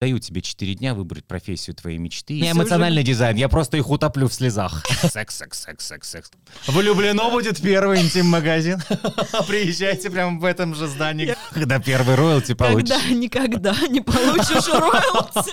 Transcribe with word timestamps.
Даю 0.00 0.18
тебе 0.18 0.40
4 0.40 0.76
дня 0.76 0.94
выбрать 0.94 1.26
профессию 1.26 1.76
твоей 1.76 1.98
мечты. 1.98 2.40
Не 2.40 2.52
эмоциональный 2.52 3.02
дизайн, 3.02 3.36
я 3.36 3.50
просто 3.50 3.76
их 3.76 3.90
утоплю 3.90 4.28
в 4.28 4.32
слезах. 4.32 4.82
Секс, 5.02 5.36
секс, 5.36 5.60
секс, 5.60 5.86
секс, 5.86 6.08
секс. 6.08 6.30
Влюблено 6.66 7.30
будет 7.30 7.60
первый 7.60 8.00
интим-магазин. 8.00 8.78
Приезжайте 9.46 10.08
прямо 10.08 10.40
в 10.40 10.44
этом 10.46 10.74
же 10.74 10.86
здании, 10.86 11.36
когда 11.52 11.78
первый 11.80 12.14
роялти 12.14 12.54
получишь. 12.54 12.88
Когда 12.88 13.10
никогда 13.14 13.76
не 13.90 14.00
получишь 14.00 14.68
роялти. 14.68 15.50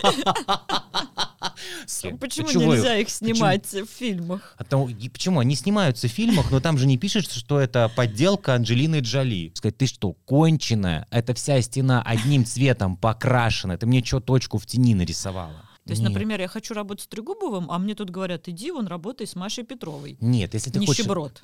Почему 2.17 2.47
нельзя 2.49 2.97
их 2.97 3.09
снимать 3.09 3.65
в 3.73 3.85
фильмах? 3.85 4.55
А 4.57 4.63
то- 4.63 4.89
почему? 5.11 5.41
Они 5.41 5.55
снимаются 5.55 6.07
в 6.07 6.11
фильмах, 6.11 6.51
но 6.51 6.61
там 6.61 6.77
же 6.77 6.85
не 6.85 6.97
пишется, 6.97 7.37
что 7.37 7.59
это 7.59 7.91
подделка 7.93 8.53
Анджелины 8.53 9.01
Джоли. 9.01 9.51
Сказать, 9.55 9.77
ты 9.77 9.87
что, 9.87 10.13
конченая? 10.25 11.05
Это 11.11 11.33
вся 11.33 11.61
стена 11.61 12.01
одним 12.01 12.45
цветом 12.45 12.95
покрашена. 12.95 13.75
Ты 13.77 13.85
мне 13.87 14.01
что, 14.03 14.36
точку 14.37 14.57
в 14.59 14.65
тени 14.65 14.93
нарисовала? 14.93 15.63
То 15.85 15.91
есть, 15.91 16.01
Нет. 16.01 16.11
например, 16.11 16.39
я 16.41 16.47
хочу 16.47 16.73
работать 16.73 17.05
с 17.05 17.07
Трегубовым, 17.07 17.71
а 17.71 17.79
мне 17.79 17.95
тут 17.95 18.09
говорят, 18.11 18.47
иди, 18.47 18.71
вон 18.71 18.87
работай 18.87 19.25
с 19.25 19.35
Машей 19.35 19.63
Петровой. 19.63 20.17
Нет, 20.21 20.53
если 20.53 20.69
ты 20.69 20.79
хочешь... 20.79 20.99
Нищеброд. 20.99 21.41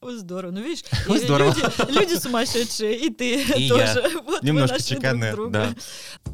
Ой, 0.00 0.16
Здорово. 0.16 0.52
Ну, 0.52 0.60
видишь, 0.62 0.84
здорово. 1.06 1.54
Люди, 1.54 1.98
люди 1.98 2.14
сумасшедшие, 2.20 3.06
и 3.06 3.10
ты 3.10 3.42
И 3.42 3.68
тоже. 3.68 3.82
я. 3.82 4.20
Вот 4.22 4.42
Немножко 4.42 4.82
чеканная, 4.82 5.32
друга. 5.32 5.50
да. 5.50 6.32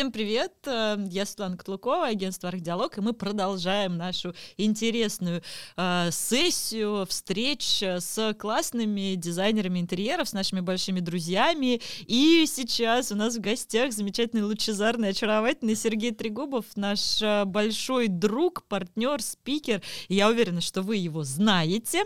Всем 0.00 0.12
привет, 0.12 0.54
э, 0.64 0.96
я 1.10 1.26
Светлана 1.26 1.58
Котлукова, 1.58 2.06
агентство 2.06 2.48
«Архдиалог», 2.48 2.96
и 2.96 3.02
мы 3.02 3.12
продолжаем 3.12 3.98
нашу 3.98 4.34
интересную 4.56 5.42
э, 5.76 6.08
сессию 6.10 7.04
встреч 7.06 7.82
с 7.82 8.34
классными 8.38 9.14
дизайнерами 9.16 9.78
интерьеров, 9.78 10.30
с 10.30 10.32
нашими 10.32 10.60
большими 10.60 11.00
друзьями. 11.00 11.82
И 12.06 12.46
сейчас 12.46 13.12
у 13.12 13.14
нас 13.14 13.36
в 13.36 13.42
гостях 13.42 13.92
замечательный, 13.92 14.42
лучезарный, 14.42 15.10
очаровательный 15.10 15.76
Сергей 15.76 16.12
Трегубов, 16.12 16.64
наш 16.76 17.20
э, 17.20 17.44
большой 17.44 18.08
друг, 18.08 18.62
партнер, 18.68 19.20
спикер. 19.20 19.82
Я 20.08 20.30
уверена, 20.30 20.62
что 20.62 20.80
вы 20.80 20.96
его 20.96 21.24
знаете. 21.24 22.04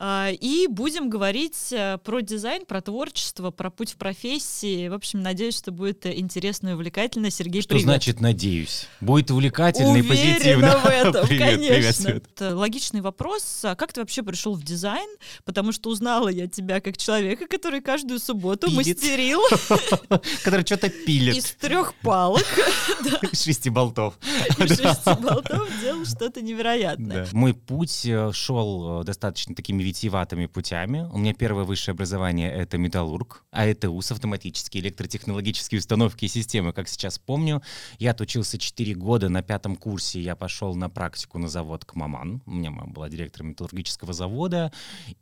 И 0.00 0.66
будем 0.68 1.08
говорить 1.08 1.72
э, 1.72 1.98
про 1.98 2.20
дизайн, 2.20 2.66
про 2.66 2.80
творчество, 2.80 3.52
про 3.52 3.70
путь 3.70 3.92
в 3.92 3.96
профессии. 3.96 4.88
В 4.88 4.94
общем, 4.94 5.22
надеюсь, 5.22 5.56
что 5.56 5.70
будет 5.70 6.04
э, 6.06 6.18
интересно 6.18 6.70
и 6.70 6.72
увлекательно. 6.72 7.23
Сергей, 7.30 7.62
Что 7.62 7.70
привет. 7.70 7.84
значит 7.84 8.20
«надеюсь»? 8.20 8.86
Будет 9.00 9.30
увлекательно 9.30 9.96
и 9.98 10.02
позитивно. 10.02 10.78
в 10.78 10.86
этом, 10.86 11.26
Привет, 11.26 11.56
привет, 11.58 11.68
конечно. 11.70 11.92
Свет. 12.10 12.24
Это 12.34 12.56
логичный 12.56 13.00
вопрос. 13.00 13.60
А 13.64 13.74
как 13.76 13.92
ты 13.92 14.00
вообще 14.00 14.22
пришел 14.22 14.54
в 14.54 14.62
дизайн? 14.62 15.08
Потому 15.44 15.72
что 15.72 15.90
узнала 15.90 16.28
я 16.28 16.46
тебя 16.46 16.80
как 16.80 16.96
человека, 16.96 17.46
который 17.46 17.80
каждую 17.80 18.18
субботу 18.20 18.66
Пилит. 18.68 18.76
мастерил 19.02 19.40
Который 20.44 20.64
что-то 20.64 20.88
пилит. 20.90 21.36
из 21.36 21.52
трех 21.52 21.94
палок 21.96 22.44
Из 23.32 23.42
шести 23.42 23.70
болтов. 23.70 24.14
и 24.58 24.66
шести 24.68 25.14
болтов, 25.20 25.68
делал 25.80 26.04
что-то 26.06 26.40
невероятное. 26.42 27.26
Мой 27.32 27.54
путь 27.54 28.02
э, 28.06 28.30
шел 28.32 29.00
э, 29.00 29.04
достаточно 29.04 29.54
такими 29.54 29.82
витиеватыми 29.82 30.46
путями. 30.46 31.08
У 31.12 31.18
меня 31.18 31.34
первое 31.34 31.64
высшее 31.64 31.92
образование— 31.94 32.50
это 32.54 32.78
металлург, 32.78 33.44
а 33.50 33.66
это 33.66 33.90
УС 33.90 34.10
автоматические 34.12 34.82
электротехнологические 34.82 35.78
установки 35.80 36.24
и 36.24 36.28
системы, 36.28 36.72
как 36.72 36.88
сейчас 36.88 37.03
помню. 37.18 37.62
Я 37.98 38.12
отучился 38.12 38.58
4 38.58 38.94
года, 38.94 39.28
на 39.28 39.42
пятом 39.42 39.76
курсе 39.76 40.20
я 40.20 40.36
пошел 40.36 40.74
на 40.74 40.88
практику 40.88 41.38
на 41.38 41.48
завод 41.48 41.84
к 41.84 41.94
Маман. 41.94 42.42
У 42.46 42.52
меня 42.52 42.70
мама 42.70 42.92
была 42.92 43.08
директором 43.08 43.48
металлургического 43.48 44.12
завода, 44.12 44.72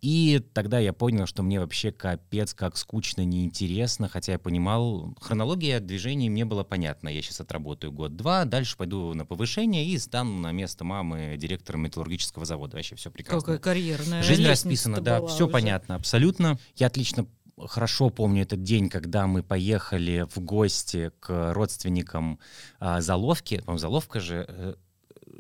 и 0.01 0.41
тогда 0.53 0.79
я 0.79 0.93
понял, 0.93 1.27
что 1.27 1.43
мне 1.43 1.61
вообще 1.61 1.93
капец 1.93 2.55
как 2.55 2.77
скучно, 2.77 3.25
неинтересно, 3.25 4.09
хотя 4.09 4.33
я 4.33 4.39
понимал, 4.39 5.15
хронология 5.21 5.81
движений 5.81 6.31
мне 6.31 6.45
была 6.45 6.65
понятна. 6.65 7.09
Я 7.09 7.23
сейчас 7.23 7.41
отработаю 7.41 7.93
год-два, 7.93 8.45
дальше 8.45 8.77
пойду 8.77 9.15
на 9.15 9.25
повышение 9.25 9.87
и 9.87 9.99
стану 9.99 10.39
на 10.39 10.53
место 10.53 10.85
мамы 10.85 11.37
директором 11.37 11.83
металлургического 11.83 12.45
завода. 12.45 12.77
Вообще 12.77 12.97
все 12.97 13.11
прекрасно. 13.11 13.41
Какая 13.41 13.59
карьерная 13.59 14.23
Жизнь 14.23 14.47
расписана, 14.47 15.01
да, 15.01 15.25
все 15.27 15.45
уже. 15.45 15.53
понятно, 15.53 15.95
абсолютно. 15.95 16.59
Я 16.77 16.87
отлично 16.87 17.27
хорошо 17.69 18.11
помню 18.11 18.43
этот 18.43 18.63
день, 18.63 18.89
когда 18.89 19.27
мы 19.27 19.43
поехали 19.43 20.27
в 20.31 20.39
гости 20.41 21.13
к 21.21 21.53
родственникам 21.53 22.39
а, 22.81 23.01
Заловки. 23.01 23.59
По-моему, 23.59 23.79
Заловка 23.79 24.21
же 24.21 24.45
э, 24.49 24.75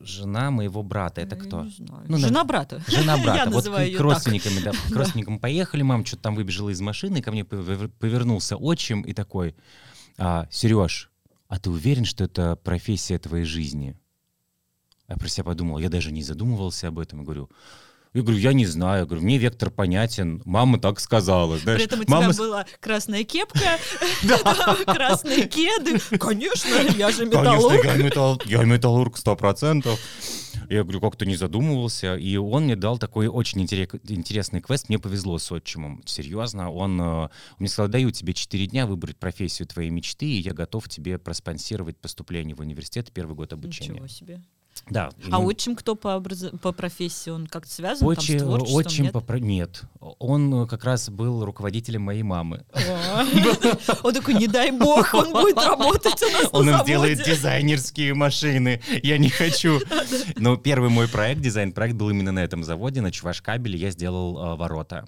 жена 0.00 0.50
моего 0.50 0.83
брата. 0.83 1.21
Это 1.21 1.37
Я 1.37 1.43
кто? 1.43 1.66
Ну, 2.09 2.19
Жена 2.19 2.44
брата. 2.44 2.83
Жена 2.88 3.16
брата. 3.22 3.50
Вот 3.50 3.65
к, 3.65 4.00
родственникам, 4.00 4.53
да, 4.65 4.72
к 4.91 4.97
родственникам 4.97 5.38
поехали, 5.38 5.83
мама 5.83 6.05
что-то 6.05 6.22
там 6.22 6.34
выбежала 6.34 6.71
из 6.71 6.81
машины, 6.81 7.22
ко 7.22 7.31
мне 7.33 7.43
повер- 7.43 7.91
повернулся 7.99 8.56
отчим 8.56 9.03
и 9.03 9.12
такой, 9.12 9.54
а, 10.19 10.47
Сереж, 10.50 11.10
а 11.49 11.59
ты 11.59 11.71
уверен, 11.71 12.04
что 12.04 12.25
это 12.25 12.56
профессия 12.56 13.19
твоей 13.19 13.44
жизни? 13.44 13.97
Я 15.09 15.16
про 15.16 15.28
себя 15.28 15.44
подумал, 15.44 15.78
я 15.78 15.91
даже 15.91 16.10
не 16.12 16.22
задумывался 16.22 16.89
об 16.89 16.99
этом. 16.99 17.21
Я 17.21 17.25
говорю, 17.25 17.50
я 18.15 18.23
говорю, 18.23 18.39
я 18.39 18.53
не 18.53 18.67
знаю. 18.67 19.00
Я 19.00 19.06
говорю, 19.06 19.23
мне 19.23 19.39
вектор 19.39 19.71
понятен. 19.71 20.43
Мама 20.45 20.78
так 20.78 21.00
сказала. 21.00 21.59
Знаешь, 21.59 21.78
При 21.78 21.87
этом 21.87 22.00
у 22.00 22.11
мама 22.11 22.33
тебя 22.33 22.43
была 22.45 22.67
красная 22.81 23.25
кепка, 23.25 23.78
красные 24.87 25.47
кеды. 25.49 25.99
Конечно, 26.19 26.69
я 26.97 27.11
же 27.11 27.25
металлург. 27.27 27.84
я, 27.84 27.97
металл- 27.97 28.41
я 28.45 28.65
металлург 28.65 29.17
сто 29.17 29.34
процентов. 29.37 29.99
Я 30.69 30.83
говорю, 30.83 31.01
как-то 31.01 31.27
не 31.27 31.37
задумывался. 31.37 32.15
И 32.17 32.37
он 32.37 32.65
мне 32.65 32.77
дал 32.77 32.99
такой 32.99 33.27
очень 33.28 33.62
интере- 33.62 33.89
интересный 34.09 34.61
квест. 34.61 34.89
Мне 34.89 34.99
повезло 34.99 35.39
с 35.39 35.51
отчимом. 35.51 36.03
Серьезно. 36.06 36.71
Он, 36.71 37.01
э, 37.01 37.05
он 37.05 37.31
мне 37.59 37.69
сказал, 37.69 37.89
даю 37.91 38.11
тебе 38.11 38.33
4 38.33 38.67
дня 38.67 38.87
выбрать 38.87 39.17
профессию 39.17 39.67
твоей 39.67 39.91
мечты, 39.91 40.27
и 40.27 40.41
я 40.41 40.53
готов 40.53 40.89
тебе 40.89 41.19
проспонсировать 41.19 41.97
поступление 41.99 42.55
в 42.55 42.61
университет 42.61 43.11
первый 43.12 43.34
год 43.34 43.53
обучения. 43.53 43.95
Ничего 43.95 44.06
себе. 44.06 44.43
Да. 44.91 45.10
А 45.31 45.37
ему- 45.38 45.47
отчим 45.47 45.76
кто 45.76 45.94
по, 45.94 46.16
образ- 46.16 46.50
по 46.60 46.72
профессии? 46.72 47.31
Он 47.31 47.47
как-то 47.47 47.72
связан 47.72 48.00
там, 48.00 48.09
Отчим, 48.09 48.38
с 48.38 48.43
творчеством? 48.43 48.76
отчим 48.76 49.04
нет? 49.04 49.15
попро- 49.15 49.41
Нет. 49.41 49.82
Он 50.19 50.65
э, 50.65 50.66
как 50.66 50.84
раз 50.84 51.09
был 51.09 51.44
руководителем 51.44 52.03
моей 52.03 52.22
мамы. 52.22 52.65
Он 54.03 54.15
такой, 54.15 54.34
не 54.34 54.47
дай 54.48 54.71
бог, 54.71 55.15
он 55.15 55.32
будет 55.32 55.56
работать 55.56 56.21
у 56.22 56.31
нас 56.32 56.48
Он 56.53 56.69
им 56.69 56.84
делает 56.84 57.25
дизайнерские 57.25 58.15
машины. 58.15 58.81
Я 59.03 59.19
не 59.19 59.28
хочу. 59.28 59.81
Но 60.37 60.56
первый 60.56 60.91
мой 60.91 61.09
проект, 61.09 61.41
дизайн-проект, 61.41 61.94
был 61.94 62.10
именно 62.10 62.32
на 62.32 62.41
этом 62.41 62.65
заводе, 62.65 63.00
на 63.00 63.10
Чувашкабеле. 63.12 63.78
Я 63.78 63.91
сделал 63.91 64.38
а, 64.38 64.56
ворота. 64.56 65.06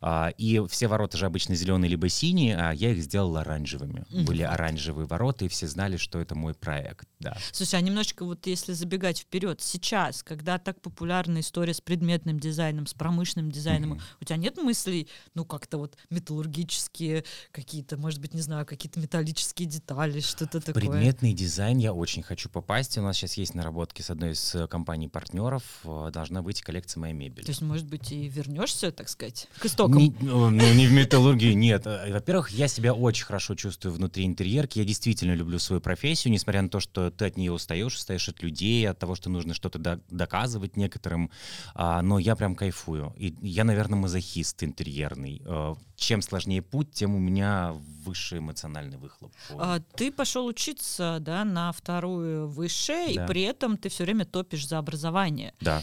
А, 0.00 0.28
и 0.38 0.64
все 0.68 0.86
ворота 0.88 1.16
же 1.18 1.26
обычно 1.26 1.54
зеленые 1.54 1.90
либо 1.90 2.08
синие, 2.08 2.56
а 2.56 2.72
я 2.72 2.90
их 2.92 3.02
сделал 3.02 3.36
оранжевыми. 3.36 4.04
Мгм. 4.10 4.24
Были 4.24 4.42
оранжевые 4.42 5.06
ворота, 5.06 5.44
и 5.44 5.48
все 5.48 5.66
знали, 5.66 5.96
что 5.96 6.18
это 6.20 6.34
мой 6.34 6.54
проект. 6.54 7.08
Да. 7.20 7.36
Слушай, 7.52 7.76
а 7.76 7.80
немножечко 7.80 8.24
вот 8.24 8.46
если 8.46 8.72
забегать 8.72 9.18
вперед, 9.20 9.60
сейчас, 9.60 10.22
когда 10.22 10.58
так 10.58 10.80
популярна 10.80 11.40
история 11.40 11.74
с 11.74 11.80
предметным 11.80 12.38
дизайном, 12.38 12.86
с 12.86 12.94
промышленным 12.94 13.50
дизайном, 13.50 13.90
Мгм. 13.90 14.00
у 14.20 14.24
тебя 14.24 14.36
нет 14.36 14.56
мыслей, 14.58 15.08
ну, 15.34 15.44
как-то 15.44 15.78
вот 15.78 15.96
металлургические 16.10 17.24
какие-то, 17.52 17.96
может 17.96 18.20
быть, 18.20 18.34
не 18.34 18.40
знаю, 18.40 18.66
какие-то 18.66 19.00
металлические 19.00 19.68
детали, 19.68 20.20
что-то 20.20 20.60
такое? 20.60 20.74
Предметный 20.82 21.32
дизайн 21.32 21.78
я 21.78 21.92
очень 21.92 22.22
хочу 22.22 22.48
попасть. 22.48 22.96
У 22.98 23.02
нас 23.02 23.16
сейчас 23.16 23.34
есть 23.34 23.54
наработки 23.54 24.02
с 24.02 24.10
одной 24.10 24.32
из 24.32 24.54
э, 24.54 24.66
компаний-партнеров. 24.68 25.62
Э, 25.84 26.10
Должна 26.12 26.42
быть 26.42 26.62
коллекция 26.62 27.00
моей 27.00 27.14
мебели. 27.14 27.44
То 27.44 27.50
есть, 27.50 27.62
может 27.62 27.86
быть, 27.86 28.12
и 28.12 28.28
вернешься, 28.28 28.90
так 28.92 29.08
сказать, 29.08 29.48
к 29.58 29.66
истокам? 29.66 29.98
Не, 29.98 30.14
ну, 30.20 30.50
ну, 30.50 30.74
не 30.74 30.86
в 30.86 30.92
металлургии, 30.92 31.52
нет. 31.52 31.86
Э, 31.86 32.12
Во-первых, 32.12 32.50
я 32.50 32.68
себя 32.68 32.94
очень 32.94 33.24
хорошо 33.24 33.54
чувствую 33.54 33.94
внутри 33.94 34.24
интерьерки. 34.24 34.78
Я 34.78 34.84
действительно 34.84 35.34
люблю 35.34 35.58
свою 35.58 35.80
профессию, 35.80 36.32
несмотря 36.32 36.62
на 36.62 36.68
то, 36.68 36.80
что 36.80 37.10
ты 37.10 37.26
от 37.26 37.36
нее 37.36 37.52
устаешь, 37.52 37.94
устаешь 37.96 38.28
от 38.28 38.42
людей, 38.42 38.88
от 38.88 38.98
того, 38.98 39.14
что 39.14 39.30
нужно 39.30 39.54
что-то 39.54 39.78
до- 39.78 40.00
доказывать 40.10 40.76
некоторым. 40.76 41.30
А, 41.74 42.00
но 42.02 42.18
я 42.18 42.36
прям 42.36 42.54
кайфую. 42.54 43.12
И 43.18 43.34
я, 43.42 43.64
наверное, 43.64 43.98
мазохист 43.98 44.62
интерьерный. 44.62 45.42
Э, 45.44 45.74
Чем 45.96 46.22
сложнее 46.22 46.62
путь, 46.62 46.92
тем 46.92 47.14
у 47.14 47.18
меня 47.18 47.74
выше 48.04 48.38
эмоциональный 48.38 48.96
выхлоп. 48.98 49.32
А, 49.50 49.80
ты 49.96 50.12
пошел 50.12 50.46
учиться, 50.46 51.18
да, 51.20 51.44
на 51.44 51.72
вторую 51.72 52.46
высшее, 52.48 53.14
Да. 53.14 53.24
и 53.24 53.26
при 53.26 53.42
этом 53.42 53.76
ты 53.76 53.88
все 53.88 54.04
время 54.04 54.24
топишь 54.24 54.66
за 54.66 54.78
образование. 54.78 55.52
Да. 55.60 55.82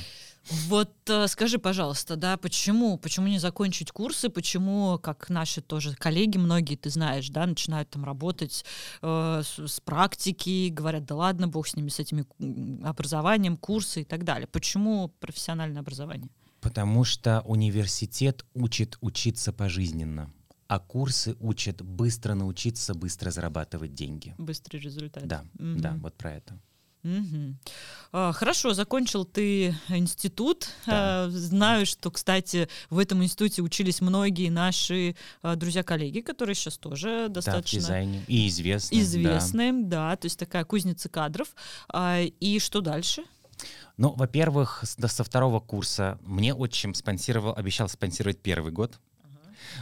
Вот 0.50 0.94
э, 1.10 1.28
скажи, 1.28 1.58
пожалуйста, 1.58 2.16
да, 2.16 2.38
почему, 2.38 2.98
почему 2.98 3.28
не 3.28 3.40
закончить 3.40 3.92
курсы, 3.92 4.30
почему, 4.30 5.00
как 5.00 5.30
наши 5.30 5.62
тоже 5.62 5.96
коллеги, 5.96 6.38
многие, 6.38 6.76
ты 6.76 6.90
знаешь, 6.90 7.30
да, 7.30 7.46
начинают 7.46 7.90
там 7.90 8.06
работать 8.06 8.64
э, 9.02 9.42
с, 9.44 9.60
с 9.68 9.80
практики, 9.80 10.70
говорят, 10.70 11.06
да 11.06 11.16
ладно, 11.16 11.48
бог 11.48 11.68
с 11.68 11.76
ними, 11.76 11.90
с 11.90 12.00
этими 12.00 12.26
образованием, 12.86 13.58
курсы 13.58 14.02
и 14.02 14.06
так 14.06 14.24
далее. 14.24 14.48
Почему 14.48 15.10
профессиональное 15.20 15.82
образование? 15.82 16.30
Потому 16.62 17.04
что 17.04 17.42
университет 17.46 18.46
учит 18.54 18.98
учиться 19.02 19.52
пожизненно, 19.54 20.32
а 20.68 20.80
курсы 20.80 21.36
учат 21.40 21.82
быстро 21.82 22.34
научиться, 22.34 22.94
быстро 22.94 23.32
зарабатывать 23.32 23.94
деньги. 23.94 24.34
Быстрый 24.38 24.78
результат. 24.78 25.28
Да, 25.28 25.44
Мгм. 25.60 25.82
да, 25.82 25.94
вот 26.02 26.16
про 26.16 26.34
это. 26.34 26.60
Угу. 27.06 28.34
Хорошо, 28.34 28.74
закончил 28.74 29.26
ты 29.26 29.76
институт. 29.90 30.70
Да. 30.88 31.26
А, 31.26 31.30
знаю, 31.30 31.86
что, 31.86 32.10
кстати, 32.10 32.68
в 32.90 32.98
этом 32.98 33.24
институте 33.24 33.62
учились 33.62 34.02
многие 34.02 34.50
наши 34.50 35.16
а, 35.44 35.56
друзья-коллеги, 35.56 36.22
которые 36.22 36.56
сейчас 36.56 36.78
тоже 36.80 37.28
достаточно... 37.30 37.80
Да, 37.80 37.86
дизайне. 37.86 38.24
И 38.28 38.48
известные. 38.48 39.02
Известные, 39.02 39.72
да. 39.74 40.10
да. 40.10 40.16
То 40.16 40.26
есть 40.26 40.40
такая 40.40 40.66
кузница 40.66 41.08
кадров. 41.10 41.50
И 41.94 42.60
что 42.60 42.82
дальше? 42.82 43.24
Ну, 43.98 44.14
во-первых, 44.16 44.84
со 44.84 45.24
второго 45.24 45.60
курса 45.60 46.18
мне 46.24 46.54
отчим 46.54 46.94
спонсировал, 46.94 47.54
обещал 47.56 47.88
спонсировать 47.88 48.40
первый 48.40 48.72
год. 48.72 49.00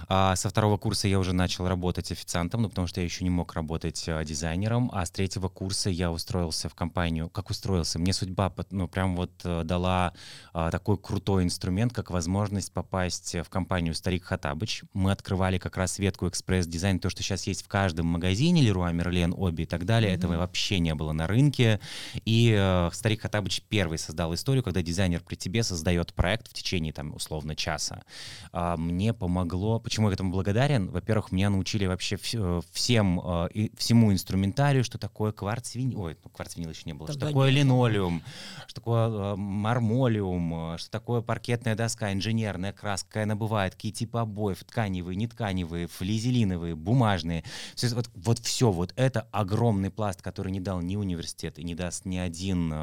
А 0.07 0.35
со 0.35 0.49
второго 0.49 0.77
курса 0.77 1.07
я 1.07 1.19
уже 1.19 1.33
начал 1.33 1.67
работать 1.67 2.11
официантом, 2.11 2.63
ну, 2.63 2.69
потому 2.69 2.87
что 2.87 3.01
я 3.01 3.05
еще 3.05 3.23
не 3.23 3.29
мог 3.29 3.53
работать 3.53 4.03
а, 4.07 4.23
дизайнером. 4.23 4.89
А 4.93 5.05
с 5.05 5.11
третьего 5.11 5.49
курса 5.49 5.89
я 5.89 6.11
устроился 6.11 6.69
в 6.69 6.75
компанию. 6.75 7.29
Как 7.29 7.49
устроился? 7.49 7.99
Мне 7.99 8.13
судьба, 8.13 8.53
ну, 8.71 8.87
прям 8.87 9.15
вот 9.15 9.31
а, 9.43 9.63
дала 9.63 10.13
а, 10.53 10.71
такой 10.71 10.97
крутой 10.97 11.43
инструмент, 11.43 11.93
как 11.93 12.11
возможность 12.11 12.71
попасть 12.71 13.35
в 13.35 13.49
компанию 13.49 13.95
«Старик 13.95 14.25
Хоттабыч». 14.25 14.83
Мы 14.93 15.11
открывали 15.11 15.57
как 15.57 15.77
раз 15.77 15.99
ветку 15.99 16.27
экспресс-дизайн, 16.27 16.99
то, 16.99 17.09
что 17.09 17.23
сейчас 17.23 17.47
есть 17.47 17.63
в 17.63 17.67
каждом 17.67 18.07
магазине, 18.07 18.61
Леруа 18.61 18.91
Мерлен, 18.91 19.33
Оби 19.35 19.63
и 19.63 19.65
так 19.65 19.85
далее. 19.85 20.11
Mm-hmm. 20.11 20.17
Этого 20.17 20.37
вообще 20.37 20.79
не 20.79 20.93
было 20.95 21.11
на 21.11 21.27
рынке. 21.27 21.79
И 22.25 22.55
э, 22.57 22.89
«Старик 22.93 23.21
Хатабыч» 23.21 23.61
первый 23.69 23.97
создал 23.97 24.33
историю, 24.33 24.63
когда 24.63 24.81
дизайнер 24.81 25.21
при 25.21 25.35
тебе 25.35 25.63
создает 25.63 26.13
проект 26.13 26.47
в 26.47 26.53
течение, 26.53 26.93
там, 26.93 27.13
условно, 27.15 27.55
часа. 27.55 28.03
А, 28.51 28.77
мне 28.77 29.13
помогло 29.13 29.79
почему 29.83 30.07
я 30.07 30.13
этому 30.13 30.31
благодарен? 30.31 30.89
Во-первых, 30.89 31.31
меня 31.31 31.49
научили 31.49 31.85
вообще 31.85 32.17
э, 32.33 32.61
всем, 32.71 33.19
э, 33.23 33.69
всему 33.77 34.11
инструментарию, 34.11 34.83
что 34.83 34.97
такое 34.97 35.31
кварц 35.31 35.75
винил, 35.75 36.01
ой, 36.01 36.17
ну, 36.23 36.29
кварц 36.29 36.55
винил 36.55 36.69
еще 36.69 36.83
не 36.85 36.93
было, 36.93 37.07
Тогда 37.07 37.27
что 37.27 37.27
такое 37.27 37.51
нет. 37.51 37.59
линолеум, 37.59 38.23
что 38.65 38.75
такое 38.75 39.07
э, 39.09 39.35
мармолиум, 39.35 40.77
что 40.77 40.89
такое 40.89 41.21
паркетная 41.21 41.75
доска, 41.75 42.11
инженерная 42.13 42.73
краска, 42.73 43.09
какая 43.09 43.23
она 43.25 43.35
бывает, 43.35 43.75
какие 43.75 43.91
типы 43.91 44.19
обоев, 44.19 44.63
тканевые, 44.63 45.15
нетканевые, 45.15 45.87
флизелиновые, 45.87 46.75
бумажные. 46.75 47.43
Все, 47.75 47.89
вот, 47.89 48.09
вот 48.15 48.39
все, 48.39 48.71
вот 48.71 48.93
это 48.95 49.27
огромный 49.31 49.91
пласт, 49.91 50.21
который 50.21 50.51
не 50.51 50.59
дал 50.59 50.81
ни 50.81 50.95
университет 50.95 51.59
и 51.59 51.63
не 51.63 51.75
даст 51.75 52.05
ни 52.05 52.17
один 52.17 52.73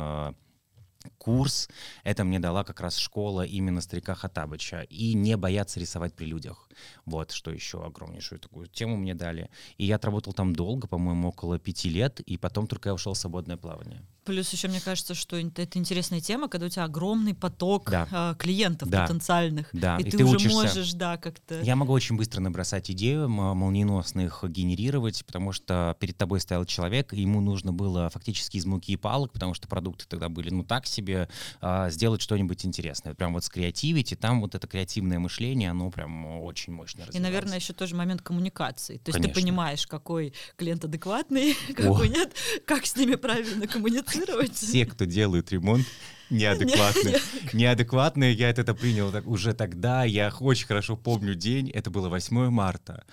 курс. 1.18 1.68
Это 2.04 2.24
мне 2.24 2.38
дала 2.38 2.64
как 2.64 2.80
раз 2.80 2.96
школа 2.96 3.42
именно 3.42 3.80
старика 3.80 4.14
Хатабыча. 4.14 4.82
И 4.82 5.14
не 5.14 5.36
бояться 5.36 5.80
рисовать 5.80 6.14
при 6.14 6.26
людях. 6.26 6.68
Вот, 7.04 7.32
что 7.32 7.50
еще 7.50 7.84
огромнейшую 7.84 8.38
такую 8.38 8.66
тему 8.68 8.96
мне 8.96 9.14
дали. 9.14 9.50
И 9.78 9.84
я 9.84 9.96
отработал 9.96 10.32
там 10.32 10.54
долго, 10.54 10.86
по-моему, 10.86 11.28
около 11.28 11.58
пяти 11.58 11.88
лет, 11.88 12.20
и 12.20 12.36
потом 12.36 12.66
только 12.66 12.90
я 12.90 12.94
ушел 12.94 13.14
в 13.14 13.18
свободное 13.18 13.56
плавание. 13.56 14.02
Плюс 14.24 14.52
еще 14.52 14.68
мне 14.68 14.80
кажется, 14.80 15.14
что 15.14 15.36
это 15.36 15.78
интересная 15.78 16.20
тема, 16.20 16.48
когда 16.48 16.66
у 16.66 16.68
тебя 16.68 16.84
огромный 16.84 17.34
поток 17.34 17.90
да. 17.90 18.06
э, 18.10 18.34
клиентов 18.38 18.88
да. 18.90 19.02
потенциальных, 19.02 19.70
да. 19.72 19.96
и, 19.96 20.02
и 20.02 20.10
ты, 20.10 20.18
ты 20.18 20.24
уже 20.24 20.36
учишься... 20.36 20.56
можешь, 20.56 20.92
да, 20.92 21.16
как-то. 21.16 21.60
Я 21.62 21.74
могу 21.74 21.92
очень 21.92 22.16
быстро 22.16 22.40
набросать 22.40 22.90
идею, 22.90 23.28
молниеносно 23.28 24.20
их 24.20 24.44
генерировать, 24.46 25.24
потому 25.24 25.52
что 25.52 25.96
перед 25.98 26.18
тобой 26.18 26.40
стоял 26.40 26.66
человек, 26.66 27.14
и 27.14 27.22
ему 27.22 27.40
нужно 27.40 27.72
было 27.72 28.10
фактически 28.10 28.58
из 28.58 28.66
муки 28.66 28.92
и 28.92 28.96
палок, 28.96 29.32
потому 29.32 29.54
что 29.54 29.68
продукты 29.68 30.04
тогда 30.06 30.28
были, 30.28 30.50
ну 30.50 30.64
так 30.64 30.86
себе, 30.86 31.28
э, 31.62 31.90
сделать 31.90 32.20
что-нибудь 32.20 32.66
интересное, 32.66 33.14
прям 33.14 33.32
вот 33.32 33.44
скреативить, 33.44 34.12
и 34.12 34.16
там 34.16 34.42
вот 34.42 34.54
это 34.54 34.68
креативное 34.68 35.18
мышление, 35.18 35.70
оно 35.70 35.90
прям 35.90 36.42
очень 36.42 36.59
мощно 36.68 37.06
развивалось. 37.06 37.16
И, 37.16 37.20
наверное, 37.20 37.58
еще 37.58 37.72
тоже 37.72 37.94
момент 37.94 38.22
коммуникации. 38.22 38.98
То 38.98 39.10
есть 39.10 39.16
Конечно. 39.16 39.34
ты 39.34 39.40
понимаешь, 39.40 39.86
какой 39.86 40.34
клиент 40.56 40.84
адекватный, 40.84 41.56
какой 41.74 42.08
О. 42.08 42.10
нет, 42.10 42.34
как 42.66 42.86
с 42.86 42.96
ними 42.96 43.14
правильно 43.14 43.66
коммуницировать. 43.66 44.54
Все, 44.54 44.86
кто 44.86 45.04
делают 45.04 45.50
ремонт, 45.52 45.86
неадекватные. 46.30 47.18
Неадекватные, 47.52 48.32
я 48.32 48.50
это 48.50 48.74
принял 48.74 49.10
так, 49.10 49.26
уже 49.26 49.52
тогда. 49.54 50.04
Я 50.04 50.32
очень 50.40 50.66
хорошо 50.66 50.96
помню 50.96 51.34
день, 51.34 51.70
это 51.70 51.90
было 51.90 52.08
8 52.08 52.50
марта. 52.50 53.04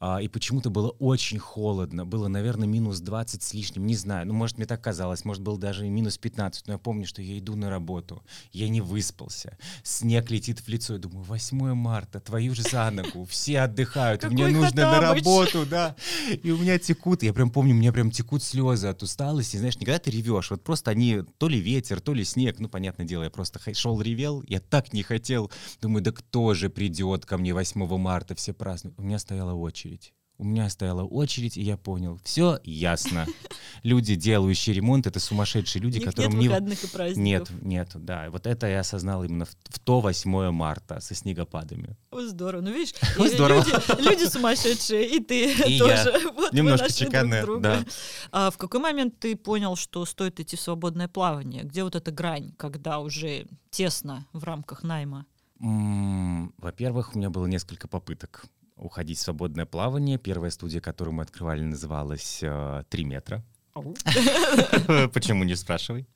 А, 0.00 0.20
и 0.22 0.28
почему-то 0.28 0.70
было 0.70 0.90
очень 0.98 1.38
холодно. 1.38 2.06
Было, 2.06 2.28
наверное, 2.28 2.66
минус 2.66 3.00
20 3.00 3.42
с 3.42 3.54
лишним, 3.54 3.86
не 3.86 3.94
знаю. 3.94 4.26
Ну, 4.26 4.34
может, 4.34 4.58
мне 4.58 4.66
так 4.66 4.80
казалось, 4.80 5.24
может, 5.24 5.42
было 5.42 5.58
даже 5.58 5.88
минус 5.88 6.18
15. 6.18 6.66
Но 6.66 6.74
я 6.74 6.78
помню, 6.78 7.06
что 7.06 7.22
я 7.22 7.38
иду 7.38 7.56
на 7.56 7.70
работу, 7.70 8.22
я 8.52 8.68
не 8.68 8.80
выспался. 8.80 9.58
Снег 9.82 10.30
летит 10.30 10.60
в 10.60 10.68
лицо. 10.68 10.94
Я 10.94 10.98
думаю, 10.98 11.24
8 11.24 11.74
марта, 11.74 12.20
твою 12.20 12.54
же 12.54 12.62
за 12.62 12.90
ногу. 12.90 13.26
Все 13.26 13.60
отдыхают, 13.60 14.24
мне 14.24 14.48
нужно 14.48 14.82
на 14.82 15.00
работу, 15.00 15.66
да. 15.66 15.94
И 16.42 16.50
у 16.50 16.58
меня 16.58 16.78
текут, 16.78 17.22
я 17.22 17.32
прям 17.32 17.50
помню, 17.50 17.74
у 17.74 17.78
меня 17.78 17.92
прям 17.92 18.10
текут 18.10 18.42
слезы 18.42 18.88
от 18.88 19.02
усталости. 19.02 19.56
Знаешь, 19.56 19.76
никогда 19.76 19.98
ты 19.98 20.10
ревешь, 20.10 20.50
вот 20.50 20.62
просто 20.62 20.90
они 20.90 21.22
то 21.38 21.48
ли 21.48 21.60
ветер, 21.60 22.00
то 22.00 22.14
ли 22.14 22.24
снег, 22.24 22.58
ну, 22.62 22.68
понятное 22.68 23.06
дело, 23.06 23.24
я 23.24 23.30
просто 23.30 23.60
шел, 23.74 24.00
ревел, 24.00 24.42
я 24.46 24.60
так 24.60 24.92
не 24.92 25.02
хотел. 25.02 25.50
Думаю, 25.80 26.02
да 26.02 26.12
кто 26.12 26.54
же 26.54 26.70
придет 26.70 27.26
ко 27.26 27.38
мне 27.38 27.52
8 27.52 27.98
марта, 27.98 28.34
все 28.34 28.52
празднуют. 28.52 28.98
У 28.98 29.02
меня 29.02 29.18
стояла 29.18 29.54
очередь. 29.54 30.14
У 30.42 30.44
меня 30.44 30.68
стояла 30.70 31.04
очередь, 31.04 31.56
и 31.56 31.62
я 31.62 31.76
понял, 31.76 32.18
все 32.24 32.58
ясно. 32.64 33.28
Люди, 33.84 34.16
делающие 34.16 34.74
ремонт, 34.74 35.06
это 35.06 35.20
сумасшедшие 35.20 35.80
люди, 35.80 36.00
которым 36.00 36.36
нет 36.36 36.48
выходных 36.50 36.82
и 36.82 36.86
праздников. 36.88 37.50
Нет, 37.52 37.62
нет, 37.62 38.04
да. 38.04 38.28
Вот 38.28 38.48
это 38.48 38.66
я 38.66 38.80
осознал 38.80 39.22
именно 39.22 39.44
в, 39.44 39.50
в 39.50 39.78
то 39.78 40.00
8 40.00 40.50
марта 40.50 40.98
со 40.98 41.14
снегопадами. 41.14 41.96
О, 42.10 42.22
здорово. 42.22 42.60
Ну, 42.60 42.72
видишь, 42.72 42.92
здорово. 43.34 43.62
Люди, 43.62 44.02
люди 44.02 44.24
сумасшедшие, 44.24 45.16
и 45.16 45.20
ты 45.20 45.52
и 45.68 45.78
тоже. 45.78 46.12
Я. 46.12 46.32
Вот 46.32 46.52
Немножко 46.52 46.92
чеканная, 46.92 47.46
да. 47.60 47.84
А 48.32 48.50
в 48.50 48.58
какой 48.58 48.80
момент 48.80 49.20
ты 49.20 49.36
понял, 49.36 49.76
что 49.76 50.04
стоит 50.04 50.40
идти 50.40 50.56
в 50.56 50.60
свободное 50.60 51.06
плавание? 51.06 51.62
Где 51.62 51.84
вот 51.84 51.94
эта 51.94 52.10
грань, 52.10 52.52
когда 52.56 52.98
уже 52.98 53.46
тесно 53.70 54.26
в 54.32 54.42
рамках 54.42 54.82
найма? 54.82 55.24
Во-первых, 55.60 57.14
у 57.14 57.18
меня 57.18 57.30
было 57.30 57.46
несколько 57.46 57.86
попыток 57.86 58.44
уходить 58.76 59.18
в 59.18 59.22
свободное 59.22 59.66
плавание. 59.66 60.18
Первая 60.18 60.50
студия, 60.50 60.80
которую 60.80 61.14
мы 61.14 61.22
открывали, 61.22 61.62
называлась 61.62 62.40
э, 62.42 62.84
«Три 62.88 63.04
метра». 63.04 63.44
Почему 65.14 65.44
не 65.44 65.54
спрашивай? 65.54 66.06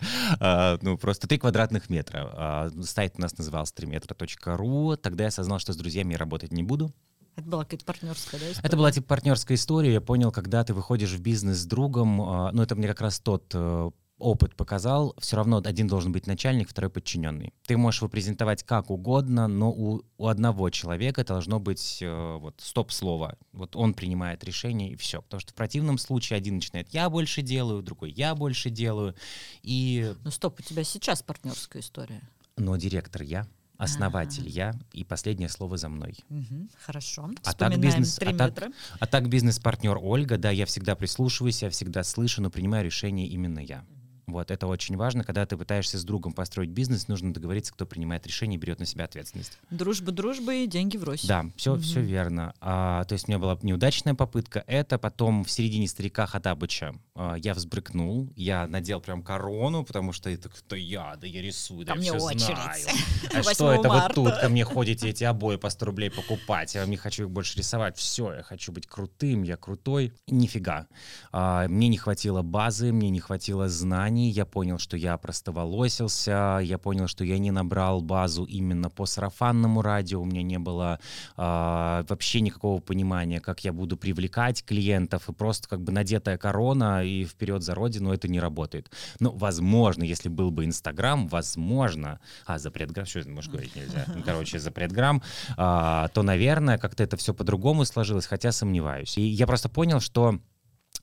А, 0.41 0.79
ну, 0.82 0.99
просто 0.99 1.26
три 1.26 1.38
квадратных 1.38 1.88
метра. 1.88 2.31
А, 2.32 2.70
сайт 2.82 3.14
у 3.17 3.23
нас 3.23 3.37
назывался 3.38 3.73
3метра.ру. 3.75 4.97
Тогда 4.97 5.25
я 5.25 5.29
осознал, 5.29 5.58
что 5.58 5.73
с 5.73 5.76
друзьями 5.76 6.14
работать 6.14 6.53
не 6.53 6.62
буду. 6.62 6.93
Это 7.37 7.49
была 7.49 7.64
какая-то 7.64 7.85
партнерская, 7.85 8.41
да, 8.41 8.47
история? 8.50 8.67
Это 8.67 8.76
была 8.76 8.93
типа 8.93 9.06
партнерская 9.06 9.56
история. 9.56 9.93
Я 9.93 10.00
понял, 10.00 10.32
когда 10.32 10.64
ты 10.64 10.75
выходишь 10.75 11.12
в 11.12 11.20
бизнес 11.20 11.59
с 11.59 11.67
другом, 11.67 12.20
а, 12.23 12.50
ну, 12.52 12.62
это 12.62 12.75
мне 12.75 12.88
как 12.88 13.00
раз 13.00 13.20
тот 13.20 13.50
э, 13.55 13.91
опыт 14.19 14.55
показал, 14.57 15.15
все 15.19 15.37
равно 15.37 15.63
один 15.65 15.89
должен 15.89 16.13
быть 16.13 16.27
начальник, 16.27 16.69
второй 16.69 16.91
подчиненный. 16.91 17.53
Ты 17.67 17.77
можешь 17.77 18.01
его 18.01 18.09
презентовать 18.09 18.63
как 18.63 18.91
угодно, 18.91 19.47
но 19.47 19.71
у, 19.71 20.03
у 20.17 20.27
одного 20.29 20.71
человека 20.71 21.25
должно 21.25 21.61
быть 21.61 21.99
э, 22.01 22.37
вот 22.39 22.61
стоп-слово. 22.61 23.37
Вот 23.53 23.77
он 23.77 23.95
принимает 23.95 24.43
решение 24.45 24.93
и 24.93 24.97
все. 24.97 25.23
Потому 25.23 25.40
что 25.40 25.52
в 25.52 25.55
противном 25.55 25.99
случае 25.99 26.38
один 26.38 26.57
начинает 26.57 26.88
«я 26.95 27.11
больше 27.11 27.43
делаю», 27.43 27.83
другой 27.83 28.12
«я 28.12 28.35
больше 28.35 28.71
делаю». 28.71 29.14
И... 29.62 30.14
Ну 30.25 30.31
стоп, 30.31 30.61
у 30.61 30.62
тебя 30.62 30.85
сейчас 30.85 31.23
партнерская 31.23 31.83
история. 31.83 32.23
Но 32.57 32.76
директор 32.76 33.23
я 33.23 33.47
основатель 33.79 34.45
А-а-а. 34.45 34.73
я, 34.73 34.75
и 34.93 35.05
последнее 35.05 35.50
слово 35.50 35.76
за 35.76 35.90
мной. 35.90 36.17
Угу, 36.31 36.69
хорошо. 36.81 37.31
А 37.45 37.52
так, 37.52 37.79
бизнес, 37.79 38.19
а, 38.21 38.33
так, 38.33 38.71
а 38.99 39.07
так 39.07 39.29
бизнес-партнер 39.29 39.99
Ольга, 40.00 40.38
да, 40.38 40.50
я 40.50 40.64
всегда 40.64 40.97
прислушиваюсь, 40.97 41.62
я 41.62 41.69
всегда 41.69 42.02
слышу, 42.02 42.40
но 42.40 42.50
принимаю 42.50 42.87
решение 42.87 43.26
именно 43.26 43.59
я. 43.59 43.85
Вот 44.26 44.50
это 44.50 44.66
очень 44.66 44.97
важно. 44.97 45.23
Когда 45.23 45.47
ты 45.47 45.56
пытаешься 45.56 45.99
с 45.99 46.04
другом 46.04 46.33
построить 46.33 46.71
бизнес, 46.71 47.06
нужно 47.06 47.33
договориться, 47.33 47.73
кто 47.73 47.87
принимает 47.87 48.26
решение 48.26 48.59
и 48.59 48.61
берет 48.61 48.80
на 48.80 48.87
себя 48.87 49.04
ответственность. 49.04 49.59
Дружба 49.71 50.11
дружбы, 50.11 50.66
деньги 50.66 50.97
врозь. 50.97 51.25
Да, 51.25 51.47
все, 51.56 51.75
угу. 51.75 51.83
все 51.83 52.00
верно. 52.00 52.52
А, 52.61 53.04
то 53.04 53.12
есть 53.12 53.28
у 53.28 53.30
меня 53.30 53.38
была 53.38 53.56
неудачная 53.62 54.14
попытка. 54.14 54.64
Это 54.66 54.99
потом 54.99 55.45
в 55.45 55.50
середине 55.50 55.87
старика 55.87 56.26
Хатабыча 56.26 56.97
а, 57.14 57.37
я 57.37 57.54
взбрыкнул, 57.54 58.33
я 58.35 58.66
надел 58.66 59.00
прям 59.00 59.23
корону, 59.23 59.85
потому 59.85 60.12
что 60.12 60.28
это 60.28 60.49
кто 60.49 60.75
я, 60.75 61.14
да 61.21 61.26
я 61.28 61.40
рисую, 61.40 61.87
да 61.87 61.95
я 61.95 62.00
все 62.00 62.18
знаю. 62.18 62.87
А 63.33 63.42
что 63.42 63.73
это 63.73 63.88
вы 63.88 64.12
тут 64.12 64.38
ко 64.38 64.49
мне 64.49 64.64
ходите 64.64 65.09
эти 65.09 65.23
обои 65.23 65.56
по 65.56 65.71
100 65.71 65.87
рублей 65.87 66.11
покупать? 66.11 66.75
Я 66.75 66.85
не 66.87 66.97
хочу 66.97 67.25
их 67.25 67.30
больше 67.30 67.59
рисовать. 67.59 67.97
Все, 67.97 68.33
я 68.33 68.42
хочу 68.42 68.73
быть 68.73 68.87
крутым, 68.87 69.42
я 69.42 69.56
крутой. 69.56 70.12
Нифига. 70.26 70.88
А, 71.30 71.68
мне 71.68 71.88
не 71.88 71.99
хватило 71.99 72.42
базы, 72.42 72.92
мне 72.92 73.11
не 73.11 73.21
хватило 73.21 73.68
знаний 73.68 74.15
компании, 74.16 74.32
я 74.32 74.46
понял, 74.46 74.78
что 74.78 74.96
я 74.96 75.18
простоволосился, 75.18 76.58
я 76.62 76.78
понял, 76.78 77.08
что 77.08 77.25
я 77.25 77.38
не 77.38 77.50
набрал 77.50 78.00
базу 78.00 78.44
именно 78.44 78.90
по 78.90 79.06
сарафанному 79.06 79.82
радио, 79.82 80.20
у 80.20 80.25
меня 80.25 80.42
не 80.42 80.58
было 80.58 80.99
э, 81.37 82.04
вообще 82.08 82.40
никакого 82.40 82.80
понимания, 82.80 83.40
как 83.40 83.64
я 83.64 83.73
буду 83.73 83.96
привлекать 83.96 84.64
клиентов, 84.64 85.28
и 85.28 85.32
просто 85.32 85.68
как 85.68 85.80
бы 85.80 85.92
надетая 85.92 86.38
корона 86.38 87.04
и 87.04 87.25
вперед 87.25 87.62
за 87.62 87.75
родину, 87.75 88.12
это 88.12 88.28
не 88.28 88.40
работает. 88.40 88.90
Ну, 89.20 89.30
возможно, 89.30 90.04
если 90.04 90.30
был 90.30 90.50
бы 90.50 90.64
Инстаграм, 90.64 91.28
возможно, 91.28 92.18
а, 92.46 92.58
запретграмм, 92.58 93.06
что 93.06 93.28
может 93.28 93.50
говорить 93.50 93.76
нельзя, 93.76 94.04
ну, 94.14 94.23
короче, 94.26 94.58
запретграмм, 94.58 95.23
э, 95.50 96.08
то, 96.12 96.23
наверное, 96.23 96.78
как-то 96.78 97.02
это 97.02 97.16
все 97.16 97.32
по-другому 97.35 97.85
сложилось, 97.85 98.26
хотя 98.26 98.52
сомневаюсь. 98.52 99.18
И 99.18 99.23
я 99.23 99.46
просто 99.46 99.68
понял, 99.68 100.00
что 100.00 100.38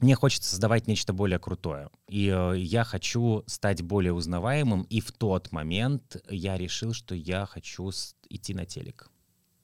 мне 0.03 0.15
хочется 0.15 0.49
создавать 0.49 0.87
нечто 0.87 1.13
более 1.13 1.39
крутое. 1.39 1.89
И 2.09 2.27
э, 2.27 2.57
я 2.57 2.83
хочу 2.83 3.43
стать 3.47 3.81
более 3.81 4.13
узнаваемым. 4.13 4.83
И 4.83 4.99
в 4.99 5.11
тот 5.11 5.51
момент 5.51 6.17
я 6.29 6.57
решил, 6.57 6.93
что 6.93 7.15
я 7.15 7.45
хочу 7.45 7.89
идти 8.29 8.53
на 8.53 8.65
телек. 8.65 9.09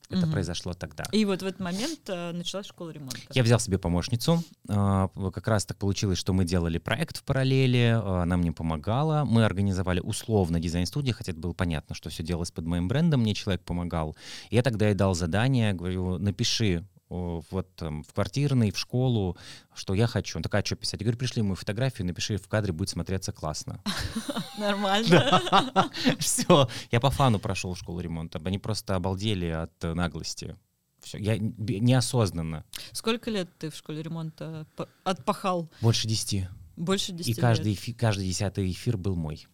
Это 0.09 0.23
угу. 0.23 0.31
произошло 0.31 0.73
тогда. 0.73 1.03
И 1.11 1.23
вот 1.23 1.43
в 1.43 1.45
этот 1.45 1.59
момент 1.59 1.99
э, 2.07 2.31
началась 2.31 2.65
школа 2.65 2.89
ремонта. 2.89 3.19
Я 3.33 3.43
взял 3.43 3.59
себе 3.59 3.77
помощницу. 3.77 4.43
Э, 4.67 5.07
как 5.13 5.47
раз 5.47 5.65
так 5.65 5.77
получилось, 5.77 6.17
что 6.17 6.33
мы 6.33 6.45
делали 6.45 6.79
проект 6.79 7.17
в 7.17 7.23
параллели, 7.23 7.93
э, 7.93 8.21
она 8.21 8.35
мне 8.37 8.51
помогала. 8.51 9.23
Мы 9.25 9.45
организовали 9.45 9.99
условно 9.99 10.59
дизайн-студию, 10.59 11.15
хотя 11.15 11.33
это 11.33 11.39
было 11.39 11.53
понятно, 11.53 11.93
что 11.93 12.09
все 12.09 12.23
делалось 12.23 12.49
под 12.49 12.65
моим 12.65 12.87
брендом, 12.87 13.21
мне 13.21 13.35
человек 13.35 13.61
помогал. 13.61 14.15
Я 14.49 14.63
тогда 14.63 14.87
ей 14.87 14.95
дал 14.95 15.13
задание, 15.13 15.73
говорю, 15.73 16.17
напиши 16.17 16.87
вот 17.09 17.75
там, 17.75 18.03
в 18.03 18.13
квартирный, 18.13 18.71
в 18.71 18.77
школу, 18.77 19.37
что 19.73 19.93
я 19.93 20.07
хочу. 20.07 20.37
Он 20.37 20.43
такая, 20.43 20.63
что 20.63 20.75
писать? 20.75 20.99
Я 21.01 21.05
говорю, 21.05 21.17
пришли 21.17 21.41
мою 21.41 21.55
фотографию, 21.55 22.05
напиши 22.07 22.37
в 22.37 22.47
кадре, 22.47 22.71
будет 22.71 22.89
смотреться 22.89 23.31
классно. 23.31 23.81
Нормально. 24.57 25.91
Все, 26.19 26.69
я 26.91 26.99
по 26.99 27.09
фану 27.09 27.39
прошел 27.39 27.75
школу 27.75 27.99
ремонта. 27.99 28.39
Они 28.43 28.59
просто 28.59 28.95
обалдели 28.95 29.47
от 29.47 29.81
наглости. 29.81 30.55
Все, 31.01 31.17
я 31.17 31.37
неосознанно. 31.37 32.65
Сколько 32.91 33.31
лет 33.31 33.49
ты 33.57 33.69
в 33.69 33.75
школе 33.75 34.03
ремонта 34.03 34.67
отпахал? 35.03 35.71
Больше 35.81 36.07
десяти. 36.07 36.47
Больше 36.75 37.11
десяти 37.11 37.31
И 37.31 37.41
каждый, 37.41 37.75
каждый 37.97 38.27
десятый 38.27 38.71
эфир 38.71 38.97
был 38.97 39.15
мой. 39.15 39.47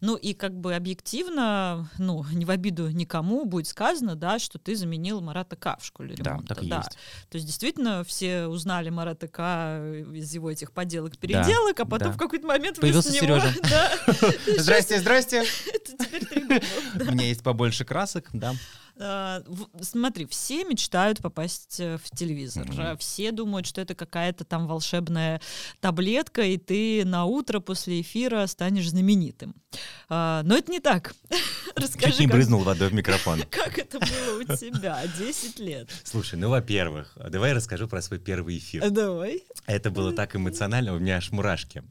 Ну 0.00 0.16
и 0.16 0.34
как 0.34 0.54
бы 0.58 0.74
объективно, 0.74 1.88
ну, 1.98 2.24
не 2.32 2.44
в 2.44 2.50
обиду 2.50 2.88
никому 2.88 3.44
будет 3.44 3.66
сказано, 3.66 4.14
да, 4.14 4.38
что 4.38 4.58
ты 4.58 4.74
заменил 4.74 5.20
Марата 5.20 5.56
К 5.56 5.76
в 5.80 5.84
школе 5.84 6.14
ремонта. 6.14 6.48
Да, 6.48 6.54
так 6.54 6.64
и 6.64 6.68
да. 6.68 6.76
есть. 6.78 6.98
То 7.28 7.36
есть 7.36 7.46
действительно 7.46 8.04
все 8.04 8.46
узнали 8.46 8.90
Марата 8.90 9.28
К 9.28 10.04
из 10.12 10.32
его 10.32 10.50
этих 10.50 10.72
поделок-переделок, 10.72 11.76
да, 11.76 11.82
а 11.82 11.86
потом 11.86 12.08
да. 12.08 12.14
в 12.14 12.18
какой-то 12.18 12.46
момент 12.46 12.80
Появился 12.80 13.12
него, 13.12 13.38
Сережа. 13.38 13.52
Здрасте, 14.58 15.00
здрасте. 15.00 15.44
У 16.94 17.12
меня 17.12 17.26
есть 17.26 17.42
побольше 17.42 17.84
красок, 17.84 18.28
да. 18.32 18.54
А, 19.00 19.42
смотри, 19.80 20.26
все 20.26 20.64
мечтают 20.64 21.20
попасть 21.20 21.78
э, 21.80 21.98
в 21.98 22.10
телевизор. 22.10 22.66
Mm-hmm. 22.66 22.98
Все 22.98 23.32
думают, 23.32 23.66
что 23.66 23.80
это 23.80 23.94
какая-то 23.94 24.44
там 24.44 24.66
волшебная 24.66 25.40
таблетка, 25.80 26.42
и 26.42 26.56
ты 26.56 27.04
на 27.04 27.24
утро 27.24 27.60
после 27.60 28.00
эфира 28.00 28.46
станешь 28.46 28.90
знаменитым. 28.90 29.54
А, 30.08 30.42
но 30.44 30.56
это 30.56 30.72
не 30.72 30.80
так. 30.80 31.14
Расскажи, 31.76 32.12
Чуть 32.12 32.20
не 32.20 32.26
брызнул 32.26 32.62
водой 32.62 32.88
в 32.88 32.94
микрофон. 32.94 33.42
Как 33.50 33.78
это 33.78 34.00
было 34.00 34.40
у 34.40 34.56
тебя? 34.56 35.02
10 35.18 35.58
лет. 35.58 35.90
Слушай, 36.04 36.38
ну, 36.38 36.48
во-первых, 36.48 37.16
давай 37.28 37.50
я 37.50 37.56
расскажу 37.56 37.88
про 37.88 38.02
свой 38.02 38.18
первый 38.18 38.58
эфир. 38.58 38.90
Давай. 38.90 39.44
Это 39.66 39.90
было 39.90 40.12
так 40.12 40.34
эмоционально, 40.34 40.94
у 40.94 40.98
меня 40.98 41.18
аж 41.18 41.30
мурашки. 41.30 41.82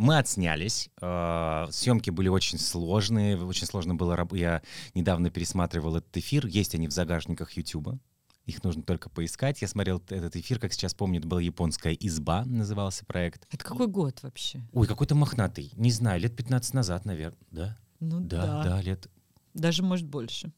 Мы 0.00 0.16
отснялись. 0.16 0.88
Э, 1.02 1.66
съемки 1.70 2.08
были 2.08 2.28
очень 2.28 2.58
сложные. 2.58 3.36
Очень 3.36 3.66
сложно 3.66 3.94
было. 3.94 4.26
Я 4.32 4.62
недавно 4.94 5.28
пересматривал 5.28 5.96
этот 5.96 6.16
эфир. 6.16 6.46
Есть 6.46 6.74
они 6.74 6.88
в 6.88 6.90
загашниках 6.90 7.52
YouTube. 7.52 8.00
Их 8.46 8.64
нужно 8.64 8.82
только 8.82 9.10
поискать. 9.10 9.60
Я 9.60 9.68
смотрел 9.68 10.02
этот 10.08 10.36
эфир, 10.36 10.58
как 10.58 10.72
сейчас 10.72 10.94
помню, 10.94 11.18
это 11.18 11.28
была 11.28 11.42
японская 11.42 11.92
изба, 11.92 12.46
назывался 12.46 13.04
проект. 13.04 13.46
Это 13.50 13.62
какой 13.62 13.88
год 13.88 14.22
вообще? 14.22 14.66
Ой, 14.72 14.86
какой-то 14.86 15.14
мохнатый. 15.14 15.70
Не 15.76 15.90
знаю, 15.90 16.18
лет 16.18 16.34
15 16.34 16.72
назад, 16.72 17.04
наверное. 17.04 17.38
Да? 17.50 17.78
Ну 18.00 18.20
да. 18.20 18.46
Да, 18.46 18.62
да, 18.62 18.80
лет. 18.80 19.10
Даже, 19.52 19.82
может, 19.82 20.06
больше. 20.06 20.50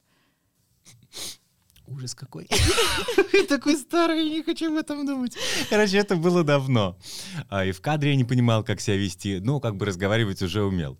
Ужас 1.94 2.14
какой. 2.14 2.48
Такой 3.48 3.76
старый, 3.76 4.24
не 4.24 4.42
хочу 4.42 4.72
об 4.72 4.78
этом 4.78 5.06
думать. 5.06 5.36
Короче, 5.68 5.98
это 5.98 6.16
было 6.16 6.42
давно. 6.42 6.96
А, 7.50 7.64
и 7.64 7.72
в 7.72 7.80
кадре 7.80 8.10
я 8.10 8.16
не 8.16 8.24
понимал, 8.24 8.64
как 8.64 8.80
себя 8.80 8.96
вести. 8.96 9.40
Ну, 9.40 9.60
как 9.60 9.76
бы 9.76 9.84
разговаривать 9.84 10.40
уже 10.42 10.62
умел. 10.64 10.98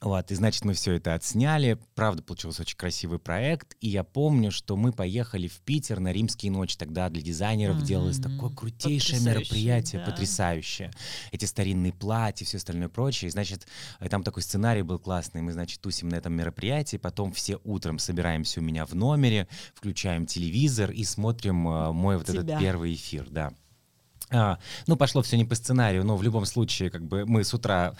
Вот, 0.00 0.30
и 0.30 0.34
значит, 0.34 0.64
мы 0.64 0.72
все 0.72 0.94
это 0.94 1.12
отсняли. 1.12 1.78
Правда, 1.94 2.22
получился 2.22 2.62
очень 2.62 2.76
красивый 2.76 3.18
проект. 3.18 3.76
И 3.80 3.88
я 3.88 4.02
помню, 4.02 4.50
что 4.50 4.76
мы 4.76 4.92
поехали 4.92 5.46
в 5.46 5.60
Питер 5.60 6.00
на 6.00 6.10
Римские 6.10 6.50
ночи. 6.52 6.78
Тогда 6.78 7.10
для 7.10 7.20
дизайнеров 7.20 7.76
mm-hmm. 7.76 7.84
делалось 7.84 8.18
такое 8.18 8.48
крутейшее 8.50 9.20
мероприятие, 9.20 10.02
да. 10.02 10.10
потрясающее. 10.10 10.90
Эти 11.32 11.44
старинные 11.44 11.92
платья, 11.92 12.46
все 12.46 12.56
остальное 12.56 12.88
прочее. 12.88 13.28
И, 13.28 13.32
значит, 13.32 13.66
там 14.08 14.22
такой 14.22 14.42
сценарий 14.42 14.82
был 14.82 14.98
классный. 14.98 15.42
Мы, 15.42 15.52
значит, 15.52 15.80
тусим 15.82 16.08
на 16.08 16.14
этом 16.14 16.32
мероприятии. 16.32 16.96
Потом 16.96 17.32
все 17.32 17.58
утром 17.64 17.98
собираемся 17.98 18.60
у 18.60 18.62
меня 18.62 18.86
в 18.86 18.94
номере, 18.94 19.48
включаем 19.74 20.24
телевизор 20.24 20.90
и 20.90 21.04
смотрим 21.04 21.68
э, 21.68 21.92
мой 21.92 22.16
вот 22.16 22.26
Тебя. 22.26 22.40
этот 22.40 22.58
первый 22.58 22.94
эфир. 22.94 23.28
Да. 23.28 23.52
А, 24.32 24.58
ну, 24.86 24.96
пошло 24.96 25.22
все 25.22 25.36
не 25.36 25.44
по 25.44 25.54
сценарию, 25.54 26.04
но 26.04 26.16
в 26.16 26.22
любом 26.22 26.46
случае, 26.46 26.90
как 26.90 27.04
бы 27.04 27.26
мы 27.26 27.42
с 27.42 27.52
утра 27.52 27.94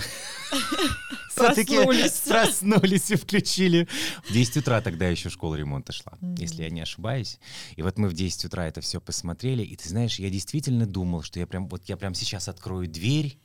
проснулись. 1.35 2.23
проснулись 2.29 3.11
и 3.11 3.17
включили. 3.17 3.89
В 4.29 4.33
10 4.33 4.59
утра 4.59 4.81
тогда 4.81 5.09
еще 5.09 5.29
школа 5.29 5.57
ремонта 5.57 5.93
шла, 5.93 6.13
если 6.39 6.63
я 6.63 6.71
не 6.71 6.81
ошибаюсь. 6.81 7.39
И 7.75 7.83
вот 7.83 7.99
мы 7.99 8.09
в 8.09 8.15
10 8.15 8.45
утра 8.45 8.67
это 8.67 8.81
все 8.81 9.01
посмотрели, 9.01 9.63
и 9.63 9.75
ты 9.75 9.89
знаешь, 9.89 10.19
я 10.19 10.31
действительно 10.31 10.87
думал, 10.87 11.23
что 11.23 11.41
я 11.41 11.47
прям 11.47 11.69
вот 11.69 11.89
я 11.89 11.97
прям 11.97 12.15
сейчас 12.15 12.49
открою 12.49 12.89
дверь, 12.89 13.39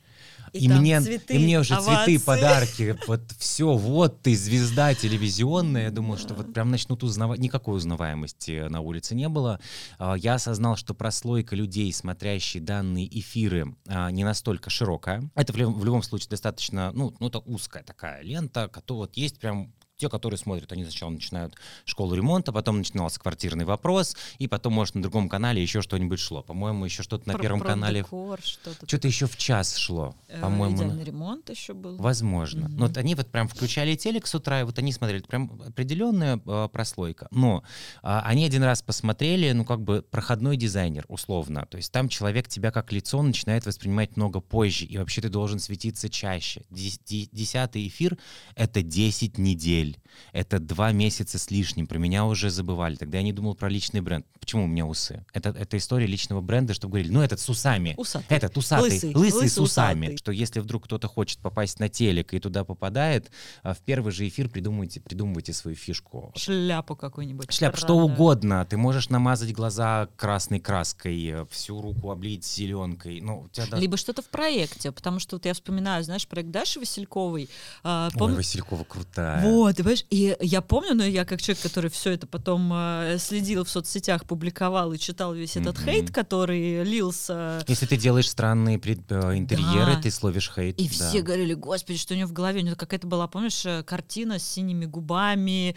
и, 0.52 0.64
и 0.64 0.68
мне, 0.68 1.00
цветы, 1.00 1.34
и 1.34 1.38
мне 1.38 1.60
уже 1.60 1.74
овации. 1.74 2.16
цветы, 2.16 2.24
подарки, 2.24 2.98
вот 3.06 3.20
все, 3.38 3.76
вот 3.76 4.22
ты 4.22 4.36
звезда 4.36 4.94
телевизионная. 4.94 5.84
Я 5.84 5.90
думал, 5.90 6.16
что 6.16 6.34
вот 6.34 6.52
прям 6.52 6.70
начнут 6.70 7.02
узнавать. 7.02 7.38
Никакой 7.38 7.76
узнаваемости 7.76 8.68
на 8.68 8.80
улице 8.80 9.14
не 9.14 9.28
было. 9.28 9.60
А, 9.98 10.14
я 10.14 10.34
осознал, 10.34 10.76
что 10.76 10.94
прослойка 10.94 11.56
людей, 11.56 11.92
смотрящие 11.92 12.62
данные 12.62 13.06
эфиры, 13.18 13.76
а, 13.86 14.10
не 14.10 14.24
настолько 14.24 14.70
широкая. 14.70 15.28
Это 15.34 15.52
в 15.52 15.56
любом 15.56 16.02
случае 16.02 16.30
достаточно, 16.30 16.92
ну, 16.92 17.14
ну 17.18 17.28
это 17.28 17.38
узкая 17.38 17.82
такая 17.82 18.22
лента, 18.22 18.68
которая 18.68 19.06
вот 19.06 19.16
есть 19.16 19.38
прям 19.38 19.72
те, 19.96 20.08
которые 20.08 20.38
смотрят, 20.38 20.70
они 20.72 20.84
сначала 20.84 21.10
начинают 21.10 21.54
школу 21.84 22.14
ремонта, 22.14 22.52
потом 22.52 22.78
начинался 22.78 23.18
квартирный 23.18 23.64
вопрос, 23.64 24.16
и 24.38 24.46
потом, 24.46 24.74
может, 24.74 24.94
на 24.94 25.02
другом 25.02 25.28
канале 25.28 25.62
еще 25.62 25.80
что-нибудь 25.80 26.20
шло. 26.20 26.42
По-моему, 26.42 26.84
еще 26.84 27.02
что-то 27.02 27.26
на 27.26 27.34
про, 27.34 27.42
первом 27.42 27.60
про 27.60 27.68
канале. 27.68 28.00
Декор, 28.00 28.40
что-то, 28.42 28.86
что-то 28.86 29.08
еще 29.08 29.26
в 29.26 29.36
час 29.36 29.76
шло. 29.76 30.14
Э, 30.28 30.40
по-моему. 30.42 30.76
Идеальный 30.76 31.04
ремонт 31.04 31.48
еще 31.48 31.72
был. 31.72 31.96
Возможно. 31.96 32.66
Mm-hmm. 32.66 32.76
Но 32.76 32.86
вот 32.86 32.96
они 32.98 33.14
вот 33.14 33.28
прям 33.28 33.48
включали 33.48 33.94
телек 33.94 34.26
с 34.26 34.34
утра, 34.34 34.60
и 34.60 34.64
вот 34.64 34.78
они 34.78 34.92
смотрели, 34.92 35.22
прям 35.22 35.60
определенная 35.66 36.40
э, 36.44 36.68
прослойка. 36.70 37.28
Но 37.30 37.62
э, 38.02 38.20
они 38.24 38.44
один 38.44 38.64
раз 38.64 38.82
посмотрели, 38.82 39.50
ну, 39.52 39.64
как 39.64 39.80
бы 39.80 40.02
проходной 40.02 40.58
дизайнер, 40.58 41.06
условно. 41.08 41.66
То 41.70 41.78
есть 41.78 41.90
там 41.90 42.10
человек 42.10 42.48
тебя 42.48 42.70
как 42.70 42.92
лицо 42.92 43.22
начинает 43.22 43.64
воспринимать 43.64 44.16
много 44.16 44.40
позже, 44.40 44.84
и 44.84 44.98
вообще 44.98 45.22
ты 45.22 45.30
должен 45.30 45.58
светиться 45.58 46.10
чаще. 46.10 46.64
Десятый 46.70 47.88
эфир— 47.88 48.18
это 48.54 48.82
10 48.82 49.38
недель 49.38 49.85
недель. 49.86 49.98
Это 50.32 50.58
два 50.58 50.92
месяца 50.92 51.38
с 51.38 51.50
лишним. 51.50 51.86
Про 51.86 51.98
меня 51.98 52.24
уже 52.24 52.50
забывали. 52.50 52.96
Тогда 52.96 53.18
я 53.18 53.24
не 53.24 53.32
думал 53.32 53.54
про 53.54 53.68
личный 53.68 54.00
бренд. 54.00 54.26
Почему 54.40 54.64
у 54.64 54.66
меня 54.66 54.86
усы? 54.86 55.24
Это, 55.32 55.50
это 55.50 55.76
история 55.76 56.06
личного 56.06 56.40
бренда, 56.40 56.74
чтобы 56.74 56.92
говорили, 56.92 57.12
ну 57.12 57.22
этот 57.22 57.40
с 57.40 57.48
усами. 57.48 57.94
Усатый. 57.96 58.36
Этот 58.36 58.56
усатый. 58.56 58.92
Лысый, 58.92 59.14
лысый, 59.14 59.32
лысый 59.32 59.48
с 59.48 59.58
усами. 59.58 60.06
Усатый. 60.06 60.18
Что 60.18 60.32
если 60.32 60.60
вдруг 60.60 60.84
кто-то 60.84 61.08
хочет 61.08 61.38
попасть 61.38 61.80
на 61.80 61.88
телек 61.88 62.34
и 62.34 62.38
туда 62.38 62.64
попадает, 62.64 63.30
а, 63.62 63.74
в 63.74 63.78
первый 63.78 64.12
же 64.12 64.26
эфир 64.28 64.48
придумывайте, 64.48 65.00
придумывайте 65.00 65.52
свою 65.52 65.76
фишку. 65.76 66.32
Шляпу 66.36 66.96
какую-нибудь. 66.96 67.52
Шляпу, 67.52 67.76
что 67.76 67.96
угодно. 67.96 68.66
Ты 68.68 68.76
можешь 68.76 69.08
намазать 69.08 69.52
глаза 69.52 70.08
красной 70.16 70.60
краской, 70.60 71.46
всю 71.50 71.80
руку 71.80 72.10
облить 72.10 72.44
зеленкой. 72.44 73.20
Ну, 73.20 73.48
тебя 73.52 73.76
Либо 73.76 73.96
что-то 73.96 74.22
в 74.22 74.26
проекте, 74.26 74.92
потому 74.92 75.18
что 75.18 75.36
вот 75.36 75.46
я 75.46 75.54
вспоминаю, 75.54 76.04
знаешь, 76.04 76.26
проект 76.26 76.50
Даши 76.50 76.78
Васильковой. 76.78 77.48
Э, 77.84 78.08
пом... 78.14 78.32
Ой, 78.32 78.36
Василькова 78.36 78.84
крутая. 78.84 79.42
Вот, 79.42 79.75
ты 79.76 79.82
понимаешь, 79.82 80.04
и 80.10 80.36
я 80.40 80.60
помню, 80.62 80.94
но 80.94 81.04
я 81.04 81.24
как 81.24 81.40
человек, 81.40 81.62
который 81.62 81.90
все 81.90 82.12
это 82.12 82.26
потом 82.26 82.72
э, 82.72 83.18
следил 83.18 83.64
в 83.64 83.70
соцсетях, 83.70 84.24
публиковал 84.24 84.92
и 84.92 84.98
читал 84.98 85.34
весь 85.34 85.56
этот 85.56 85.76
mm-hmm. 85.76 85.84
хейт, 85.84 86.10
который 86.10 86.82
лился. 86.84 87.62
Если 87.68 87.86
ты 87.86 87.96
делаешь 87.96 88.28
странные 88.28 88.78
пред, 88.78 89.00
э, 89.10 89.36
интерьеры, 89.36 89.94
да. 89.94 90.02
ты 90.02 90.10
словишь 90.10 90.50
хейт. 90.54 90.78
И 90.80 90.88
да. 90.88 90.94
все 90.94 91.22
говорили, 91.22 91.54
господи, 91.54 91.98
что 91.98 92.14
у 92.14 92.16
него 92.16 92.28
в 92.28 92.32
голове, 92.32 92.60
у 92.60 92.64
него 92.64 92.76
какая-то 92.76 93.06
была, 93.06 93.28
помнишь, 93.28 93.64
э, 93.66 93.82
картина 93.82 94.38
с 94.38 94.42
синими 94.42 94.86
губами, 94.86 95.76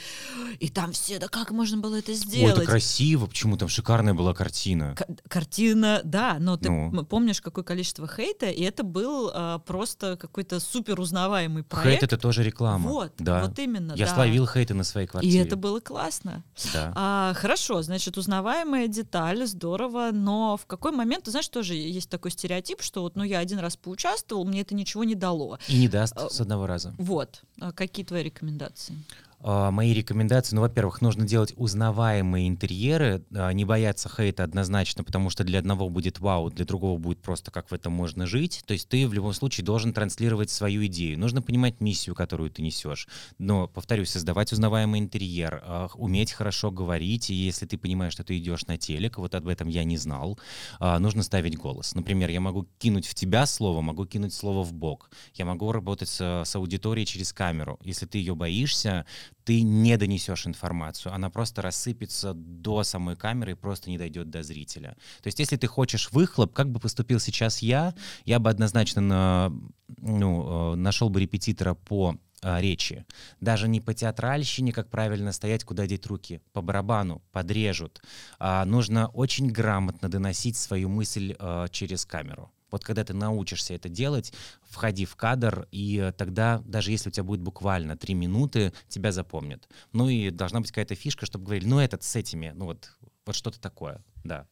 и 0.60 0.70
там 0.70 0.94
все, 0.94 1.20
да 1.20 1.27
как 1.27 1.51
можно 1.51 1.77
было 1.77 1.96
это 1.96 2.13
сделать? 2.13 2.58
Ой, 2.58 2.63
это 2.63 2.72
красиво, 2.72 3.25
почему 3.27 3.58
там 3.58 3.68
шикарная 3.68 4.13
была 4.13 4.34
картина. 4.34 4.96
К- 4.96 5.08
картина, 5.27 6.01
да, 6.03 6.38
но 6.39 6.58
ты 6.58 6.70
ну. 6.70 7.06
помнишь, 7.06 7.41
какое 7.41 7.63
количество 7.63 8.08
хейта, 8.08 8.48
и 8.48 8.63
это 8.63 8.84
был 8.84 9.32
э, 9.34 9.60
просто 9.65 10.18
какой-то 10.18 10.60
супер 10.60 11.00
узнаваемый 11.00 11.63
проект. 11.63 11.89
Хейт— 11.89 12.03
это 12.12 12.18
тоже 12.18 12.44
реклама. 12.44 12.89
Вот, 12.89 13.13
да. 13.20 13.44
вот 13.44 13.60
именно, 13.60 13.88
Я 13.96 14.05
да 14.05 14.13
словил 14.13 14.48
хейты 14.48 14.74
на 14.74 14.84
своей 14.84 15.08
квартире. 15.08 15.38
И 15.38 15.41
это 15.41 15.55
было 15.55 15.79
классно. 15.79 16.43
Да. 16.74 16.93
А, 16.96 17.34
хорошо, 17.36 17.81
значит, 17.81 18.17
узнаваемая 18.17 18.88
деталь, 18.88 19.46
здорово, 19.46 20.10
но 20.12 20.58
в 20.58 20.65
какой 20.65 20.91
момент, 20.91 21.25
ты 21.25 21.31
знаешь, 21.31 21.48
тоже 21.48 21.75
есть 21.75 22.10
такой 22.10 22.31
стереотип, 22.31 22.81
что 22.81 23.01
вот, 23.01 23.15
ну, 23.15 23.24
я 23.24 23.39
один 23.39 23.60
раз 23.60 23.77
поучаствовал, 23.77 24.46
мне 24.46 24.62
это 24.62 24.75
ничего 24.75 25.03
не 25.03 25.15
дало. 25.15 25.60
И 25.67 25.77
не 25.77 25.88
даст 25.88 26.13
а, 26.15 26.29
с 26.29 26.39
одного 26.41 26.67
раза. 26.67 26.93
Вот. 26.98 27.41
А 27.60 27.72
какие 27.72 28.05
твои 28.05 28.24
рекомендации? 28.24 28.96
А, 29.41 29.72
мои 29.72 29.93
рекомендации, 29.93 30.55
ну, 30.55 30.62
во-первых, 30.62 31.01
нужно 31.01 31.25
делать 31.25 31.53
узнаваемые 31.55 32.48
интерьеры, 32.48 33.24
а, 33.34 33.51
не 33.51 33.63
бояться 33.63 34.10
хейта 34.10 34.43
однозначно, 34.43 35.03
потому 35.03 35.29
что 35.29 35.43
для 35.43 35.60
одного 35.60 35.89
будет 35.89 36.19
вау, 36.19 36.50
для 36.50 36.65
другого 36.65 36.98
будет 36.98 37.22
просто 37.22 37.51
как 37.51 37.72
в 37.72 37.74
этом 37.74 37.93
можно 37.93 38.27
жить. 38.27 38.63
То 38.65 38.74
есть 38.74 38.89
ты 38.89 39.08
в 39.08 39.13
любом 39.13 39.34
случае 39.34 39.65
должен 39.65 39.93
транслировать 39.93 40.50
свою 40.50 40.86
идею. 40.88 41.17
Нужно 41.17 41.41
понимать 41.41 41.79
миссию, 41.79 42.15
которую 42.15 42.51
ты 42.51 42.62
несешь. 42.62 43.08
Но, 43.38 43.67
повторюсь, 43.67 44.10
создавать 44.10 44.51
узнаваемый 44.51 45.00
интерьер, 45.00 45.62
а, 45.63 45.88
уметь 45.96 46.34
хорошо 46.34 46.72
говорить, 46.72 47.29
и 47.29 47.34
если 47.34 47.65
ты 47.65 47.77
понимаешь, 47.77 48.13
что 48.13 48.24
ты 48.24 48.38
идешь 48.38 48.65
на 48.67 48.77
телек, 48.77 49.17
вот 49.17 49.36
об 49.36 49.48
этом 49.48 49.67
я 49.67 49.84
не 49.84 49.98
знал, 49.98 50.39
нужно 50.79 51.24
ставить 51.24 51.58
голос. 51.58 51.96
Например, 51.96 52.29
я 52.29 52.39
могу 52.41 52.67
кинуть 52.77 53.08
в 53.08 53.13
тебя 53.13 53.46
слово, 53.46 53.81
могу 53.81 54.05
кинуть 54.05 54.34
слово 54.34 54.63
в 54.63 54.74
бок. 54.74 55.10
Я 55.36 55.46
могу 55.46 55.72
работать 55.72 56.10
с, 56.10 56.43
с 56.46 56.55
аудиторией 56.55 57.05
через 57.05 57.34
камеру. 57.34 57.79
Если 57.84 58.05
ты 58.05 58.17
ее 58.17 58.36
боишься, 58.36 59.05
ты 59.44 59.62
не 59.62 59.98
донесешь 59.98 60.48
информацию, 60.48 61.14
она 61.14 61.30
просто 61.30 61.62
рассыпется 61.62 62.34
до 62.34 62.84
самой 62.84 63.16
камеры 63.16 63.52
и 63.52 63.56
просто 63.56 63.90
не 63.90 63.98
дойдет 63.98 64.30
до 64.30 64.44
зрителя. 64.44 64.96
То 65.22 65.28
есть 65.28 65.40
если 65.40 65.58
ты 65.58 65.68
хочешь 65.68 66.12
выхлоп, 66.12 66.54
как 66.54 66.70
бы 66.70 66.80
поступил 66.80 67.20
сейчас 67.20 67.60
я, 67.60 67.94
я 68.26 68.40
бы 68.40 68.50
однозначно 68.50 69.02
на, 69.02 69.54
ну, 69.98 70.74
э, 70.74 70.76
нашел 70.76 71.10
бы 71.10 71.20
репетитора 71.20 71.74
по 71.74 72.16
а, 72.42 72.62
речи. 72.62 73.06
Даже 73.42 73.68
не 73.68 73.82
по 73.82 73.94
театральщине, 73.94 74.72
как 74.72 74.90
правильно 74.90 75.32
стоять, 75.32 75.64
куда 75.64 75.88
деть 75.88 76.06
руки. 76.06 76.42
По 76.54 76.62
барабану, 76.62 77.22
подрежут. 77.32 78.02
А, 78.40 78.64
нужно 78.66 79.08
очень 79.08 79.50
грамотно 79.50 80.10
доносить 80.10 80.56
свою 80.56 80.90
мысль 80.90 81.36
а, 81.40 81.68
через 81.68 82.06
камеру. 82.06 82.52
Вот 82.72 82.84
когда 82.84 83.04
ты 83.04 83.14
научишься 83.14 83.74
это 83.74 83.90
делать, 83.90 84.34
входи 84.62 85.06
в 85.06 85.16
кадр, 85.16 85.68
и 85.72 86.12
тогда, 86.18 86.62
даже 86.66 86.92
если 86.92 87.10
у 87.10 87.12
тебя 87.12 87.24
будет 87.24 87.42
буквально 87.42 87.98
три 87.98 88.14
минуты, 88.14 88.74
тебя 88.88 89.12
запомнят. 89.12 89.68
Ну 89.94 90.10
и 90.10 90.30
должна 90.30 90.60
быть 90.60 90.70
какая-то 90.70 90.96
фишка, 90.96 91.26
чтобы 91.26 91.46
говорили, 91.46 91.68
ну 91.68 91.80
этот 91.80 92.04
с 92.04 92.16
этими, 92.16 92.52
ну 92.56 92.66
вот, 92.66 92.92
вот 93.26 93.36
что-то 93.36 93.60
такое, 93.60 94.04
да. 94.24 94.48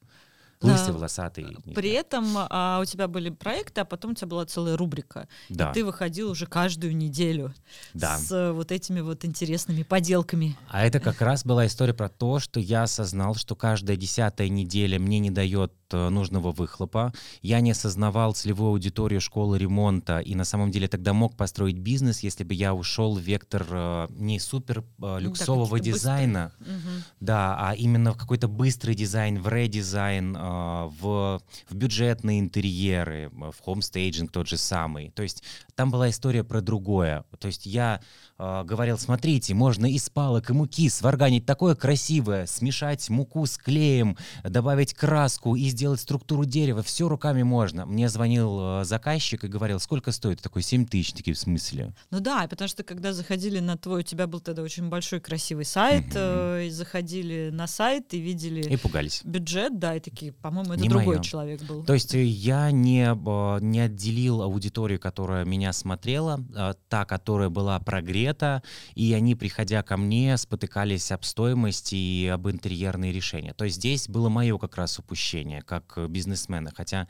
Лысый, 0.62 0.94
волосатый. 0.94 1.58
При 1.76 1.92
этом 1.92 2.26
а, 2.36 2.80
у 2.82 2.86
тебя 2.86 3.08
были 3.08 3.30
проекты, 3.30 3.82
а 3.82 3.86
потом 3.86 4.12
у 4.12 4.14
тебя 4.16 4.28
была 4.28 4.46
целая 4.46 4.76
рубрика. 4.76 5.28
Да. 5.50 5.70
И 5.70 5.74
ты 5.76 5.86
выходил 5.86 6.32
уже 6.32 6.48
каждую 6.48 6.96
неделю 6.96 7.54
да. 7.94 8.18
с 8.18 8.52
вот 8.54 8.72
этими 8.72 9.02
вот 9.02 9.24
интересными 9.24 9.84
поделками. 9.84 10.58
А 10.70 10.84
это 10.84 11.00
как 11.00 11.22
раз 11.22 11.46
была 11.46 11.68
история 11.68 11.94
про 11.94 12.10
то, 12.10 12.40
что 12.40 12.60
я 12.60 12.84
осознал, 12.84 13.36
что 13.36 13.56
каждая 13.56 13.98
десятая 13.98 14.50
неделя 14.50 15.00
мне 15.00 15.20
не 15.20 15.30
дает 15.30 15.74
Э, 15.87 15.87
нужного 15.94 16.52
выхлопа. 16.52 17.14
Я 17.42 17.60
не 17.62 17.72
осознавал 17.72 18.34
целевую 18.34 18.72
аудиторию 18.72 19.22
школы 19.22 19.58
ремонта, 19.58 20.20
и 20.20 20.36
на 20.36 20.44
самом 20.44 20.72
деле 20.72 20.88
тогда 20.88 21.14
мог 21.14 21.36
построить 21.36 21.78
бизнес, 21.78 22.22
если 22.22 22.44
бы 22.44 22.54
я 22.54 22.74
ушел 22.74 23.16
в 23.16 23.20
вектор 23.20 23.66
э, 23.70 24.08
не 24.12 24.40
супер 24.40 24.84
э, 25.02 25.18
люксового 25.20 25.78
да, 25.78 25.84
дизайна, 25.84 26.52
угу. 26.60 27.04
да, 27.20 27.56
а 27.60 27.76
именно 27.76 28.14
в 28.14 28.18
какой-то 28.18 28.48
быстрый 28.48 28.96
дизайн, 28.96 29.42
в 29.42 29.48
редизайн, 29.48 30.34
в, 30.38 31.42
в 31.70 31.76
бюджетные 31.76 32.40
интерьеры, 32.40 33.32
в 33.34 33.56
home 33.64 33.88
staging 33.88 34.32
тот 34.32 34.48
же 34.48 34.58
самый. 34.58 35.12
То 35.12 35.24
есть 35.24 35.44
там 35.76 35.92
была 35.92 36.10
история 36.10 36.44
про 36.44 36.62
другое. 36.62 37.24
То 37.40 37.48
есть 37.48 37.66
я 37.66 38.02
э, 38.38 38.64
говорил, 38.64 38.98
смотрите, 38.98 39.54
можно 39.54 39.86
из 39.86 40.10
палок 40.10 40.50
и 40.50 40.54
муки 40.54 40.90
сварганить 40.90 41.46
такое 41.46 41.76
красивое, 41.76 42.46
смешать 42.46 43.10
муку 43.10 43.46
с 43.46 43.58
клеем, 43.58 44.18
добавить 44.44 44.94
краску 44.94 45.56
и 45.56 45.70
сделать 45.70 46.00
структуру 46.00 46.46
дерева, 46.46 46.84
все 46.84 47.08
руками 47.08 47.44
можно. 47.44 47.86
Мне 47.86 48.10
звонил 48.10 48.82
э, 48.82 48.84
заказчик 48.86 49.44
и 49.44 49.48
говорил, 49.48 49.80
сколько 49.80 50.12
стоит? 50.12 50.42
Такой 50.42 50.62
7 50.62 50.86
тысяч, 50.86 51.14
такие 51.14 51.36
в 51.36 51.40
смысле. 51.40 51.94
Ну 52.12 52.20
да, 52.20 52.48
потому 52.48 52.68
что 52.68 52.84
когда 52.84 53.14
заходили 53.14 53.60
на 53.60 53.78
твой, 53.78 54.02
у 54.02 54.04
тебя 54.04 54.28
был 54.28 54.40
тогда 54.40 54.62
очень 54.62 54.90
большой 54.90 55.20
красивый 55.20 55.66
сайт, 55.66 56.06
э, 56.14 56.66
и 56.68 56.70
заходили 56.70 57.50
на 57.52 57.68
сайт 57.68 58.14
и 58.14 58.20
видели... 58.20 58.62
И 58.62 58.78
пугались. 58.78 59.22
Бюджет, 59.24 59.80
да, 59.80 59.96
и 59.96 60.00
такие, 60.00 60.32
по-моему, 60.32 60.74
это 60.74 60.82
не 60.82 60.90
другой 60.90 61.16
моё. 61.16 61.22
человек 61.22 61.62
был. 61.64 61.84
То 61.84 61.94
есть 61.94 62.14
э, 62.16 62.24
я 62.24 62.72
не, 62.72 63.06
э, 63.06 63.60
не 63.62 63.80
отделил 63.80 64.42
аудиторию, 64.42 65.00
которая 65.00 65.46
меня 65.46 65.74
смотрела, 65.74 66.44
та, 66.90 67.06
которая 67.06 67.50
была 67.50 67.80
прогрета, 68.28 68.64
и 68.96 69.14
они, 69.14 69.36
приходя 69.36 69.84
ко 69.84 69.98
мне, 69.98 70.38
спотыкались 70.38 71.12
об 71.12 71.24
стоимости 71.24 71.96
и 71.96 72.28
об 72.28 72.48
интерьерные 72.48 73.12
решения. 73.12 73.54
То 73.54 73.66
есть 73.66 73.78
здесь 73.78 74.08
было 74.08 74.30
мое 74.30 74.58
как 74.58 74.78
раз 74.78 75.00
упущение 75.00 75.62
как 75.62 75.98
бизнесмена. 76.10 76.72
Хотя 76.76 77.08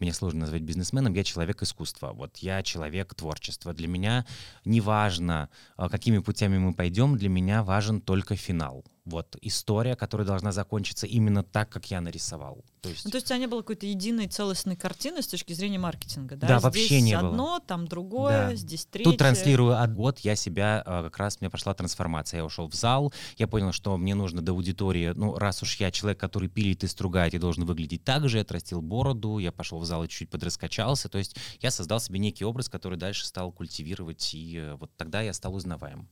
меня 0.00 0.12
сложно 0.12 0.40
назвать 0.40 0.62
бизнесменом, 0.62 1.14
я 1.14 1.24
человек 1.24 1.62
искусства. 1.62 2.12
Вот 2.12 2.38
я 2.38 2.62
человек 2.62 3.14
творчества. 3.14 3.72
Для 3.72 3.88
меня 3.88 4.24
неважно, 4.64 5.48
э, 5.78 5.88
какими 5.88 6.18
путями 6.18 6.58
мы 6.58 6.72
пойдем, 6.74 7.16
для 7.16 7.28
меня 7.28 7.62
важен 7.62 8.00
только 8.00 8.36
финал 8.36 8.84
вот 9.10 9.36
история, 9.42 9.96
которая 9.96 10.26
должна 10.26 10.52
закончиться 10.52 11.06
именно 11.06 11.42
так, 11.42 11.68
как 11.68 11.90
я 11.90 12.00
нарисовал. 12.00 12.64
То 12.80 12.88
есть, 12.88 13.04
ну, 13.04 13.10
то 13.10 13.16
есть 13.18 13.26
у 13.26 13.28
тебя 13.28 13.38
не 13.38 13.46
было 13.46 13.60
какой-то 13.60 13.86
единой 13.86 14.26
целостной 14.26 14.76
картины 14.76 15.20
с 15.20 15.26
точки 15.26 15.52
зрения 15.52 15.78
маркетинга, 15.78 16.36
да? 16.36 16.46
Да, 16.46 16.54
здесь 16.54 16.62
вообще 16.64 17.00
не 17.02 17.12
одно, 17.12 17.46
было. 17.46 17.60
там 17.60 17.86
другое, 17.86 18.50
да. 18.50 18.54
здесь 18.54 18.86
третье. 18.86 19.10
Тут 19.10 19.18
транслирую 19.18 19.78
от 19.78 19.94
год, 19.94 20.20
я 20.20 20.34
себя, 20.34 20.82
а, 20.86 21.04
как 21.04 21.18
раз 21.18 21.40
мне 21.40 21.50
пошла 21.50 21.74
трансформация. 21.74 22.38
Я 22.38 22.44
ушел 22.44 22.68
в 22.68 22.74
зал, 22.74 23.12
я 23.36 23.46
понял, 23.46 23.72
что 23.72 23.96
мне 23.98 24.14
нужно 24.14 24.40
до 24.40 24.52
аудитории, 24.52 25.12
ну, 25.14 25.36
раз 25.36 25.62
уж 25.62 25.76
я 25.76 25.90
человек, 25.90 26.18
который 26.18 26.48
пилит 26.48 26.82
и 26.84 26.86
стругает, 26.86 27.34
я 27.34 27.40
должен 27.40 27.66
выглядеть 27.66 28.04
так 28.04 28.28
же, 28.28 28.38
я 28.38 28.42
отрастил 28.42 28.80
бороду, 28.80 29.38
я 29.38 29.52
пошел 29.52 29.78
в 29.78 29.84
зал 29.84 30.04
и 30.04 30.08
чуть-чуть 30.08 30.30
подраскачался, 30.30 31.08
то 31.08 31.18
есть 31.18 31.36
я 31.60 31.70
создал 31.70 32.00
себе 32.00 32.18
некий 32.18 32.44
образ, 32.44 32.68
который 32.70 32.96
дальше 32.96 33.26
стал 33.26 33.52
культивировать, 33.52 34.32
и 34.32 34.56
э, 34.56 34.74
вот 34.74 34.90
тогда 34.96 35.20
я 35.20 35.34
стал 35.34 35.54
узнаваем. 35.54 36.08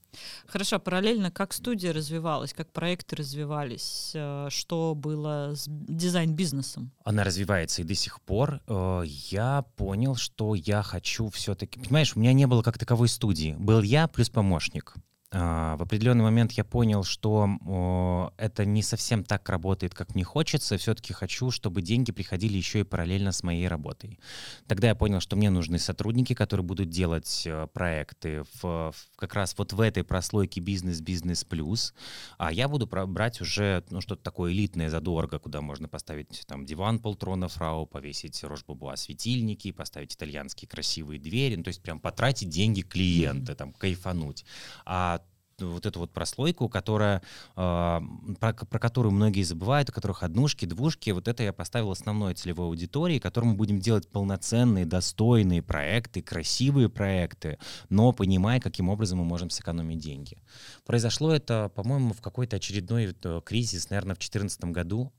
Хорошо, 0.47 0.79
параллельно 0.79 1.31
как 1.31 1.53
студия 1.53 1.93
развивалась, 1.93 2.53
как 2.53 2.71
проекты 2.89 3.17
развивались? 3.17 4.13
Э, 4.15 4.49
что 4.49 4.95
было 4.95 5.53
с 5.55 5.67
дизайн-бизнесом? 5.69 6.91
Она 7.05 7.23
развивается 7.23 7.83
и 7.83 7.85
до 7.85 7.95
сих 7.95 8.19
пор. 8.23 8.63
Э, 8.67 9.03
я 9.05 9.63
понял, 9.77 10.17
что 10.17 10.55
я 10.55 10.83
хочу 10.83 11.29
все-таки... 11.29 11.79
Понимаешь, 11.81 12.17
у 12.17 12.21
меня 12.21 12.33
не 12.33 12.47
было 12.47 12.63
как 12.63 12.79
таковой 12.79 13.09
студии. 13.09 13.55
Был 13.59 13.83
я 13.83 14.09
плюс 14.09 14.31
помощник. 14.31 14.95
А, 15.31 15.77
в 15.77 15.83
определенный 15.83 16.25
момент 16.25 16.53
я 16.53 16.65
понял, 16.65 17.05
что 17.05 18.33
это 18.39 18.65
не 18.65 18.83
совсем 18.83 19.25
так 19.25 19.49
работает, 19.49 19.95
как 19.95 20.15
мне 20.15 20.25
хочется. 20.25 20.79
Все-таки 20.79 21.13
хочу, 21.13 21.51
чтобы 21.51 21.83
деньги 21.83 22.13
приходили 22.13 22.57
еще 22.57 22.81
и 22.81 22.85
параллельно 22.85 23.33
с 23.33 23.43
моей 23.43 23.69
работой. 23.69 24.19
Тогда 24.67 24.89
я 24.89 24.95
понял, 24.95 25.21
что 25.21 25.37
мне 25.37 25.51
нужны 25.51 25.79
сотрудники, 25.79 26.35
которые 26.35 26.65
будут 26.65 26.89
делать 26.89 27.43
э, 27.47 27.67
проекты 27.73 28.45
в, 28.55 28.95
как 29.17 29.35
раз 29.35 29.55
вот 29.59 29.73
в 29.73 29.81
этой 29.81 30.03
прослойке 30.03 30.61
бизнес, 30.61 31.01
бизнес 31.01 31.45
плюс. 31.45 31.95
А 32.39 32.51
я 32.51 32.69
буду 32.69 32.87
брать 32.87 33.41
уже 33.43 33.85
ну, 33.91 34.01
что-то 34.01 34.23
такое 34.23 34.53
элитное, 34.53 34.89
задорого, 34.89 35.39
куда 35.39 35.61
можно 35.61 35.89
поставить 35.89 36.45
там 36.47 36.65
диван 36.65 37.01
полтрона 37.01 37.49
фрау, 37.49 37.87
повесить 37.87 38.43
рожбубуа 38.45 38.97
светильники, 38.97 39.73
поставить 39.73 40.15
итальянские 40.15 40.69
красивые 40.69 41.21
двери. 41.21 41.57
Ну, 41.57 41.65
то 41.65 41.69
есть 41.69 41.83
прям 41.83 42.01
потратить 42.01 42.49
деньги 42.49 42.81
клиента, 42.81 43.55
там, 43.55 43.73
кайфануть. 43.75 44.47
А 44.87 45.18
вот 45.61 45.87
эту 45.87 46.01
вот 46.01 46.13
прослойку, 46.13 46.69
которая, 46.69 47.23
э, 47.57 48.01
про, 48.41 48.53
про 48.53 48.79
которую 48.79 49.13
многие 49.13 49.43
забывают, 49.43 49.91
у 49.91 49.93
которых 49.93 50.23
однушки, 50.23 50.65
двушки, 50.65 51.11
вот 51.11 51.29
это 51.29 51.43
я 51.43 51.53
поставил 51.53 51.91
основной 51.91 52.35
целевой 52.35 52.67
аудитории, 52.67 53.19
которому 53.19 53.55
будем 53.55 53.81
делать 53.81 54.09
полноценные, 54.09 54.87
достойные 54.87 55.63
проекты, 55.63 56.23
красивые 56.23 56.89
проекты, 56.89 57.59
но 57.89 58.13
понимая, 58.13 58.61
каким 58.61 58.89
образом 58.89 59.19
мы 59.19 59.25
можем 59.25 59.51
сэкономить 59.51 59.99
деньги. 59.99 60.39
Произошло 60.87 61.33
это, 61.33 61.71
по-моему, 61.75 62.15
в 62.15 62.21
какой-то 62.21 62.57
очередной 62.57 63.17
э, 63.23 63.41
кризис, 63.45 63.91
наверное, 63.91 64.15
в 64.15 64.19
2014 64.19 64.65
году 64.65 65.13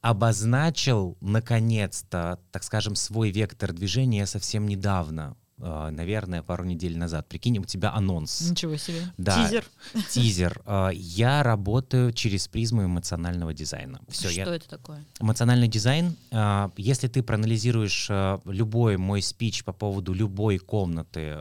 обозначил, 0.00 1.16
наконец-то, 1.20 2.38
так 2.52 2.62
скажем, 2.62 2.94
свой 2.94 3.30
вектор 3.30 3.72
движения 3.72 4.26
совсем 4.26 4.66
недавно. 4.66 5.36
А, 5.60 5.90
наверное, 5.90 6.42
пару 6.42 6.64
недель 6.64 6.96
назад. 6.96 7.28
Прикинь, 7.28 7.58
у 7.58 7.64
тебя 7.64 7.92
анонс. 7.92 8.40
Ничего 8.50 8.76
себе. 8.76 9.00
Да, 9.16 9.44
тизер. 9.44 9.64
Тизер. 10.10 10.62
А, 10.64 10.90
я 10.90 11.42
работаю 11.42 12.12
через 12.12 12.48
призму 12.48 12.84
эмоционального 12.84 13.52
дизайна. 13.52 14.00
Все, 14.08 14.28
Что 14.28 14.50
я... 14.50 14.56
это 14.56 14.68
такое? 14.68 15.04
Эмоциональный 15.20 15.68
дизайн. 15.68 16.16
А, 16.30 16.70
если 16.76 17.08
ты 17.08 17.22
проанализируешь 17.22 18.08
любой 18.44 18.96
мой 18.96 19.22
спич 19.22 19.64
по 19.64 19.72
поводу 19.72 20.12
любой 20.12 20.58
комнаты, 20.58 21.36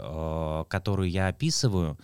которую 0.70 1.10
я 1.10 1.28
описываю, 1.28 1.98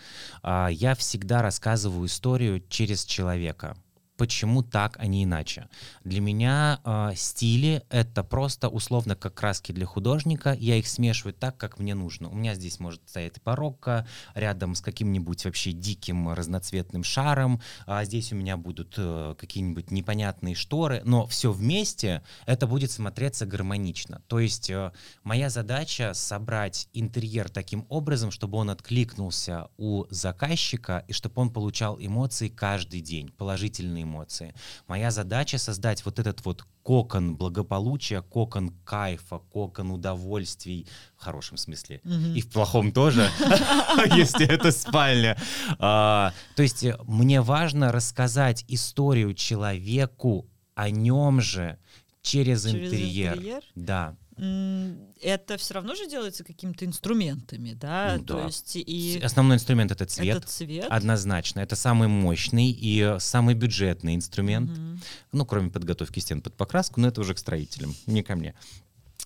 я 0.43 0.95
всегда 0.97 1.41
рассказываю 1.41 2.06
историю 2.06 2.63
через 2.69 3.06
человека. 3.06 3.76
Почему 4.17 4.63
так, 4.63 4.97
а 4.99 5.08
не 5.08 5.23
иначе. 5.23 5.67
Для 6.04 6.21
меня 6.21 6.80
э, 6.84 7.12
стили— 7.15 7.84
это 7.89 8.23
просто 8.23 8.69
условно 8.69 9.15
как 9.15 9.34
краски 9.34 9.71
для 9.71 9.86
художника. 9.86 10.56
Я 10.60 10.76
их 10.76 10.88
смешиваю 10.88 11.34
так, 11.34 11.58
как 11.58 11.80
мне 11.80 11.95
нужно. 11.95 12.30
У 12.30 12.36
меня 12.36 12.56
здесь 12.56 12.80
может 12.80 13.02
стоять 13.08 13.41
барокко 13.43 14.08
рядом 14.36 14.76
с 14.76 14.82
каким-нибудь 14.82 15.45
вообще 15.45 15.71
диким 15.71 16.30
разноцветным 16.30 17.04
шаром, 17.04 17.62
а 17.86 18.04
здесь 18.06 18.32
у 18.32 18.36
меня 18.36 18.58
будут 18.58 18.95
э, 18.97 19.36
какие-нибудь 19.38 19.91
непонятные 19.91 20.56
шторы, 20.56 21.02
но 21.06 21.26
все 21.28 21.52
вместе 21.52 22.23
это 22.45 22.67
будет 22.67 22.91
смотреться 22.91 23.45
гармонично. 23.45 24.21
То 24.28 24.39
есть 24.39 24.69
э, 24.69 24.91
моя 25.23 25.49
задача— 25.49 26.13
собрать 26.13 26.88
интерьер 26.93 27.49
таким 27.49 27.86
образом, 27.89 28.32
чтобы 28.32 28.58
он 28.58 28.69
откликнулся 28.69 29.69
у 29.78 30.06
заказчика 30.10 31.04
и 31.08 31.13
чтобы 31.13 31.41
он 31.41 31.52
получал 31.52 31.97
эмоции 31.99 32.49
каждый 32.49 33.02
день, 33.02 33.30
положительные 33.30 34.03
эмоции. 34.04 34.54
Моя 34.88 35.12
задача 35.12 35.58
создать 35.58 36.06
вот 36.06 36.20
этот 36.20 36.44
вот 36.46 36.66
кокон 36.84 37.36
благополучия, 37.36 38.22
кокон 38.22 38.70
кайфа, 38.84 39.39
кокон 39.39 39.92
удовольствий 39.92 40.88
в 41.18 41.24
хорошем 41.24 41.58
смысле 41.58 42.02
и 42.36 42.42
в 42.42 42.50
плохом 42.50 42.92
тоже, 42.92 43.30
если 44.16 44.46
это 44.48 44.72
спальня. 44.72 45.38
А, 45.80 46.34
то 46.56 46.63
есть 46.63 46.84
э, 46.84 46.98
мне 47.08 47.42
важно 47.42 47.92
рассказать 47.92 48.66
историю 48.68 49.34
человеку 49.34 50.48
о 50.76 50.89
нем 50.89 51.42
же 51.42 51.78
через, 52.22 52.66
интерьер. 52.66 53.62
Да 53.76 54.16
это 54.38 55.58
все 55.58 55.76
равно 55.76 55.96
же 55.96 56.08
делается 56.08 56.43
какими-то 56.43 56.86
инструментами, 56.86 57.74
да? 57.74 58.15
Ну, 58.17 58.24
То 58.24 58.34
да. 58.36 58.46
есть 58.46 58.76
и 58.76 59.19
основной 59.24 59.58
инструмент 59.58 59.91
это 59.91 60.06
цвет. 60.06 60.38
Это 60.38 60.48
цвет. 60.48 60.88
Однозначно, 60.89 61.60
это 61.60 61.76
самый 61.76 62.08
мощный 62.08 62.72
и 62.72 63.17
самый 63.19 63.56
бюджетный 63.56 64.15
инструмент. 64.15 64.72
Угу. 64.72 65.00
Ну, 65.34 65.46
кроме 65.46 65.69
подготовки 65.69 66.19
стен 66.19 66.41
под 66.41 66.56
покраску, 66.56 67.00
но 67.00 67.08
это 67.08 67.22
уже 67.22 67.34
к 67.34 67.39
строителям, 67.39 67.96
не 68.08 68.24
ко 68.24 68.36
мне 68.36 68.56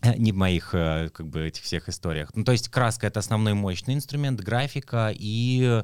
э, 0.01 0.15
не 0.17 0.31
в 0.31 0.35
моих 0.35 0.73
э, 0.73 1.09
как 1.13 1.27
бы 1.27 1.47
этих 1.47 1.63
всех 1.63 1.89
историях. 1.89 2.31
Ну, 2.33 2.43
то 2.43 2.51
есть 2.51 2.69
краска 2.69 3.07
это 3.07 3.19
основной 3.19 3.53
мощный 3.53 3.93
инструмент, 3.93 4.39
графика 4.41 5.11
и 5.13 5.83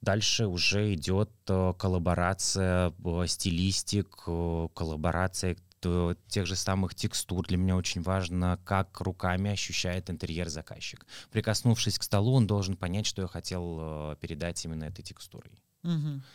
Дальше 0.00 0.46
уже 0.46 0.94
идет 0.94 1.30
э, 1.48 1.74
коллаборация 1.76 2.92
стилистик, 3.26 4.08
коллаборация 4.16 5.56
тех 6.28 6.46
же 6.46 6.56
самых 6.56 6.94
текстур. 6.94 7.46
Для 7.46 7.56
меня 7.56 7.76
очень 7.76 8.02
важно, 8.02 8.58
как 8.64 9.00
руками 9.00 9.50
ощущает 9.50 10.10
интерьер 10.10 10.48
заказчик. 10.48 11.06
Прикоснувшись 11.30 11.98
к 11.98 12.02
столу, 12.02 12.34
он 12.34 12.46
должен 12.46 12.76
понять, 12.76 13.06
что 13.06 13.22
я 13.22 13.28
хотел 13.28 13.78
э, 13.80 14.16
передать 14.20 14.64
именно 14.64 14.84
этой 14.84 15.02
текстурой. 15.02 15.62
Угу. 15.84 15.92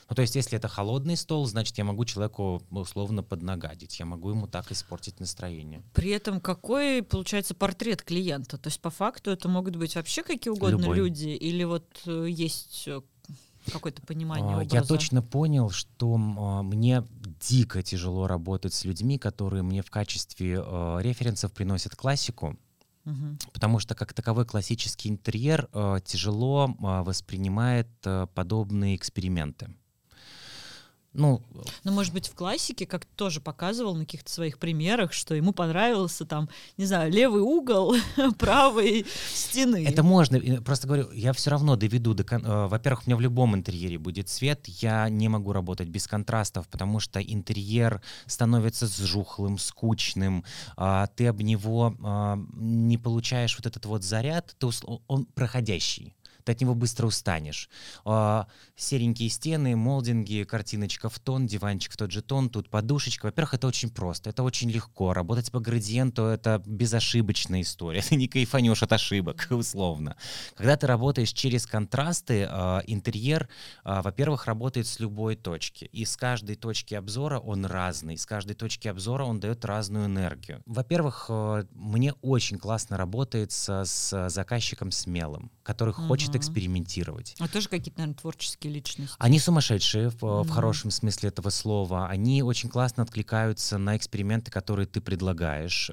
Ну, 0.10 0.16
то 0.16 0.22
есть, 0.22 0.36
если 0.36 0.58
это 0.58 0.68
холодный 0.68 1.18
стол, 1.18 1.46
значит, 1.46 1.78
я 1.78 1.84
могу 1.84 2.06
человеку 2.06 2.62
условно 2.72 3.24
поднагадить, 3.24 4.00
я 4.00 4.06
могу 4.06 4.30
ему 4.30 4.48
так 4.48 4.72
испортить 4.72 5.20
настроение. 5.20 5.84
При 5.94 6.12
этом 6.12 6.40
какой, 6.40 7.04
получается, 7.04 7.54
портрет 7.54 8.04
клиента? 8.04 8.58
То 8.58 8.68
есть, 8.68 8.82
по 8.82 8.90
факту, 8.90 9.32
это 9.32 9.50
могут 9.50 9.76
быть 9.76 9.96
вообще 9.96 10.24
какие 10.24 10.52
угодно 10.52 10.82
Любой. 10.82 10.98
люди, 10.98 11.30
или 11.30 11.64
вот 11.66 11.86
э, 12.06 12.28
есть 12.30 12.88
э, 12.88 13.02
какое-то 13.72 14.02
понимание 14.02 14.56
образа? 14.56 14.76
Я 14.76 14.84
точно 14.84 15.22
понял, 15.22 15.70
что 15.70 16.16
а, 16.16 16.64
мне 16.64 17.04
дико 17.48 17.82
тяжело 17.84 18.28
работать 18.28 18.74
с 18.74 18.86
людьми, 18.86 19.18
которые 19.18 19.64
мне 19.64 19.82
в 19.82 19.90
качестве 19.90 20.60
а, 20.60 21.00
референсов 21.00 21.52
приносят 21.54 21.96
классику. 21.96 22.58
Угу. 23.06 23.38
Потому 23.52 23.80
что 23.80 23.96
как 23.96 24.14
таковой 24.14 24.46
классический 24.46 25.10
интерьер 25.10 25.68
э, 25.74 25.98
тяжело 26.06 26.70
э, 26.70 27.02
воспринимает 27.04 27.90
э, 28.06 28.28
подобные 28.34 28.96
эксперименты. 28.96 29.76
Ну, 31.14 31.42
ну, 31.84 31.92
может 31.92 32.14
быть, 32.14 32.28
в 32.28 32.34
классике, 32.34 32.86
как 32.86 33.06
тоже 33.06 33.40
показывал 33.40 33.96
на 33.96 34.06
каких-то 34.06 34.32
своих 34.32 34.58
примерах, 34.58 35.14
что 35.14 35.36
ему 35.36 35.54
понравился 35.54 36.26
там, 36.26 36.50
не 36.78 36.86
знаю, 36.86 37.12
левый 37.12 37.42
угол 37.42 37.96
правой 38.40 39.06
стены. 39.34 39.86
Это 39.88 40.02
можно. 40.02 40.40
Просто 40.62 40.88
говорю, 40.88 41.12
я 41.12 41.34
все 41.34 41.52
равно 41.52 41.76
доведу 41.76 42.14
до... 42.14 42.24
Э, 42.24 42.68
во-первых, 42.68 43.04
у 43.06 43.10
меня 43.10 43.18
в 43.18 43.22
любом 43.22 43.56
интерьере 43.56 43.98
будет 43.98 44.30
свет. 44.30 44.68
Я 44.68 45.08
не 45.10 45.30
могу 45.30 45.54
работать 45.54 45.88
без 45.88 46.08
контрастов, 46.08 46.68
потому 46.68 47.00
что 47.00 47.22
интерьер 47.22 48.02
становится 48.26 48.88
сжухлым, 48.88 49.58
скучным. 49.58 50.44
А, 50.76 51.08
ты 51.08 51.28
об 51.28 51.42
него 51.42 51.96
а, 52.02 52.40
не 52.54 52.98
получаешь 52.98 53.56
вот 53.58 53.66
этот 53.68 53.86
вот 53.86 54.04
заряд, 54.04 54.56
ты, 54.58 54.68
он 55.08 55.26
проходящий 55.26 56.14
ты 56.44 56.52
от 56.52 56.62
него 56.62 56.76
быстро 56.76 57.08
устанешь. 57.08 57.70
А, 58.06 58.48
серенькие 58.76 59.30
стены, 59.30 59.76
молдинги, 59.76 60.44
картиночка 60.44 61.10
в 61.10 61.20
тон, 61.20 61.48
диванчик 61.48 61.94
в 61.94 61.98
тот 61.98 62.12
же 62.12 62.22
тон, 62.22 62.50
тут 62.50 62.70
подушечка. 62.70 63.26
Во-первых, 63.26 63.54
это 63.56 63.68
очень 63.68 63.90
просто, 63.90 64.30
это 64.30 64.44
очень 64.44 64.70
легко. 64.70 65.14
Работать 65.14 65.52
по 65.52 65.60
градиенту— 65.60 66.24
это 66.24 66.62
безошибочная 66.66 67.62
история. 67.62 68.02
Ты 68.10 68.16
не 68.16 68.28
кайфанешь 68.28 68.84
от 68.84 68.94
ошибок, 68.94 69.48
условно. 69.52 70.16
Когда 70.56 70.76
ты 70.76 70.88
работаешь 70.88 71.32
через 71.32 71.66
контрасты, 71.66 72.48
а, 72.50 72.82
интерьер, 72.88 73.48
а, 73.84 74.02
во-первых, 74.02 74.46
работает 74.46 74.88
с 74.88 75.00
любой 75.00 75.36
точки. 75.36 75.86
И 75.86 76.06
с 76.06 76.18
каждой 76.18 76.56
точки 76.56 76.96
обзора 76.96 77.40
он 77.40 77.66
разный. 77.66 78.18
С 78.18 78.26
каждой 78.26 78.54
точки 78.54 78.88
обзора 78.88 79.26
он 79.26 79.40
дает 79.40 79.66
разную 79.66 80.06
энергию. 80.06 80.62
Во-первых, 80.66 81.26
а, 81.30 81.66
мне 81.74 82.14
очень 82.22 82.58
классно 82.58 82.98
работает 82.98 83.52
с 83.52 84.30
заказчиком 84.30 84.92
смелым, 84.92 85.52
который 85.64 85.92
угу. 85.92 86.08
хочет 86.08 86.33
хочет 86.34 86.42
экспериментировать. 86.42 87.36
А 87.40 87.48
тоже 87.48 87.70
какие-то, 87.70 88.00
наверное, 88.00 88.20
творческие 88.20 88.74
личности. 88.74 89.16
Они 89.20 89.40
сумасшедшие 89.40 90.10
в, 90.10 90.24
mm-hmm. 90.24 90.44
в 90.44 90.50
хорошем 90.50 90.92
смысле 90.92 91.30
этого 91.30 91.50
слова. 91.50 92.08
Они 92.08 92.44
очень 92.44 92.70
классно 92.70 93.04
откликаются 93.04 93.78
на 93.78 93.96
эксперименты, 93.98 94.52
которые 94.52 94.86
ты 94.86 95.02
предлагаешь. 95.02 95.90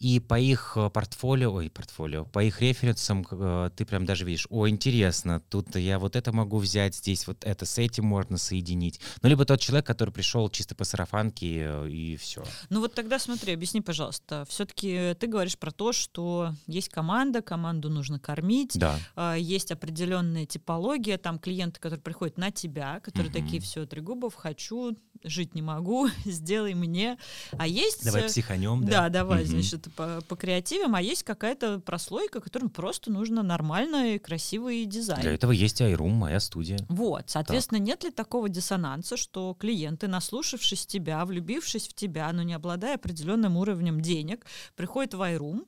И 0.00 0.18
по 0.18 0.40
их 0.40 0.72
э, 0.76 0.88
портфолио, 0.88 1.52
ой, 1.52 1.68
портфолио, 1.68 2.24
по 2.24 2.42
их 2.42 2.62
референсам 2.62 3.26
э, 3.30 3.70
ты 3.76 3.84
прям 3.84 4.06
даже 4.06 4.24
видишь, 4.24 4.46
о, 4.48 4.66
интересно, 4.66 5.40
тут 5.50 5.76
я 5.76 5.98
вот 5.98 6.16
это 6.16 6.32
могу 6.32 6.56
взять, 6.56 6.96
здесь 6.96 7.26
вот 7.26 7.44
это 7.44 7.66
с 7.66 7.76
этим 7.76 8.06
можно 8.06 8.38
соединить. 8.38 8.98
Ну, 9.20 9.28
либо 9.28 9.44
тот 9.44 9.60
человек, 9.60 9.86
который 9.86 10.08
пришел 10.08 10.48
чисто 10.48 10.74
по 10.74 10.84
сарафанке 10.84 11.66
э, 11.66 11.90
и 11.90 12.16
все. 12.16 12.42
Ну 12.70 12.80
вот 12.80 12.94
тогда 12.94 13.18
смотри, 13.18 13.52
объясни, 13.52 13.82
пожалуйста, 13.82 14.46
все-таки 14.48 15.14
ты 15.20 15.26
говоришь 15.26 15.58
про 15.58 15.70
то, 15.70 15.92
что 15.92 16.54
есть 16.66 16.88
команда, 16.88 17.42
команду 17.42 17.90
нужно 17.90 18.18
кормить, 18.18 18.78
да. 18.78 19.34
есть 19.34 19.70
определенная 19.70 20.46
типология, 20.46 21.18
там 21.18 21.38
клиенты, 21.38 21.78
которые 21.78 22.00
приходят 22.00 22.38
на 22.38 22.50
тебя, 22.50 23.00
которые 23.00 23.30
mm-hmm. 23.30 23.44
такие, 23.44 23.60
все, 23.60 23.84
три 23.84 24.00
губов, 24.00 24.34
хочу, 24.34 24.96
жить 25.22 25.54
не 25.54 25.60
могу, 25.60 26.08
сделай 26.24 26.72
мне. 26.72 27.18
А 27.52 27.66
есть... 27.66 28.02
Давай 28.04 28.24
психанем, 28.28 28.84
да? 28.84 28.90
Да, 28.90 29.08
давай, 29.10 29.42
mm-hmm. 29.42 29.46
значит, 29.46 29.89
по, 29.96 30.20
по 30.22 30.36
креативам, 30.36 30.94
а 30.94 31.02
есть 31.02 31.22
какая-то 31.22 31.80
прослойка, 31.80 32.40
которым 32.40 32.70
просто 32.70 33.10
нужно 33.10 33.42
нормальный, 33.42 34.18
красивый 34.18 34.84
дизайн. 34.84 35.20
Для 35.20 35.34
этого 35.34 35.52
есть 35.52 35.80
iRoom, 35.80 36.10
моя 36.10 36.40
студия. 36.40 36.78
Вот, 36.88 37.30
соответственно, 37.30 37.78
так. 37.78 37.86
нет 37.86 38.04
ли 38.04 38.10
такого 38.10 38.48
диссонанса, 38.48 39.16
что 39.16 39.54
клиенты, 39.58 40.08
наслушавшись 40.08 40.86
тебя, 40.86 41.24
влюбившись 41.24 41.88
в 41.88 41.94
тебя, 41.94 42.32
но 42.32 42.42
не 42.42 42.54
обладая 42.54 42.96
определенным 42.96 43.56
уровнем 43.56 44.00
денег, 44.00 44.46
приходят 44.76 45.14
в 45.14 45.20
iRoom, 45.20 45.66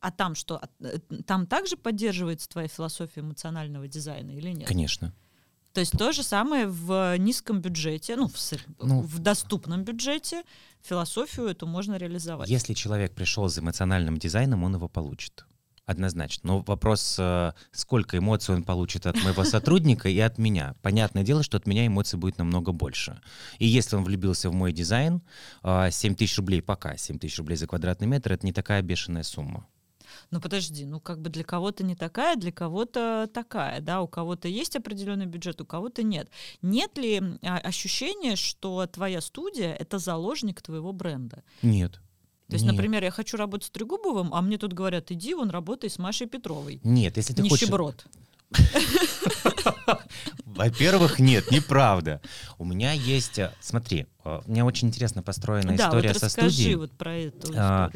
а 0.00 0.10
там 0.10 0.34
что? 0.34 0.60
Э, 0.80 0.98
там 1.26 1.46
также 1.46 1.76
поддерживается 1.76 2.48
твоя 2.48 2.68
философия 2.68 3.20
эмоционального 3.20 3.88
дизайна 3.88 4.30
или 4.30 4.50
нет? 4.50 4.68
Конечно. 4.68 5.12
То 5.76 5.80
есть 5.80 5.92
то 5.92 6.10
же 6.10 6.22
самое 6.22 6.66
в 6.66 7.18
низком 7.18 7.60
бюджете, 7.60 8.16
ну, 8.16 8.28
в, 8.28 8.34
ну, 8.82 9.02
в 9.02 9.18
доступном 9.18 9.84
бюджете 9.84 10.42
философию 10.80 11.48
эту 11.48 11.66
можно 11.66 11.96
реализовать. 11.96 12.48
Если 12.48 12.72
человек 12.72 13.14
пришел 13.14 13.46
за 13.48 13.60
эмоциональным 13.60 14.16
дизайном, 14.16 14.64
он 14.64 14.74
его 14.76 14.88
получит. 14.88 15.44
Однозначно. 15.84 16.48
Но 16.48 16.58
вопрос, 16.60 17.16
э, 17.18 17.52
сколько 17.72 18.16
эмоций 18.16 18.54
он 18.54 18.62
получит 18.62 19.04
от 19.04 19.22
моего 19.22 19.44
сотрудника 19.44 20.08
и 20.08 20.18
от 20.18 20.38
меня. 20.38 20.76
Понятное 20.80 21.24
дело, 21.24 21.42
что 21.42 21.58
от 21.58 21.66
меня 21.66 21.86
эмоций 21.86 22.18
будет 22.18 22.38
намного 22.38 22.72
больше. 22.72 23.20
И 23.58 23.66
если 23.66 23.96
он 23.96 24.04
влюбился 24.04 24.48
в 24.48 24.54
мой 24.54 24.72
дизайн, 24.72 25.20
7 25.62 26.12
э, 26.12 26.16
тысяч 26.16 26.38
рублей 26.38 26.62
пока, 26.62 26.96
7 26.96 27.18
тысяч 27.18 27.36
рублей 27.36 27.56
за 27.56 27.66
квадратный 27.66 28.06
метр, 28.06 28.32
это 28.32 28.46
не 28.46 28.54
такая 28.54 28.80
бешеная 28.80 29.24
сумма 29.24 29.66
ну 30.30 30.40
подожди, 30.40 30.84
ну 30.84 31.00
как 31.00 31.20
бы 31.20 31.30
для 31.30 31.44
кого-то 31.44 31.84
не 31.84 31.94
такая, 31.94 32.36
для 32.36 32.52
кого-то 32.52 33.28
такая, 33.32 33.80
да, 33.80 34.00
у 34.02 34.08
кого-то 34.08 34.48
есть 34.48 34.76
определенный 34.76 35.26
бюджет, 35.26 35.60
у 35.60 35.66
кого-то 35.66 36.02
нет. 36.02 36.28
Нет 36.62 36.98
ли 36.98 37.22
а, 37.42 37.58
ощущения, 37.58 38.36
что 38.36 38.86
твоя 38.86 39.20
студия— 39.20 39.74
это 39.78 39.98
заложник 39.98 40.62
твоего 40.62 40.92
бренда? 40.92 41.42
Нет. 41.62 42.00
То 42.48 42.54
есть, 42.54 42.64
Нет. 42.64 42.74
например, 42.74 43.02
я 43.02 43.10
хочу 43.10 43.36
работать 43.36 43.66
с 43.66 43.70
Трегубовым, 43.70 44.32
а 44.32 44.40
мне 44.40 44.56
тут 44.56 44.72
говорят, 44.72 45.10
иди, 45.10 45.34
вон, 45.34 45.50
работай 45.50 45.90
с 45.90 45.98
Машей 45.98 46.28
Петровой. 46.28 46.80
Нет, 46.84 47.16
если 47.16 47.34
ты 47.34 47.42
Нищеброд. 47.42 48.02
хочешь... 48.02 48.25
Во-первых, 50.56 51.18
нет, 51.18 51.50
неправда. 51.50 52.20
У 52.58 52.64
меня 52.64 52.92
есть, 52.92 53.38
э, 53.38 53.52
смотри, 53.60 54.06
э, 54.24 54.40
у 54.46 54.50
меня 54.50 54.64
очень 54.64 54.88
интересно 54.88 55.22
построена 55.22 55.76
да, 55.76 55.86
история 55.86 56.12
вот 56.12 56.18
со 56.18 56.28
студией. 56.30 56.76
вот 56.76 56.92
про 56.92 57.14
эту 57.14 57.52
А. 57.54 57.90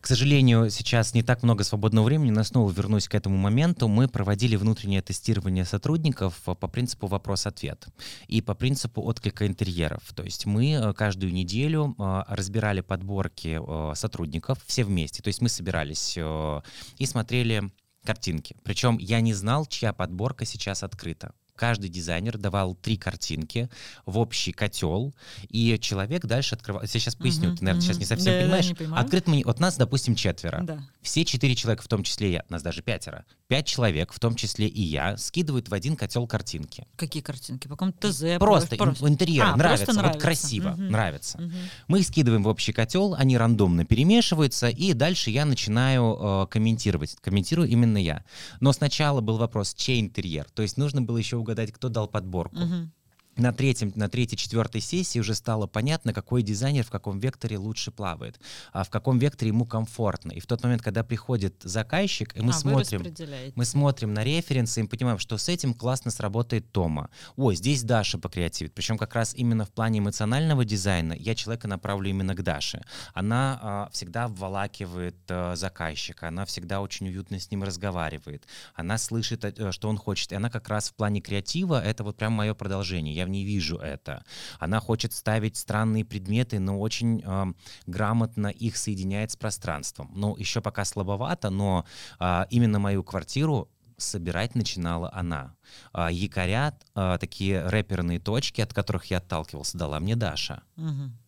К 0.00 0.06
сожалению, 0.06 0.70
сейчас 0.70 1.12
не 1.12 1.22
так 1.22 1.42
много 1.42 1.62
свободного 1.62 2.06
времени, 2.06 2.30
но 2.30 2.42
снова 2.42 2.72
вернусь 2.72 3.08
к 3.08 3.14
этому 3.14 3.36
моменту. 3.36 3.88
Мы 3.88 4.08
проводили 4.08 4.56
внутреннее 4.56 5.02
тестирование 5.02 5.66
сотрудников 5.66 6.40
э, 6.46 6.54
по 6.54 6.68
принципу 6.68 7.06
вопрос-ответ 7.06 7.86
и 8.28 8.40
по 8.40 8.54
принципу 8.54 9.02
отклика 9.02 9.46
интерьеров. 9.46 10.02
То 10.14 10.22
есть 10.22 10.46
мы 10.46 10.94
каждую 10.96 11.32
неделю 11.32 11.94
разбирали 11.98 12.80
подборки 12.80 13.60
сотрудников 13.94 14.58
все 14.66 14.84
вместе. 14.84 15.22
То 15.22 15.28
есть 15.28 15.42
мы 15.42 15.48
собирались 15.48 16.16
и 16.16 17.06
смотрели 17.06 17.70
картинки. 18.06 18.56
Причем 18.62 18.96
я 18.98 19.20
не 19.20 19.34
знал, 19.34 19.66
чья 19.66 19.92
подборка 19.92 20.44
сейчас 20.46 20.82
открыта. 20.82 21.32
Каждый 21.54 21.88
дизайнер 21.88 22.36
давал 22.36 22.74
три 22.74 22.98
картинки 22.98 23.70
в 24.04 24.18
общий 24.18 24.52
котел, 24.52 25.14
и 25.48 25.78
человек 25.80 26.26
дальше 26.26 26.54
открывал. 26.54 26.82
Я 26.82 26.88
сейчас 26.88 27.14
поясню, 27.14 27.48
Мгм, 27.48 27.56
ты, 27.56 27.64
наверное, 27.64 27.80
сейчас 27.82 27.96
мгм. 27.96 28.00
не 28.00 28.06
совсем 28.06 28.32
Да-да, 28.34 28.42
понимаешь. 28.44 28.66
не 28.68 28.74
понимаю. 28.74 29.02
Открыт 29.04 29.26
мы, 29.26 29.42
от 29.42 29.58
нас, 29.58 29.76
допустим, 29.78 30.14
четверо. 30.14 30.60
Да. 30.64 30.86
Все 31.00 31.24
четыре 31.24 31.56
человека, 31.56 31.82
в 31.82 31.88
том 31.88 32.02
числе 32.02 32.32
я, 32.32 32.44
нас 32.50 32.62
даже 32.62 32.82
пятеро, 32.82 33.24
пять 33.48 33.66
человек, 33.66 34.12
в 34.12 34.18
том 34.18 34.34
числе 34.34 34.66
и 34.66 34.82
я, 34.82 35.16
скидывают 35.16 35.68
в 35.68 35.74
один 35.74 35.96
котел 35.96 36.26
картинки. 36.26 36.86
Какие 36.96 37.22
картинки? 37.22 37.68
По 37.68 37.74
какому-то 37.74 38.10
ТЗ? 38.12 38.38
Просто, 38.38 38.76
ин- 38.76 38.94
в 38.94 39.08
интерьере 39.08 39.42
А, 39.44 39.56
нравится, 39.56 39.84
просто 39.86 39.94
вот 40.02 40.02
нравится. 40.08 40.20
красиво, 40.26 40.68
Мгм. 40.70 40.90
нравится. 40.90 41.40
Мгм. 41.40 41.52
Мы 41.88 42.00
их 42.00 42.06
скидываем 42.06 42.42
в 42.42 42.48
общий 42.48 42.72
котел, 42.72 43.14
они 43.14 43.36
рандомно 43.38 43.84
перемешиваются, 43.84 44.68
и 44.68 44.92
дальше 44.92 45.30
я 45.30 45.44
начинаю 45.44 46.16
э, 46.20 46.46
комментировать. 46.50 47.16
Комментирую 47.20 47.68
именно 47.68 47.98
я. 47.98 48.24
Но 48.60 48.72
сначала 48.72 49.20
был 49.20 49.36
вопрос, 49.38 49.74
чей 49.74 50.00
интерьер? 50.00 50.46
То 50.54 50.62
есть 50.62 50.76
нужно 50.76 51.02
было 51.02 51.16
еще 51.18 51.36
угадать, 51.36 51.72
кто 51.72 51.88
дал 51.88 52.08
подборку. 52.08 52.56
Мгм. 52.56 52.92
На, 53.36 53.52
третьем, 53.52 53.92
на 53.94 54.08
третьей, 54.08 54.38
четвертой 54.38 54.80
сессии 54.80 55.18
уже 55.18 55.34
стало 55.34 55.66
понятно, 55.66 56.12
какой 56.12 56.42
дизайнер 56.42 56.84
в 56.84 56.90
каком 56.90 57.18
векторе 57.18 57.58
лучше 57.58 57.90
плавает, 57.90 58.40
а 58.72 58.82
в 58.84 58.90
каком 58.90 59.18
векторе 59.18 59.48
ему 59.48 59.66
комфортно. 59.66 60.32
И 60.32 60.40
в 60.40 60.46
тот 60.46 60.62
момент, 60.62 60.82
когда 60.82 61.04
приходит 61.04 61.54
заказчик, 61.62 62.34
и 62.36 62.40
мы 62.40 62.50
А, 62.50 62.52
смотрим, 62.52 63.14
мы 63.54 63.64
смотрим 63.64 64.14
на 64.14 64.24
референсы 64.24 64.80
и 64.80 64.86
понимаем, 64.86 65.18
что 65.18 65.36
с 65.36 65.48
этим 65.48 65.74
классно 65.74 66.10
сработает 66.10 66.72
Тома. 66.72 67.10
Ой, 67.36 67.56
здесь 67.56 67.82
Даша 67.82 68.18
покреативит. 68.18 68.72
Причем 68.72 68.96
как 68.96 69.14
раз 69.14 69.34
именно 69.34 69.64
в 69.66 69.70
плане 69.70 69.98
эмоционального 69.98 70.64
дизайна 70.64 71.12
я 71.12 71.34
человека 71.34 71.68
направлю 71.68 72.08
именно 72.08 72.34
к 72.34 72.42
Даше. 72.42 72.82
Она 73.12 73.58
а, 73.60 73.88
всегда 73.92 74.28
вволакивает 74.28 75.16
а, 75.28 75.56
заказчика, 75.56 76.28
она 76.28 76.46
всегда 76.46 76.80
очень 76.80 77.08
уютно 77.08 77.38
с 77.38 77.50
ним 77.50 77.64
разговаривает, 77.64 78.46
она 78.74 78.96
слышит, 78.96 79.44
э, 79.44 79.72
что 79.72 79.88
он 79.88 79.98
хочет. 79.98 80.32
И 80.32 80.34
она 80.34 80.48
как 80.48 80.68
раз 80.68 80.88
в 80.88 80.94
плане 80.94 81.20
креатива, 81.20 81.84
это 81.84 82.02
вот 82.02 82.16
прям 82.16 82.32
мое 82.32 82.54
продолжение. 82.54 83.14
Я 83.14 83.25
в 83.26 83.28
ней 83.28 83.44
вижу 83.44 83.76
это. 83.76 84.24
Она 84.58 84.80
хочет 84.80 85.12
ставить 85.12 85.56
странные 85.56 86.04
предметы, 86.04 86.58
но 86.58 86.80
очень 86.80 87.22
ам, 87.24 87.56
грамотно 87.86 88.48
их 88.48 88.76
соединяет 88.76 89.30
с 89.32 89.36
пространством. 89.36 90.10
Ну, 90.14 90.36
еще 90.36 90.60
пока 90.60 90.84
слабовато, 90.84 91.50
но 91.50 91.84
а, 92.18 92.46
именно 92.50 92.78
мою 92.78 93.02
квартиру 93.02 93.68
собирать 93.96 94.54
начинала 94.54 95.10
она. 95.12 95.54
А, 95.92 96.10
якоря, 96.10 96.78
а, 96.94 97.18
такие 97.18 97.66
рэперные 97.66 98.20
точки, 98.20 98.60
от 98.60 98.72
которых 98.72 99.06
я 99.06 99.18
отталкивался, 99.18 99.78
дала 99.78 100.00
мне 100.00 100.16
Даша. 100.16 100.62
Мгм. 100.76 101.18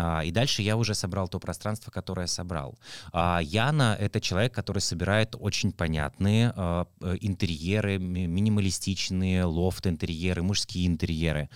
А, 0.00 0.22
И 0.22 0.30
дальше 0.30 0.62
я 0.62 0.76
уже 0.76 0.94
собрал 0.94 1.28
то 1.28 1.40
пространство, 1.40 1.90
которое 1.90 2.26
собрал. 2.28 2.78
А 3.12 3.40
Яна— 3.42 3.96
это 4.00 4.20
человек, 4.20 4.54
который 4.54 4.78
собирает 4.80 5.34
очень 5.40 5.72
понятные 5.72 6.52
а, 6.56 6.86
э, 7.00 7.16
интерьеры, 7.20 7.98
ми- 7.98 8.26
минималистичные 8.28 9.44
лофт-интерьеры, 9.44 10.42
мужские 10.42 10.86
интерьеры. 10.86 11.48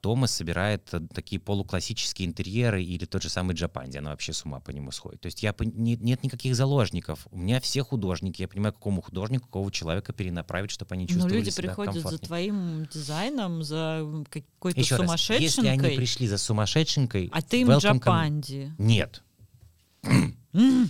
Томас 0.00 0.32
собирает 0.32 0.92
такие 1.14 1.38
полуклассические 1.40 2.26
интерьеры 2.28 2.82
или 2.82 3.04
тот 3.04 3.22
же 3.22 3.28
самый 3.28 3.54
Джапанди, 3.54 3.98
она 3.98 4.10
вообще 4.10 4.32
с 4.32 4.44
ума 4.44 4.60
по 4.60 4.70
нему 4.70 4.90
сходит. 4.90 5.20
То 5.20 5.26
есть 5.26 5.42
я, 5.42 5.54
нет 5.60 6.22
никаких 6.24 6.54
заложников. 6.56 7.26
У 7.30 7.38
меня 7.38 7.60
все 7.60 7.84
художники, 7.84 8.42
я 8.42 8.48
понимаю, 8.48 8.72
какому 8.72 9.02
художнику, 9.02 9.46
какого 9.46 9.70
человека 9.70 10.12
перенаправить, 10.12 10.70
чтобы 10.70 10.94
они 10.94 11.04
Но 11.04 11.08
чувствовали 11.08 11.34
люди 11.36 11.50
себя 11.50 11.68
приходят 11.68 11.94
за 11.94 12.00
комфортнее. 12.02 12.26
твоим 12.26 12.86
дизайном, 12.92 13.62
за 13.62 14.24
какой-то 14.30 14.80
Еще 14.80 14.96
раз, 14.96 15.04
сумасшедшенкой, 15.04 15.44
если 15.44 15.66
они 15.68 15.96
пришли 15.96 16.26
за 16.26 16.38
сумасшедшенкой, 16.38 17.30
а 17.32 17.42
ты 17.42 17.60
им 17.60 17.67
welcome. 17.68 17.98
Джапанди. 17.98 18.72
Нет. 18.78 19.22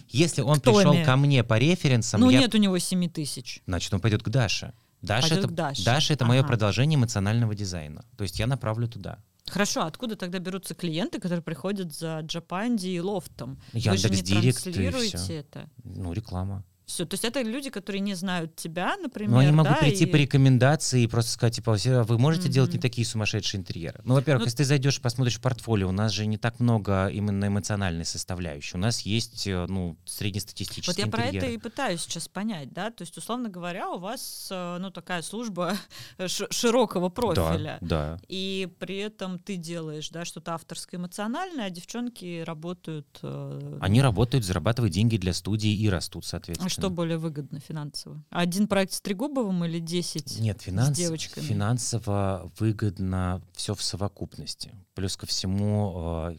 Если 0.08 0.40
он 0.42 0.60
Кто 0.60 0.74
пришел 0.74 0.92
ими? 0.92 1.04
ко 1.04 1.16
мне 1.16 1.42
по 1.44 1.58
референсам, 1.58 2.20
Ну 2.20 2.30
я- 2.30 2.40
нет 2.40 2.54
у 2.54 2.58
него 2.58 2.78
7 2.78 3.08
тысяч. 3.08 3.62
значит, 3.66 3.92
он 3.92 4.00
пойдет 4.00 4.22
к 4.22 4.28
Даше. 4.28 4.72
Даша 5.02 5.28
Пойдет 5.28 5.44
это, 5.46 5.54
Даше. 5.54 5.84
Даша 5.84 6.14
это 6.14 6.24
мое 6.24 6.40
Ага. 6.40 6.48
продолжение 6.48 6.96
эмоционального 6.96 7.54
дизайна. 7.54 8.04
То 8.16 8.22
есть 8.22 8.38
я 8.38 8.46
направлю 8.46 8.88
туда. 8.88 9.18
Хорошо, 9.46 9.84
откуда 9.84 10.16
тогда 10.16 10.38
берутся 10.40 10.74
клиенты, 10.74 11.20
которые 11.20 11.42
приходят 11.42 11.94
за 11.94 12.20
Джапанди 12.20 12.88
и 12.88 13.00
лофтом? 13.00 13.60
Вы 13.72 13.80
же 13.80 13.90
не 14.10 14.18
и 14.20 14.22
транслируете 14.52 15.34
это. 15.36 15.68
Ну, 15.84 16.12
реклама. 16.12 16.64
Все, 16.88 17.04
то 17.04 17.14
есть 17.14 17.24
это 17.24 17.42
люди, 17.42 17.68
которые 17.68 18.00
не 18.00 18.14
знают 18.14 18.56
тебя, 18.56 18.96
например, 18.96 19.30
Но 19.30 19.38
они 19.40 19.52
могут 19.52 19.72
да, 19.72 19.78
прийти 19.78 20.04
и- 20.04 20.06
по 20.06 20.16
рекомендации 20.16 21.02
и 21.02 21.06
просто 21.06 21.30
сказать, 21.32 21.54
типа, 21.56 21.76
«Все, 21.76 22.02
вы 22.02 22.18
можете 22.18 22.48
делать 22.48 22.72
не 22.72 22.78
такие 22.78 23.06
сумасшедшие 23.06 23.60
интерьеры. 23.60 24.00
Ну, 24.04 24.14
во-первых, 24.14 24.40
Ну, 24.40 24.46
если 24.46 24.56
ты 24.56 24.64
зайдешь, 24.64 24.98
посмотришь 24.98 25.38
портфолио, 25.38 25.90
у 25.90 25.92
нас 25.92 26.12
же 26.12 26.24
не 26.24 26.38
так 26.38 26.60
много 26.60 27.08
именно 27.08 27.46
эмоциональной 27.46 28.06
составляющей. 28.06 28.76
У 28.76 28.80
нас 28.80 29.02
есть, 29.02 29.46
э, 29.46 29.66
ну, 29.68 29.98
среднестатистические 30.06 30.94
Вот 30.94 30.98
я 30.98 31.06
про 31.10 31.24
это 31.24 31.36
интерьеры. 31.36 31.54
и 31.54 31.58
пытаюсь 31.58 32.00
сейчас 32.00 32.26
понять, 32.26 32.72
да, 32.72 32.90
то 32.90 33.02
есть, 33.02 33.18
условно 33.18 33.50
говоря, 33.50 33.90
у 33.90 33.98
вас, 33.98 34.48
э, 34.50 34.78
ну, 34.80 34.90
такая 34.90 35.20
служба 35.20 35.76
широкого 36.26 37.08
профиля, 37.10 37.78
Да, 37.82 38.16
да. 38.16 38.18
и 38.28 38.68
при 38.78 38.96
этом 38.98 39.38
ты 39.38 39.56
делаешь, 39.56 40.08
да, 40.10 40.24
что-то 40.24 40.54
авторское, 40.54 40.98
эмоциональное, 40.98 41.66
а 41.66 41.70
девчонки 41.70 42.42
работают... 42.46 43.06
э, 43.22 43.78
Они 43.80 44.00
работают, 44.00 44.44
зарабатывают 44.44 44.92
деньги 44.94 45.16
для 45.18 45.32
студии 45.34 45.70
и 45.74 45.88
растут, 45.88 46.24
соответственно. 46.24 46.70
Что 46.78 46.90
более 46.90 47.18
выгодно 47.18 47.60
финансово? 47.60 48.22
Один 48.30 48.68
проект 48.68 48.92
с 48.92 49.00
Трегубовым 49.00 49.64
или 49.64 49.78
10 49.78 50.40
Нет, 50.40 50.62
финанс, 50.62 50.96
девочками? 50.96 51.44
финансово 51.44 52.50
выгодно 52.58 53.42
все 53.54 53.74
в 53.74 53.82
совокупности. 53.82 54.74
Плюс 54.94 55.16
ко 55.16 55.26
всему, 55.26 56.30
э, 56.30 56.36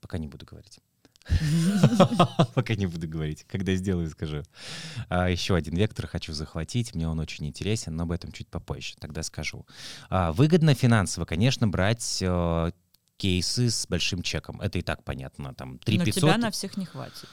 пока 0.00 0.18
не 0.18 0.26
буду 0.28 0.44
говорить. 0.46 0.80
Пока 2.54 2.74
не 2.76 2.86
буду 2.86 3.08
говорить. 3.08 3.44
Когда 3.48 3.74
сделаю, 3.74 4.08
скажу. 4.10 4.42
А, 5.08 5.28
Еще 5.28 5.56
один 5.56 5.74
вектор 5.74 6.06
хочу 6.06 6.32
захватить. 6.32 6.94
Мне 6.94 7.08
он 7.08 7.18
очень 7.18 7.46
интересен, 7.46 7.96
но 7.96 8.04
об 8.04 8.12
этом 8.12 8.30
чуть 8.32 8.48
попозже. 8.48 8.94
Тогда 9.00 9.22
скажу. 9.22 9.66
А, 10.08 10.32
Выгодно 10.32 10.74
финансово, 10.74 11.24
конечно, 11.24 11.66
брать 11.66 12.18
э, 12.20 12.70
кейсы 13.16 13.70
с 13.70 13.86
большим 13.88 14.22
чеком. 14.22 14.60
Это 14.60 14.78
и 14.78 14.82
так 14.82 15.02
понятно. 15.04 15.54
Там 15.54 15.78
3 15.78 15.98
Но 15.98 16.04
500. 16.04 16.22
тебя 16.22 16.38
на 16.38 16.50
всех 16.50 16.76
не 16.76 16.86
хватит. 16.86 17.28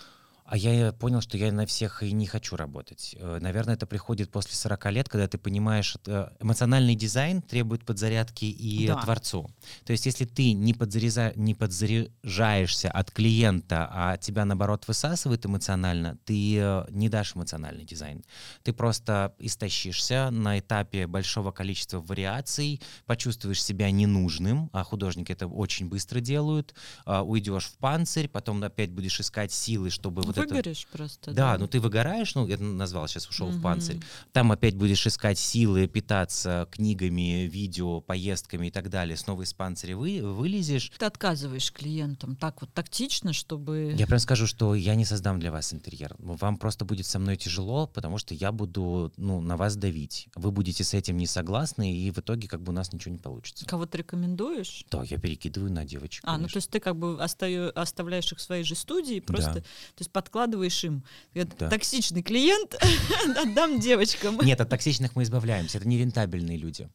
А 0.53 0.55
я 0.55 0.91
понял, 0.93 1.19
что 1.19 1.35
я 1.35 1.51
на 1.51 1.65
всех 1.65 2.03
и 2.03 2.11
не 2.11 2.27
хочу 2.27 2.55
работать. 2.55 3.15
Э, 3.19 3.39
Наверное, 3.41 3.73
это 3.73 3.87
приходит 3.87 4.29
после 4.29 4.53
40 4.53 4.91
лет, 4.91 5.09
когда 5.09 5.27
ты 5.27 5.39
понимаешь, 5.39 5.95
это 5.95 6.37
эмоциональный 6.39 6.93
дизайн 6.93 7.41
требует 7.41 7.83
подзарядки 7.85 8.45
и 8.45 8.85
Да. 8.85 9.01
творцу. 9.01 9.49
То 9.83 9.93
есть, 9.93 10.05
если 10.05 10.25
ты 10.25 10.53
не, 10.53 10.75
подзаряза- 10.75 11.33
не 11.35 11.55
подзаряжаешься 11.55 12.91
от 12.91 13.09
клиента, 13.09 13.89
а 13.91 14.17
тебя, 14.17 14.45
наоборот, 14.45 14.87
высасывает 14.87 15.43
эмоционально, 15.43 16.19
ты 16.23 16.57
э, 16.59 16.85
не 16.91 17.09
дашь 17.09 17.35
эмоциональный 17.35 17.83
дизайн. 17.83 18.23
Ты 18.61 18.73
просто 18.73 19.33
истощишься 19.39 20.29
на 20.29 20.59
этапе 20.59 21.07
большого 21.07 21.51
количества 21.51 21.99
вариаций, 21.99 22.79
почувствуешь 23.07 23.63
себя 23.63 23.89
ненужным, 23.89 24.69
а 24.71 24.83
художники 24.83 25.31
это 25.31 25.47
очень 25.47 25.87
быстро 25.89 26.19
делают, 26.19 26.75
а, 27.05 27.23
уйдешь 27.23 27.65
в 27.65 27.77
панцирь, 27.79 28.27
потом 28.27 28.63
опять 28.63 28.91
будешь 28.91 29.19
искать 29.19 29.51
силы, 29.51 29.89
чтобы 29.89 30.21
вот. 30.21 30.42
Выгоришь 30.49 30.87
просто. 30.91 31.31
Да, 31.31 31.57
ну 31.57 31.67
ты 31.67 31.79
выгораешь, 31.79 32.35
ну 32.35 32.47
я 32.47 32.57
назвал, 32.57 33.07
сейчас 33.07 33.27
ушел 33.27 33.47
в 33.47 33.53
Мгм. 33.55 33.61
панцирь. 33.61 33.99
Там 34.31 34.51
опять 34.51 34.75
будешь 34.75 35.05
искать 35.07 35.37
силы, 35.39 35.87
питаться 35.87 36.67
книгами, 36.71 37.47
видео, 37.47 38.01
поездками 38.01 38.67
и 38.67 38.71
так 38.71 38.89
далее. 38.89 39.17
Снова 39.17 39.43
из 39.43 39.53
панциря 39.53 39.95
вы, 39.95 40.21
вылезешь. 40.21 40.91
Ты 40.97 41.05
отказываешь 41.05 41.71
клиентам 41.71 42.35
так 42.35 42.61
вот 42.61 42.73
тактично, 42.73 43.33
чтобы... 43.33 43.95
Я 43.97 44.07
прям 44.07 44.19
скажу, 44.19 44.47
что 44.47 44.75
я 44.75 44.95
не 44.95 45.05
создам 45.05 45.39
для 45.39 45.51
вас 45.51 45.73
интерьер. 45.73 46.15
Вам 46.19 46.57
просто 46.57 46.85
будет 46.85 47.05
со 47.05 47.19
мной 47.19 47.37
тяжело, 47.37 47.87
потому 47.87 48.17
что 48.17 48.33
я 48.33 48.51
буду 48.51 49.11
ну, 49.17 49.41
на 49.41 49.57
вас 49.57 49.75
давить. 49.75 50.27
Вы 50.35 50.51
будете 50.51 50.83
с 50.83 50.93
этим 50.93 51.17
не 51.17 51.27
согласны, 51.27 51.93
и 51.95 52.11
в 52.11 52.19
итоге 52.19 52.47
как 52.47 52.61
бы 52.61 52.71
у 52.71 52.75
нас 52.75 52.91
ничего 52.93 53.11
не 53.13 53.19
получится. 53.19 53.65
Кого-то 53.65 53.97
рекомендуешь? 53.97 54.85
Да, 54.91 55.03
я 55.03 55.17
перекидываю 55.17 55.71
на 55.71 55.85
девочек. 55.85 56.23
А, 56.25 56.31
ну 56.33 56.33
то 56.33 56.39
конечно. 56.43 56.57
есть 56.57 56.69
ты 56.69 56.79
как 56.79 56.95
бы 56.97 57.21
оставляешь 57.21 58.31
их 58.31 58.37
в 58.37 58.41
своей 58.41 58.63
же 58.63 58.75
студии, 58.75 59.19
просто 59.19 59.53
Да. 59.55 59.59
то 59.61 59.65
есть 59.99 60.11
подкладываешь 60.23 60.83
им. 60.83 61.03
Это 61.33 61.55
Да. 61.57 61.69
Токсичный 61.69 62.23
клиент, 62.23 62.75
отдам 63.37 63.79
девочкам. 63.79 64.39
Нет, 64.41 64.59
от 64.61 64.69
токсичных 64.69 65.15
мы 65.15 65.23
избавляемся. 65.23 65.77
Это 65.77 65.87
не 65.87 65.97
рентабельные 65.97 66.57
люди. 66.57 66.89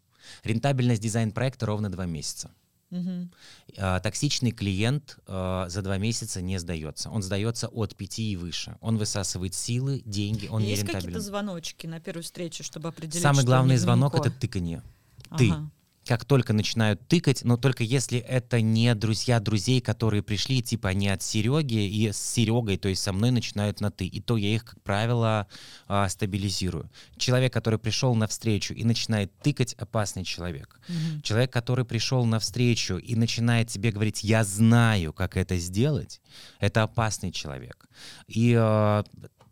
Рентабельность 0.45 1.03
дизайн-проекта 1.03 1.67
ровно 1.67 1.91
два 1.91 2.07
месяца. 2.07 2.51
А, 3.77 4.01
Токсичный 4.01 4.51
клиент 4.51 5.19
а, 5.27 5.69
за 5.69 5.83
два 5.83 5.99
месяца 5.99 6.41
не 6.41 6.59
сдается. 6.59 7.11
Он 7.11 7.23
сдается 7.23 7.69
от 7.69 7.95
пяти 7.95 8.33
и 8.33 8.37
выше. 8.37 8.77
Он 8.81 8.97
высасывает 8.97 9.55
силы, 9.55 10.03
деньги, 10.05 10.47
он 10.47 10.63
Есть 10.63 10.83
нерентабелен. 10.83 11.01
какие-то 11.03 11.21
звоночки 11.21 11.87
на 11.87 12.01
первой 12.01 12.23
встрече, 12.23 12.63
чтобы 12.63 12.89
определить, 12.89 13.23
Самый 13.23 13.45
главный 13.45 13.73
не 13.75 13.79
звонок 13.79 14.15
это 14.15 14.31
тыканье. 14.31 14.83
Ты. 15.37 15.51
Ага. 15.51 15.71
Как 16.09 16.25
только 16.25 16.55
начинают 16.55 17.07
тыкать, 17.07 17.45
но 17.45 17.59
только 17.59 17.85
если 17.85 18.19
это 18.19 18.63
не 18.63 18.95
друзья 18.95 19.41
друзей, 19.41 19.83
которые 19.83 20.23
пришли, 20.23 20.63
типа 20.63 20.89
они 20.89 21.07
от 21.09 21.23
Сереги 21.23 21.87
и 21.87 22.11
с 22.11 22.17
Серегой, 22.17 22.79
то 22.79 22.89
есть 22.89 23.03
со 23.03 23.13
мной 23.13 23.31
начинают 23.31 23.83
на 23.83 23.91
ты. 23.91 24.07
И 24.07 24.23
то 24.23 24.39
я 24.39 24.55
их, 24.55 24.65
как 24.65 24.83
правило, 24.83 25.47
а, 25.87 26.09
стабилизирую. 26.09 26.91
Человек, 27.19 27.53
который 27.53 27.79
пришел 27.79 28.15
на 28.15 28.27
встречу 28.27 28.73
и 28.73 28.85
начинает 28.85 29.39
тыкать, 29.41 29.75
опасный 29.75 30.25
человек. 30.25 30.81
Мгм. 30.89 31.21
Человек, 31.21 31.53
который 31.53 31.85
пришел 31.85 32.25
на 32.25 32.39
встречу 32.39 32.97
и 32.97 33.15
начинает 33.15 33.69
тебе 33.69 33.93
говорить, 33.93 34.25
я 34.25 34.45
знаю, 34.45 35.13
как 35.13 35.37
это 35.37 35.59
сделать, 35.59 36.23
это 36.59 36.85
опасный 36.85 37.33
человек. 37.33 37.87
И 38.29 38.57
э, 38.59 39.03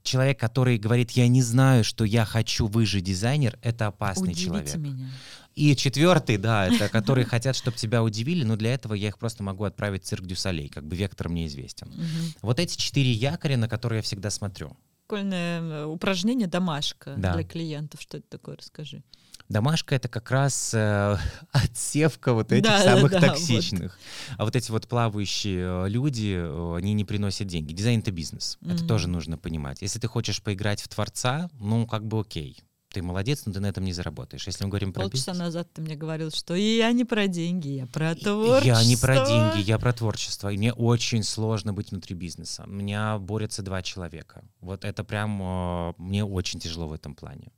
человек, 0.07 0.41
который 0.41 0.79
говорит, 0.79 1.11
я 1.11 1.29
не 1.29 1.43
знаю, 1.43 1.85
что 1.85 2.05
я 2.05 2.25
хочу, 2.25 2.67
вы 2.67 2.87
же 2.87 3.03
дизайнер, 3.03 3.59
это 3.61 3.89
опасный 3.89 4.31
Удивите 4.31 4.47
человек. 4.47 4.77
меня. 4.77 5.11
И 5.57 5.75
четвертый, 5.75 6.37
да, 6.37 6.67
это 6.69 6.89
которые 6.91 7.25
хотят, 7.25 7.57
чтобы 7.57 7.79
тебя 7.79 8.03
удивили, 8.05 8.45
но 8.45 8.57
для 8.57 8.75
этого 8.75 8.93
я 8.93 9.09
их 9.09 9.19
просто 9.19 9.43
могу 9.43 9.65
отправить 9.65 10.05
в 10.05 10.07
цирк 10.07 10.25
Дюсалей, 10.27 10.69
как 10.69 10.85
бы 10.87 10.95
вектор 10.97 11.31
мне 11.31 11.47
известен. 11.47 11.89
Мгм. 11.89 12.35
Вот 12.43 12.61
эти 12.61 12.77
четыре 12.77 13.11
якоря, 13.11 13.57
на 13.57 13.67
которые 13.67 13.99
я 13.99 14.03
всегда 14.03 14.29
смотрю. 14.31 14.77
Прикольное 15.09 15.61
э, 15.63 15.85
упражнение 15.87 16.47
домашка 16.47 17.15
Да. 17.17 17.33
для 17.35 17.45
клиентов. 17.45 18.03
Что 18.03 18.19
это 18.19 18.27
такое? 18.29 18.57
Расскажи. 18.57 19.03
Домашка 19.49 19.95
это 19.95 20.09
как 20.09 20.31
раз 20.31 20.75
э, 20.75 21.17
отсевка 21.53 22.35
вот 22.35 22.53
этих 22.53 22.65
Да, 22.65 22.83
самых 22.83 23.13
да, 23.13 23.21
токсичных. 23.21 23.99
А 24.37 24.45
вот 24.45 24.57
эти 24.57 24.71
вот 24.71 24.89
плавающие 24.89 25.87
э, 25.87 25.89
люди, 25.89 26.35
э, 26.37 26.77
они 26.77 26.93
не 26.93 27.05
приносят 27.05 27.47
деньги. 27.47 27.73
Дизайн 27.73 28.01
это 28.01 28.11
бизнес. 28.11 28.59
Это 28.63 28.75
Мгм. 28.81 28.89
тоже 28.89 29.09
нужно 29.09 29.39
понимать. 29.39 29.81
Если 29.81 29.99
ты 30.01 30.09
хочешь 30.09 30.43
поиграть 30.43 30.83
в 30.83 30.89
творца, 30.89 31.49
ну 31.61 31.87
как 31.87 32.05
бы 32.07 32.21
окей. 32.21 32.59
Ты 32.97 33.03
молодец, 33.03 33.43
но 33.45 33.53
ты 33.53 33.61
на 33.61 33.67
этом 33.67 33.85
не 33.85 33.93
заработаешь. 33.93 34.47
Если 34.47 34.65
мы 34.65 34.71
говорим 34.71 34.91
про 34.91 35.03
Полчаса 35.03 35.33
бизнес. 35.33 35.39
назад 35.39 35.69
ты 35.71 35.83
мне 35.83 35.97
говорил, 35.97 36.31
что 36.31 36.55
я 36.55 36.91
не 36.93 37.05
про 37.05 37.27
деньги, 37.27 37.69
я 37.69 37.87
про 37.87 38.15
творчество. 38.15 38.67
Я 38.67 38.83
не 38.85 38.97
про 38.97 39.27
деньги, 39.27 39.61
я 39.69 39.79
про 39.79 39.93
творчество. 39.93 40.51
И 40.51 40.57
мне 40.57 40.73
очень 40.73 41.23
сложно 41.23 41.75
быть 41.75 41.91
внутри 41.91 42.17
бизнеса. 42.17 42.65
У 42.67 42.71
меня 42.71 43.19
борются 43.19 43.61
два 43.61 43.83
человека. 43.83 44.43
Вот 44.63 44.87
это 44.87 45.05
прям 45.05 45.43
э, 45.43 45.93
мне 45.99 46.25
очень 46.25 46.59
тяжело 46.59 46.89
в 46.89 46.95
этом 46.95 47.15
плане. 47.15 47.53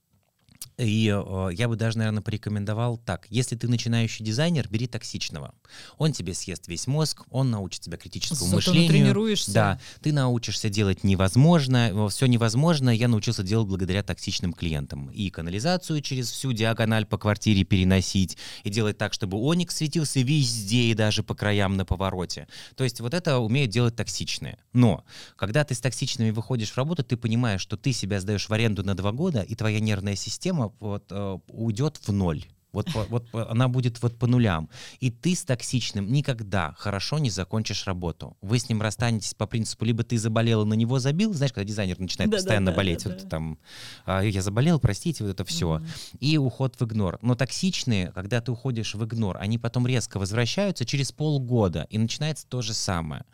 И 0.79 1.13
э, 1.13 1.49
я 1.55 1.69
бы 1.69 1.75
даже, 1.75 1.99
наверное, 1.99 2.23
порекомендовал 2.23 2.99
так. 2.99 3.27
Если 3.31 3.57
ты 3.57 3.67
начинающий 3.67 4.25
дизайнер, 4.25 4.69
бери 4.71 4.87
токсичного. 4.87 5.53
Он 5.99 6.13
тебе 6.13 6.35
съест 6.35 6.69
весь 6.69 6.87
мозг, 6.87 7.25
он 7.31 7.51
научит 7.51 7.81
тебя 7.81 7.97
критическому 7.97 8.45
Зато 8.45 8.57
мышлению. 8.57 8.83
натренируешься. 8.85 9.53
Да, 9.53 9.81
ты 10.03 10.13
научишься 10.13 10.69
делать 10.69 11.03
невозможно. 11.03 12.09
Все 12.11 12.27
невозможно 12.27 12.91
я 12.91 13.09
научился 13.09 13.43
делать 13.43 13.67
благодаря 13.67 14.05
токсичным 14.05 14.53
клиентам. 14.53 15.11
И 15.11 15.31
канализацию 15.31 16.01
через 16.01 16.31
всю 16.31 16.53
диагональ 16.53 17.07
по 17.07 17.19
квартире 17.19 17.65
переносить, 17.65 18.39
и 18.63 18.71
делать 18.71 18.99
так, 18.99 19.13
чтобы 19.13 19.37
оникс 19.39 19.77
светился 19.77 20.21
везде 20.21 20.91
и 20.91 20.95
даже 20.95 21.25
по 21.25 21.35
краям 21.35 21.77
на 21.77 21.85
повороте. 21.85 22.47
То 22.77 22.85
есть 22.85 23.01
вот 23.01 23.15
это 23.15 23.39
умеют 23.39 23.73
делать 23.73 23.97
токсичные. 23.97 24.59
Но 24.73 25.05
когда 25.35 25.65
ты 25.65 25.75
с 25.75 25.81
токсичными 25.81 26.31
выходишь 26.31 26.71
в 26.71 26.77
работу, 26.77 27.03
ты 27.03 27.17
понимаешь, 27.17 27.61
что 27.61 27.77
ты 27.77 27.93
себя 27.93 28.21
сдаешь 28.21 28.49
в 28.49 28.53
аренду 28.53 28.85
на 28.85 28.95
два 28.95 29.11
года, 29.11 29.41
и 29.41 29.57
твоя 29.57 29.81
нервная 29.81 30.15
система 30.15 30.48
вот, 30.53 31.05
э, 31.11 31.39
уйдет 31.49 31.97
в 31.97 32.13
ноль. 32.13 32.45
Вот, 32.73 32.89
вот 33.09 33.27
она 33.33 33.69
будет 33.69 34.01
вот 34.03 34.19
по 34.19 34.27
нулям. 34.27 34.69
И 35.01 35.11
ты 35.11 35.35
с 35.35 35.43
токсичным 35.43 36.13
никогда 36.13 36.75
хорошо 36.79 37.19
не 37.19 37.31
закончишь 37.31 37.87
работу. 37.87 38.37
Вы 38.43 38.59
с 38.59 38.69
ним 38.69 38.83
расстанетесь 38.83 39.35
по 39.35 39.47
принципу, 39.47 39.85
либо 39.85 40.05
ты 40.05 40.19
заболел 40.19 40.63
и 40.63 40.67
на 40.67 40.75
него 40.75 40.99
забил, 40.99 41.33
знаешь, 41.33 41.53
когда 41.53 41.67
дизайнер 41.67 41.99
начинает 41.99 42.31
Да-да-да, 42.31 42.43
постоянно 42.43 42.73
болеть, 42.73 43.05
да-да. 43.05 43.17
вот 43.17 43.29
там, 43.29 43.59
«А, 44.05 44.21
я 44.23 44.43
заболел, 44.43 44.79
простите, 44.79 45.25
вот 45.25 45.31
это 45.31 45.45
все. 45.45 45.79
Мгм. 45.79 45.87
И 46.21 46.37
уход 46.37 46.77
в 46.79 46.85
игнор. 46.85 47.19
Но 47.23 47.35
токсичные, 47.35 48.13
когда 48.13 48.41
ты 48.41 48.53
уходишь 48.53 48.95
в 48.95 49.05
игнор, 49.05 49.39
они 49.41 49.59
потом 49.59 49.87
резко 49.87 50.19
возвращаются 50.19 50.85
через 50.85 51.11
полгода, 51.11 51.87
и 51.89 51.99
начинается 51.99 52.47
то 52.47 52.61
же 52.61 52.75
самое. 52.75 53.25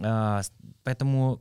А, 0.00 0.42
Поэтому 0.84 1.40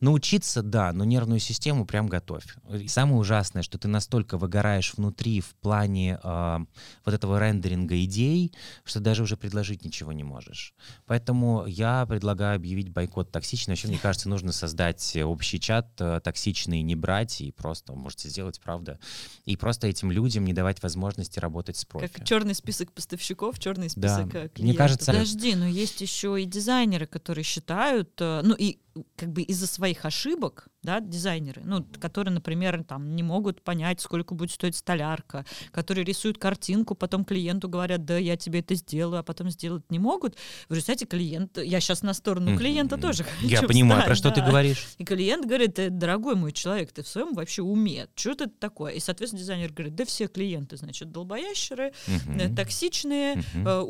научиться, 0.00 0.62
да, 0.62 0.92
но 0.92 1.04
нервную 1.04 1.40
систему 1.40 1.86
прям 1.86 2.06
готовь. 2.06 2.44
И 2.70 2.88
самое 2.88 3.16
ужасное, 3.18 3.62
что 3.62 3.78
ты 3.78 3.88
настолько 3.88 4.36
выгораешь 4.36 4.92
внутри 4.94 5.40
в 5.40 5.54
плане 5.56 6.18
а, 6.22 6.62
вот 7.04 7.14
этого 7.14 7.38
рендеринга 7.40 8.02
идей, 8.04 8.52
что 8.84 9.00
даже 9.00 9.22
уже 9.22 9.36
предложить 9.36 9.84
ничего 9.84 10.12
не 10.12 10.22
можешь. 10.22 10.74
Поэтому 11.06 11.64
я 11.66 12.04
предлагаю 12.06 12.56
объявить 12.56 12.90
бойкот 12.90 13.32
токсичный. 13.32 13.72
Вообще, 13.72 13.88
мне 13.88 13.98
кажется, 13.98 14.28
нужно 14.28 14.52
создать 14.52 15.16
общий 15.16 15.58
чат 15.58 15.88
э, 15.98 16.20
токсичный, 16.22 16.82
не 16.82 16.94
брать, 16.94 17.40
и 17.40 17.50
просто 17.52 17.94
можете 17.94 18.28
сделать, 18.28 18.60
правда. 18.60 18.98
И 19.46 19.56
просто 19.56 19.86
этим 19.86 20.10
людям 20.10 20.44
не 20.44 20.52
давать 20.52 20.82
возможности 20.82 21.38
работать 21.38 21.76
с 21.78 21.84
профи. 21.84 22.08
Как 22.08 22.24
черный 22.26 22.54
список 22.54 22.92
поставщиков, 22.92 23.58
черный 23.58 23.88
Да. 23.96 24.14
список 24.14 24.26
э, 24.34 24.48
клиентов. 24.48 24.58
Мне 24.58 24.74
кажется- 24.74 25.12
Подожди, 25.12 25.54
но 25.54 25.66
есть 25.66 26.00
еще 26.02 26.40
и 26.40 26.44
дизайнеры, 26.44 27.06
которые 27.06 27.44
считают, 27.44 28.10
э, 28.20 28.42
ну 28.44 28.54
и 28.54 28.78
как 29.16 29.32
бы 29.32 29.42
из-за 29.42 29.66
своих 29.66 30.04
ошибок, 30.04 30.68
да, 30.82 31.00
дизайнеры, 31.00 31.62
ну, 31.64 31.84
которые, 32.00 32.32
например, 32.32 32.84
там 32.84 33.14
не 33.16 33.22
могут 33.22 33.62
понять, 33.62 34.00
сколько 34.00 34.34
будет 34.34 34.52
стоить 34.52 34.76
столярка, 34.76 35.44
которые 35.72 36.04
рисуют 36.04 36.38
картинку, 36.38 36.94
потом 36.94 37.24
клиенту 37.24 37.68
говорят, 37.68 38.04
да, 38.04 38.16
я 38.18 38.36
тебе 38.36 38.60
это 38.60 38.74
сделаю, 38.74 39.20
а 39.20 39.22
потом 39.22 39.50
сделать 39.50 39.90
не 39.90 39.98
могут. 39.98 40.36
В 40.68 40.72
результате 40.74 41.06
клиент, 41.06 41.58
я 41.58 41.80
сейчас 41.80 42.02
на 42.02 42.14
сторону 42.14 42.56
клиента 42.56 42.96
тоже 42.96 43.24
хочу 43.24 43.46
Я 43.46 43.62
понимаю, 43.62 44.04
про 44.04 44.14
что 44.14 44.30
ты 44.30 44.40
говоришь. 44.42 44.86
И 44.98 45.04
клиент 45.04 45.44
говорит, 45.46 45.78
«Э, 45.78 45.90
дорогой 45.90 46.36
мой 46.36 46.52
человек, 46.52 46.92
ты 46.92 47.02
в 47.02 47.08
своем 47.08 47.34
вообще 47.34 47.62
уме, 47.62 48.08
что 48.14 48.30
это 48.32 48.48
такое? 48.48 48.92
И, 48.92 49.00
соответственно, 49.00 49.40
дизайнер 49.40 49.72
говорит, 49.72 49.94
да 49.94 50.04
все 50.04 50.28
клиенты, 50.28 50.76
значит, 50.76 51.10
долбоящеры, 51.10 51.92
э, 52.06 52.54
токсичные, 52.54 53.36
Мгм. 53.54 53.66
э. 53.66 53.84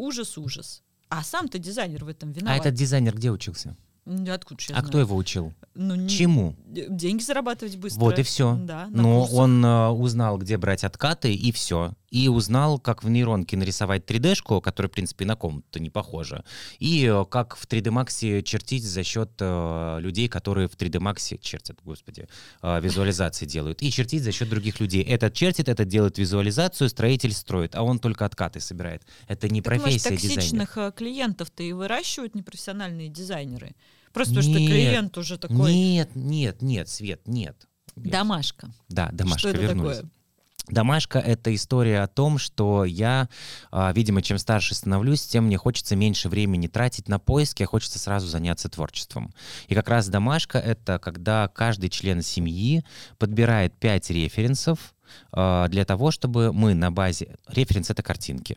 А 1.09 1.23
сам-то 1.23 1.59
дизайнер 1.59 2.05
в 2.05 2.09
этом 2.09 2.31
А 2.31 2.33
виноват. 2.33 2.61
этот 2.61 2.75
дизайнер 2.75 3.15
где 3.15 3.31
учился? 3.31 3.77
Откуда 4.07 4.63
я 4.63 4.77
А 4.77 4.79
знаю? 4.79 4.85
кто 4.87 4.99
его 5.01 5.17
учил? 5.17 5.53
Ну, 5.75 5.95
не- 5.97 6.09
Чему? 6.09 6.55
Деньги 6.67 7.23
зарабатывать 7.23 7.77
быстро. 7.77 8.01
Вот 8.01 8.19
и 8.19 8.23
все. 8.23 8.57
Да, 8.63 8.87
Но 8.91 9.21
курсах. 9.23 9.37
он 9.39 9.65
э, 9.65 9.89
узнал, 9.89 10.39
где 10.39 10.57
брать 10.57 10.85
откаты, 10.85 11.35
и 11.35 11.51
все. 11.53 11.93
И 12.11 12.29
узнал, 12.29 12.79
как 12.79 13.03
в 13.03 13.11
нейронке 13.11 13.57
нарисовать 13.57 14.05
3D-шку, 14.09 14.61
которая, 14.63 14.89
в 14.89 14.93
принципе, 14.93 15.25
на 15.27 15.35
ком-то 15.35 15.81
не 15.81 15.91
похожа. 15.91 16.45
И 16.79 17.05
э, 17.05 17.25
как 17.29 17.57
в 17.57 17.67
3D 17.67 17.91
Max 17.93 18.43
чертить 18.43 18.85
за 18.85 19.03
счет 19.03 19.33
э, 19.41 19.99
людей, 20.01 20.29
которые 20.29 20.69
в 20.69 20.77
3D 20.77 20.99
Max 21.01 21.37
чертят, 21.43 21.79
господи, 21.83 22.29
э, 22.63 22.81
визуализации 22.81 23.45
делают. 23.45 23.83
И 23.83 23.91
чертить 23.91 24.23
за 24.23 24.31
счет 24.33 24.49
других 24.49 24.79
людей. 24.81 25.03
Этот 25.03 25.35
чертит, 25.35 25.69
этот 25.69 25.89
делает 25.89 26.17
визуализацию, 26.17 26.89
строитель 26.89 27.33
строит, 27.33 27.75
а 27.75 27.83
он 27.83 27.99
только 27.99 28.25
откаты 28.25 28.61
собирает. 28.61 29.03
Это 29.27 29.49
не 29.49 29.61
Так, 29.61 29.75
может, 29.75 29.83
профессия 29.85 30.11
дизайнера. 30.17 30.35
токсичных 30.37 30.79
э, 30.79 30.93
клиентов-то 30.97 31.63
и 31.65 31.73
выращивают 31.73 32.35
непрофессиональные 32.37 33.09
дизайнеры? 33.09 33.75
Просто 34.17 34.37
потому 34.37 34.51
что 34.51 34.61
Нет, 34.61 34.71
клиент 34.71 35.19
уже 35.19 35.37
такой 35.37 35.75
Нет, 35.75 36.09
нет, 36.15 36.63
нет, 36.63 36.89
Свет, 36.89 37.21
нет. 37.27 37.69
Домашка. 37.97 38.71
Да, 38.89 39.11
домашка, 39.13 39.41
что 39.41 39.49
это 39.51 39.61
вернулись. 39.61 39.97
такое? 39.99 40.11
Домашка— 40.69 41.19
это 41.21 41.55
история 41.55 42.01
о 42.01 42.07
том, 42.07 42.39
что 42.39 42.87
я, 42.87 43.29
а, 43.71 43.93
видимо, 43.93 44.23
чем 44.23 44.39
старше 44.39 44.75
становлюсь, 44.75 45.21
тем 45.27 45.45
мне 45.45 45.59
хочется 45.59 45.97
меньше 45.97 46.31
времени 46.31 46.67
тратить 46.67 47.09
на 47.09 47.19
поиски, 47.19 47.63
а 47.63 47.67
хочется 47.67 47.99
сразу 47.99 48.27
заняться 48.27 48.71
творчеством. 48.71 49.35
И 49.69 49.75
как 49.75 49.91
раз 49.91 50.09
домашка— 50.09 50.59
это 50.61 50.99
когда 50.99 51.49
каждый 51.49 51.91
член 51.91 52.23
семьи 52.23 52.85
подбирает 53.19 53.75
пять 53.75 54.09
референсов 54.09 54.95
а, 55.31 55.69
для 55.69 55.85
того, 55.85 56.11
чтобы 56.11 56.55
мы 56.55 56.73
на 56.73 56.91
базе... 56.91 57.37
Референс— 57.49 57.91
это 57.91 58.03
картинки. 58.03 58.57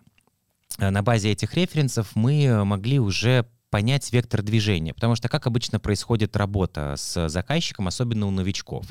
А 0.78 0.90
На 0.90 1.04
базе 1.04 1.34
этих 1.34 1.54
референсов 1.56 2.16
мы 2.16 2.64
могли 2.64 3.02
уже 3.02 3.46
понять 3.70 4.12
вектор 4.12 4.42
движения, 4.42 4.94
потому 4.94 5.16
что 5.16 5.30
как 5.30 5.48
обычно 5.48 5.80
происходит 5.80 6.36
работа 6.36 6.96
с 6.98 7.30
заказчиком, 7.30 7.88
особенно 7.88 8.28
у 8.28 8.32
новичков. 8.32 8.86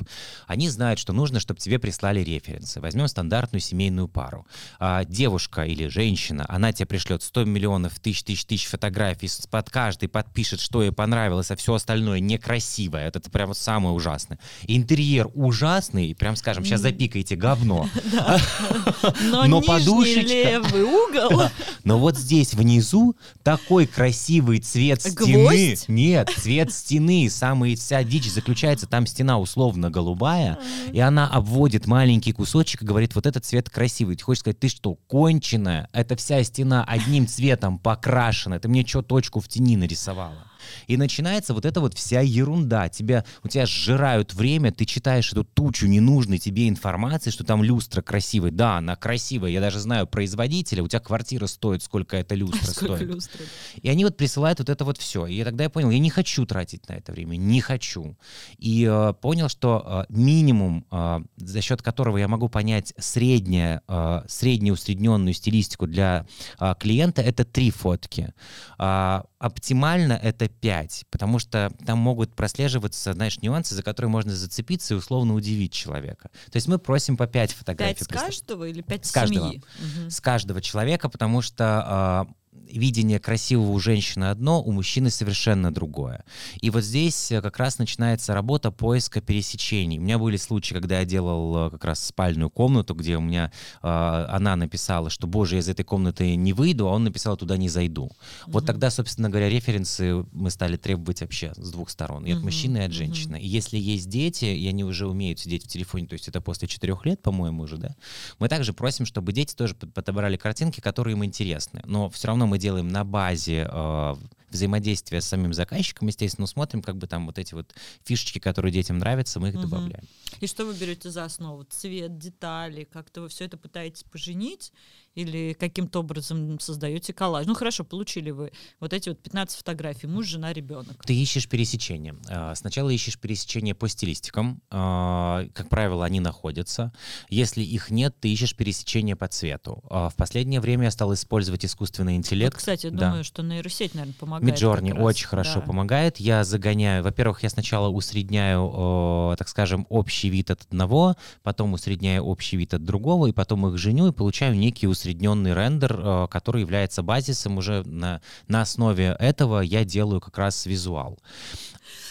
Они 0.47 0.69
знают, 0.69 0.99
что 0.99 1.13
нужно, 1.13 1.39
чтобы 1.39 1.59
тебе 1.59 1.79
прислали 1.79 2.21
референсы. 2.21 2.79
Возьмем 2.79 3.07
стандартную 3.07 3.61
семейную 3.61 4.07
пару. 4.07 4.47
А, 4.79 5.03
девушка 5.05 5.63
или 5.63 5.87
женщина, 5.87 6.45
она 6.47 6.71
тебе 6.71 6.85
пришлет 6.85 7.23
100 7.23 7.45
миллионов, 7.45 7.99
тысяч, 7.99 8.23
тысяч, 8.23 8.45
тысяч 8.45 8.67
фотографий, 8.67 9.29
под 9.49 9.69
каждой 9.69 10.07
подпишет, 10.09 10.59
что 10.59 10.81
ей 10.81 10.91
понравилось, 10.91 11.51
а 11.51 11.55
все 11.55 11.73
остальное 11.73 12.19
некрасивое. 12.19 13.07
Это, 13.07 13.19
прям 13.29 13.49
вот 13.49 13.57
самое 13.57 13.93
ужасное. 13.93 14.39
Интерьер 14.63 15.29
ужасный, 15.33 16.15
прям 16.15 16.35
скажем, 16.35 16.63
сейчас 16.63 16.79
М. 16.81 16.83
запикайте 16.83 17.35
говно. 17.35 17.89
Но, 19.47 19.61
подушечка- 19.61 20.29
левый 20.29 20.83
угол 20.83 21.43
Но 21.83 21.99
вот 21.99 22.17
здесь 22.17 22.53
внизу 22.53 23.15
такой 23.43 23.87
красивый 23.87 24.59
цвет 24.69 25.01
стены. 25.01 25.43
Гвоздь? 25.43 25.87
Нет, 25.87 26.29
цвет 26.37 26.71
стены. 26.73 27.29
Самая 27.29 27.75
вся 27.75 28.03
дичь 28.03 28.29
заключается, 28.31 28.87
там 28.87 29.05
стена 29.05 29.39
условно 29.39 29.89
голубая, 29.89 30.57
и 30.91 30.99
она 30.99 31.27
обводит 31.27 31.87
маленький 31.87 32.31
кусочек 32.31 32.83
и 32.83 32.85
говорит, 32.85 33.15
вот 33.15 33.25
этот 33.25 33.45
цвет 33.45 33.69
красивый. 33.69 34.15
Ты 34.15 34.23
хочешь 34.23 34.41
сказать, 34.41 34.59
ты 34.59 34.69
что, 34.69 34.95
конченая? 35.07 35.89
Это 35.93 36.15
вся 36.15 36.43
стена 36.43 36.83
одним 36.83 37.27
цветом 37.27 37.79
покрашена. 37.79 38.59
Ты 38.59 38.67
мне 38.67 38.85
что, 38.85 39.01
точку 39.01 39.39
в 39.39 39.47
тени 39.47 39.75
нарисовала? 39.77 40.48
И 40.87 40.97
начинается 40.97 41.53
вот 41.53 41.65
эта 41.65 41.81
вот 41.81 41.93
вся 41.95 42.21
ерунда. 42.21 42.89
Тебя, 42.89 43.25
у 43.43 43.47
тебя 43.47 43.65
сжирают 43.65 44.33
время, 44.33 44.71
ты 44.71 44.85
читаешь 44.85 45.31
эту 45.31 45.43
тучу 45.43 45.87
ненужной 45.87 46.37
тебе 46.37 46.67
информации, 46.67 47.29
что 47.31 47.43
там 47.43 47.63
люстра 47.63 48.01
красивая. 48.01 48.51
Да, 48.51 48.77
она 48.77 48.95
красивая. 48.95 49.51
Я 49.51 49.61
даже 49.61 49.79
знаю 49.79 50.07
производителя. 50.07 50.83
У 50.83 50.87
тебя 50.87 50.99
квартира 50.99 51.47
стоит, 51.47 51.83
сколько 51.83 52.17
эта 52.17 52.35
люстра 52.39 52.71
Сколько 52.71 52.95
стоит. 52.95 53.09
люстры? 53.09 53.45
И 53.81 53.89
они 53.89 54.05
вот 54.05 54.17
присылают 54.17 54.59
вот 54.59 54.69
это 54.69 54.85
вот 54.85 54.97
все. 54.97 55.25
И 55.27 55.43
тогда 55.43 55.63
я 55.65 55.69
понял, 55.69 55.89
я 55.89 55.99
не 55.99 56.09
хочу 56.09 56.45
тратить 56.45 56.87
на 56.89 56.93
это 56.93 57.11
время, 57.11 57.35
не 57.35 57.61
хочу. 57.61 58.17
И 58.57 58.87
э, 58.89 59.13
понял, 59.21 59.49
что 59.49 60.05
э, 60.09 60.13
минимум, 60.13 60.85
э, 60.91 61.19
за 61.37 61.61
счет 61.61 61.81
которого 61.81 62.17
я 62.17 62.27
могу 62.27 62.49
понять 62.49 62.93
среднее, 62.97 63.81
э, 63.87 64.21
среднюю 64.27 64.73
усредненную 64.73 65.33
стилистику 65.33 65.87
для 65.87 66.25
э, 66.59 66.73
клиента, 66.79 67.21
это 67.21 67.45
три 67.45 67.71
фотки. 67.71 68.33
А, 68.77 69.25
оптимально 69.39 70.13
это 70.13 70.49
5, 70.49 71.05
потому 71.09 71.39
что 71.39 71.71
там 71.85 71.97
могут 71.97 72.35
прослеживаться, 72.35 73.13
знаешь, 73.13 73.39
нюансы, 73.41 73.73
за 73.73 73.83
которые 73.83 74.09
можно 74.11 74.33
зацепиться 74.33 74.93
и 74.93 74.97
условно 74.97 75.33
удивить 75.33 75.71
человека. 75.71 76.29
То 76.51 76.57
есть 76.57 76.67
мы 76.67 76.77
просим 76.77 77.15
по 77.17 77.25
5 77.25 77.53
фотографий. 77.53 77.93
Пять 77.95 78.03
с 78.03 78.07
прислать. 78.07 78.25
каждого 78.27 78.65
или 78.65 78.81
пять 78.81 79.05
С 79.05 79.09
с 79.09 79.11
каждого. 79.13 79.47
семьи? 79.49 79.63
Мгм. 79.79 80.09
С 80.11 80.19
каждого 80.19 80.61
человека, 80.61 81.09
потому 81.09 81.41
что 81.41 81.65
а, 81.65 82.27
видение 82.67 83.19
красивого 83.19 83.71
у 83.71 83.79
женщины 83.79 84.25
одно, 84.25 84.61
у 84.61 84.71
мужчины 84.71 85.09
совершенно 85.09 85.73
другое. 85.73 86.23
И 86.61 86.69
вот 86.69 86.83
здесь 86.83 87.31
э, 87.31 87.41
как 87.41 87.57
раз 87.57 87.77
начинается 87.79 88.33
работа 88.33 88.71
поиска 88.71 89.21
пересечений. 89.21 89.97
У 89.97 90.01
меня 90.01 90.17
были 90.17 90.37
случаи, 90.37 90.73
когда 90.73 90.99
я 90.99 91.05
делал 91.05 91.67
э, 91.67 91.69
как 91.71 91.85
раз 91.85 92.05
спальную 92.05 92.49
комнату, 92.49 92.93
где 92.93 93.17
у 93.17 93.21
меня 93.21 93.51
э, 93.81 93.87
она 94.29 94.55
написала, 94.55 95.09
что, 95.09 95.27
боже, 95.27 95.55
я 95.55 95.61
из 95.61 95.69
этой 95.69 95.83
комнаты 95.83 96.35
не 96.35 96.53
выйду, 96.53 96.87
а 96.87 96.91
он 96.91 97.03
написал, 97.03 97.37
туда 97.37 97.57
не 97.57 97.69
зайду. 97.69 98.11
Вот 98.47 98.63
Мгм. 98.63 98.67
тогда, 98.67 98.91
собственно 98.91 99.29
говоря, 99.29 99.49
референсы 99.49 100.25
мы 100.31 100.49
стали 100.51 100.77
требовать 100.77 101.21
вообще 101.21 101.53
с 101.55 101.71
двух 101.71 101.89
сторон, 101.89 102.25
и 102.25 102.31
от 102.31 102.37
Мгм, 102.37 102.45
мужчины, 102.45 102.77
и 102.77 102.81
от 102.81 102.91
женщины. 102.91 103.39
И 103.39 103.47
если 103.47 103.77
есть 103.77 104.09
дети, 104.09 104.45
и 104.45 104.67
они 104.67 104.83
уже 104.83 105.07
умеют 105.07 105.39
сидеть 105.39 105.65
в 105.65 105.67
телефоне, 105.67 106.07
то 106.07 106.13
есть 106.13 106.27
это 106.27 106.41
после 106.41 106.67
четырех 106.67 107.05
лет, 107.05 107.21
по-моему, 107.21 107.63
уже, 107.63 107.77
да, 107.77 107.95
мы 108.39 108.47
также 108.49 108.73
просим, 108.73 109.05
чтобы 109.05 109.31
дети 109.33 109.55
тоже 109.55 109.75
под- 109.75 109.93
подобрали 109.93 110.37
картинки, 110.37 110.79
которые 110.81 111.13
им 111.15 111.23
интересны. 111.25 111.81
Но 111.85 112.09
все 112.09 112.27
равно 112.27 112.45
мы 112.49 112.57
делаем 112.57 112.87
на 112.89 113.03
базе 113.03 113.67
э, 113.69 114.15
взаимодействия 114.51 115.21
с 115.21 115.25
самим 115.27 115.53
заказчиком, 115.53 116.07
естественно, 116.07 116.47
смотрим, 116.47 116.81
как 116.81 116.97
бы 116.97 117.07
там 117.07 117.25
вот 117.25 117.37
эти 117.37 117.53
вот 117.53 117.73
фишечки, 118.05 118.39
которые 118.39 118.71
детям 118.71 118.97
нравятся, 118.97 119.39
мы 119.39 119.49
их 119.49 119.55
Мгм. 119.55 119.63
добавляем. 119.63 120.03
И 120.41 120.47
что 120.47 120.65
вы 120.65 120.73
берете 120.73 121.09
за 121.11 121.25
основу? 121.25 121.63
Цвет, 121.63 122.17
детали? 122.17 122.83
Как-то 122.83 123.21
вы 123.21 123.29
все 123.29 123.45
это 123.45 123.57
пытаетесь 123.57 124.03
поженить? 124.03 124.71
Или 125.15 125.53
каким-то 125.59 125.99
образом 125.99 126.59
создаете 126.59 127.13
коллаж? 127.13 127.45
Ну 127.45 127.53
хорошо, 127.55 127.83
получили 127.83 128.29
вы 128.31 128.51
вот 128.79 128.93
эти 128.93 129.09
вот 129.09 129.19
15 129.21 129.57
фотографий. 129.57 130.07
Муж, 130.07 130.27
жена, 130.27 130.53
ребенок. 130.53 131.03
Ты 131.05 131.13
ищешь 131.15 131.49
пересечения. 131.49 132.15
Э, 132.29 132.53
Сначала 132.55 132.89
ищешь 132.89 133.19
пересечения 133.19 133.73
по 133.75 133.89
стилистикам. 133.89 134.61
Э, 134.71 135.49
Как 135.53 135.67
правило, 135.69 136.05
они 136.05 136.19
находятся. 136.19 136.93
Если 137.29 137.63
их 137.63 137.89
нет, 137.91 138.15
ты 138.19 138.29
ищешь 138.31 138.55
пересечения 138.55 139.15
по 139.15 139.27
цвету. 139.27 139.83
А 139.89 140.09
В 140.09 140.15
последнее 140.15 140.61
время 140.61 140.85
я 140.85 140.91
стал 140.91 141.13
использовать 141.13 141.65
искусственный 141.65 142.13
Вот, 142.13 142.19
интеллект. 142.19 142.55
кстати, 142.55 142.85
я 142.85 142.91
да. 142.91 143.07
думаю, 143.07 143.23
что 143.23 143.41
нейросеть, 143.43 143.95
наверное, 143.95 144.13
помогает. 144.13 144.38
Миджорни 144.41 144.89
как 144.89 144.97
раз. 144.97 145.05
очень 145.07 145.27
хорошо 145.27 145.59
Да. 145.59 145.61
помогает. 145.61 146.19
Я 146.19 146.43
загоняю, 146.43 147.03
во-первых, 147.03 147.43
я 147.43 147.49
сначала 147.49 147.89
усредняю, 147.89 149.31
э, 149.33 149.35
так 149.37 149.47
скажем, 149.47 149.85
общий 149.89 150.29
вид 150.29 150.51
от 150.51 150.61
одного, 150.63 151.15
потом 151.43 151.73
усредняю 151.73 152.23
общий 152.23 152.57
вид 152.57 152.73
от 152.73 152.83
другого, 152.83 153.27
и 153.27 153.31
потом 153.31 153.67
их 153.67 153.77
женю 153.77 154.07
и 154.07 154.11
получаю 154.11 154.55
некий 154.55 154.87
усредненный 154.87 155.53
рендер, 155.53 155.99
э, 155.99 156.27
который 156.29 156.61
является 156.61 157.03
базисом. 157.03 157.57
Уже 157.57 157.83
на, 157.83 158.21
на 158.47 158.61
основе 158.61 159.15
этого 159.19 159.61
я 159.61 159.83
делаю 159.85 160.21
как 160.21 160.37
раз 160.37 160.65
визуал. 160.65 161.19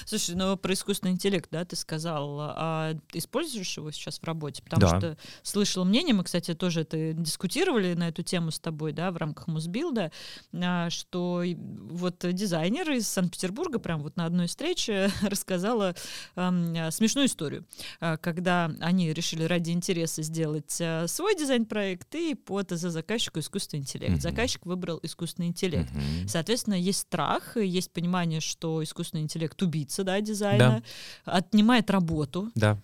Слушай, 0.09 0.37
ну 0.37 0.57
про 0.57 0.73
искусственный 0.73 1.13
интеллект, 1.13 1.51
да, 1.51 1.67
ты 1.67 1.77
сказал, 1.77 2.39
а 2.41 2.95
используешь 3.13 3.77
его 3.77 3.91
сейчас 3.91 4.19
в 4.19 4.25
работе? 4.25 4.63
Потому 4.63 4.81
Да. 4.81 4.99
что 4.99 5.17
слышала 5.43 5.85
мнение, 5.85 6.15
мы, 6.15 6.25
кстати, 6.25 6.55
тоже 6.55 6.81
это 6.81 7.13
дискутировали 7.13 7.93
на 7.93 8.09
эту 8.09 8.23
тему 8.23 8.51
с 8.51 8.59
тобой, 8.59 8.93
да, 8.95 9.11
в 9.11 9.19
рамках 9.19 9.49
Музбилда, 9.49 10.11
а, 10.55 10.89
что 10.89 11.45
вот 11.91 12.25
дизайнер 12.33 12.91
из 12.93 13.07
Санкт-Петербурга 13.07 13.79
прям 13.79 14.03
вот 14.03 14.17
на 14.17 14.25
одной 14.25 14.47
встрече 14.47 15.11
рассказала 15.21 15.95
а, 16.37 16.91
смешную 16.91 17.27
историю, 17.27 17.67
а, 18.01 18.17
когда 18.17 18.73
они 18.81 19.13
решили 19.13 19.43
ради 19.45 19.73
интереса 19.73 20.23
сделать 20.23 20.79
а, 20.81 21.07
свой 21.07 21.37
дизайн-проект 21.37 22.15
и 22.15 22.35
под 22.35 22.71
за 22.71 22.89
заказчику 22.89 23.41
искусственный 23.41 23.83
интеллект. 23.83 24.13
Мгм. 24.13 24.21
Заказчик 24.23 24.65
выбрал 24.65 25.01
искусственный 25.03 25.49
интеллект. 25.49 25.91
Мгм. 25.93 26.29
Соответственно, 26.29 26.75
есть 26.75 27.01
страх, 27.01 27.59
есть 27.59 27.93
понимание, 27.93 28.41
что 28.41 28.83
искусственный 28.83 29.25
интеллект 29.25 29.61
убийца 29.63 29.98
да, 30.05 30.21
дизайна, 30.21 30.83
отнимает 31.25 31.91
работу. 31.91 32.51
Да. 32.55 32.79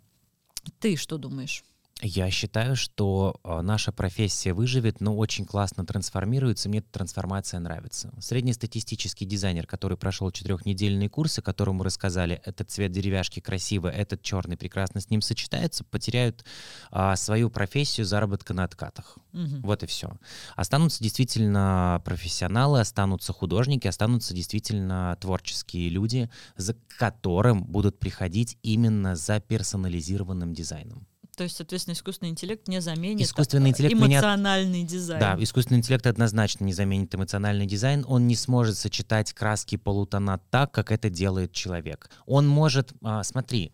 Ты 0.81 0.97
что 0.97 1.19
думаешь? 1.19 1.65
Я 2.03 2.29
считаю, 2.31 2.75
что 2.75 3.41
э, 3.45 3.61
наша 3.63 3.93
профессия 3.93 4.53
выживет, 4.53 5.01
но 5.01 5.17
очень 5.17 5.47
классно 5.47 5.87
трансформируется, 5.87 6.69
мне 6.69 6.81
эта 6.81 6.91
трансформация 6.91 7.61
нравится. 7.61 8.13
Среднестатистический 8.19 9.25
дизайнер, 9.25 9.67
который 9.67 9.97
прошел 9.97 10.31
четырехнедельные 10.33 11.09
курсы, 11.09 11.41
которому 11.41 11.85
рассказали, 11.85 12.43
этот 12.45 12.71
цвет 12.71 12.91
деревяшки 12.91 13.39
красивый, 13.39 13.93
этот 13.93 14.23
черный 14.23 14.57
прекрасно 14.57 15.01
с 15.01 15.09
ним 15.09 15.23
сочетается, 15.23 15.85
потеряют 15.85 16.45
а, 16.91 17.15
свою 17.15 17.49
профессию 17.49 18.05
заработка 18.05 18.55
на 18.55 18.65
откатах. 18.65 19.17
Мгм. 19.33 19.63
Вот 19.63 19.85
и 19.85 19.87
все. 19.87 20.19
Останутся 20.57 21.03
действительно 21.03 22.03
профессионалы, 22.05 22.81
останутся 22.81 23.33
художники, 23.33 23.87
останутся 23.87 24.35
действительно 24.35 25.17
творческие 25.21 25.89
люди, 25.91 26.29
за 26.57 26.75
которым 26.99 27.63
будут 27.65 28.01
приходить 28.01 28.59
именно 28.63 29.15
за 29.15 29.39
персонализированным 29.39 30.53
дизайном. 30.55 31.07
То 31.37 31.45
есть, 31.45 31.57
соответственно, 31.57 31.95
искусственный 31.95 32.31
интеллект 32.31 32.69
не 32.69 32.81
заменит 32.81 33.27
Искусственный 33.27 33.71
интеллект 33.71 33.95
меня- 33.95 34.19
эмоциональный 34.19 34.85
дизайн. 34.85 35.21
Да, 35.21 35.37
искусственный 35.39 35.79
интеллект 35.79 36.07
однозначно 36.07 36.65
не 36.65 36.73
заменит 36.73 37.15
эмоциональный 37.15 37.67
дизайн. 37.67 38.05
Он 38.07 38.27
не 38.27 38.37
сможет 38.37 38.77
сочетать 38.79 39.33
краски 39.33 39.77
полутона 39.77 40.41
так, 40.51 40.73
как 40.73 40.93
это 40.93 41.11
делает 41.11 41.53
человек. 41.53 42.11
Он 42.27 42.47
может, 42.47 42.93
а, 43.03 43.23
смотри, 43.25 43.73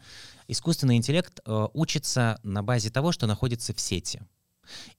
искусственный 0.49 0.97
интеллект 0.97 1.41
а, 1.45 1.69
учится 1.75 2.41
на 2.43 2.63
базе 2.63 2.91
того, 2.91 3.13
что 3.13 3.27
находится 3.27 3.75
в 3.75 3.81
сети. 3.81 4.23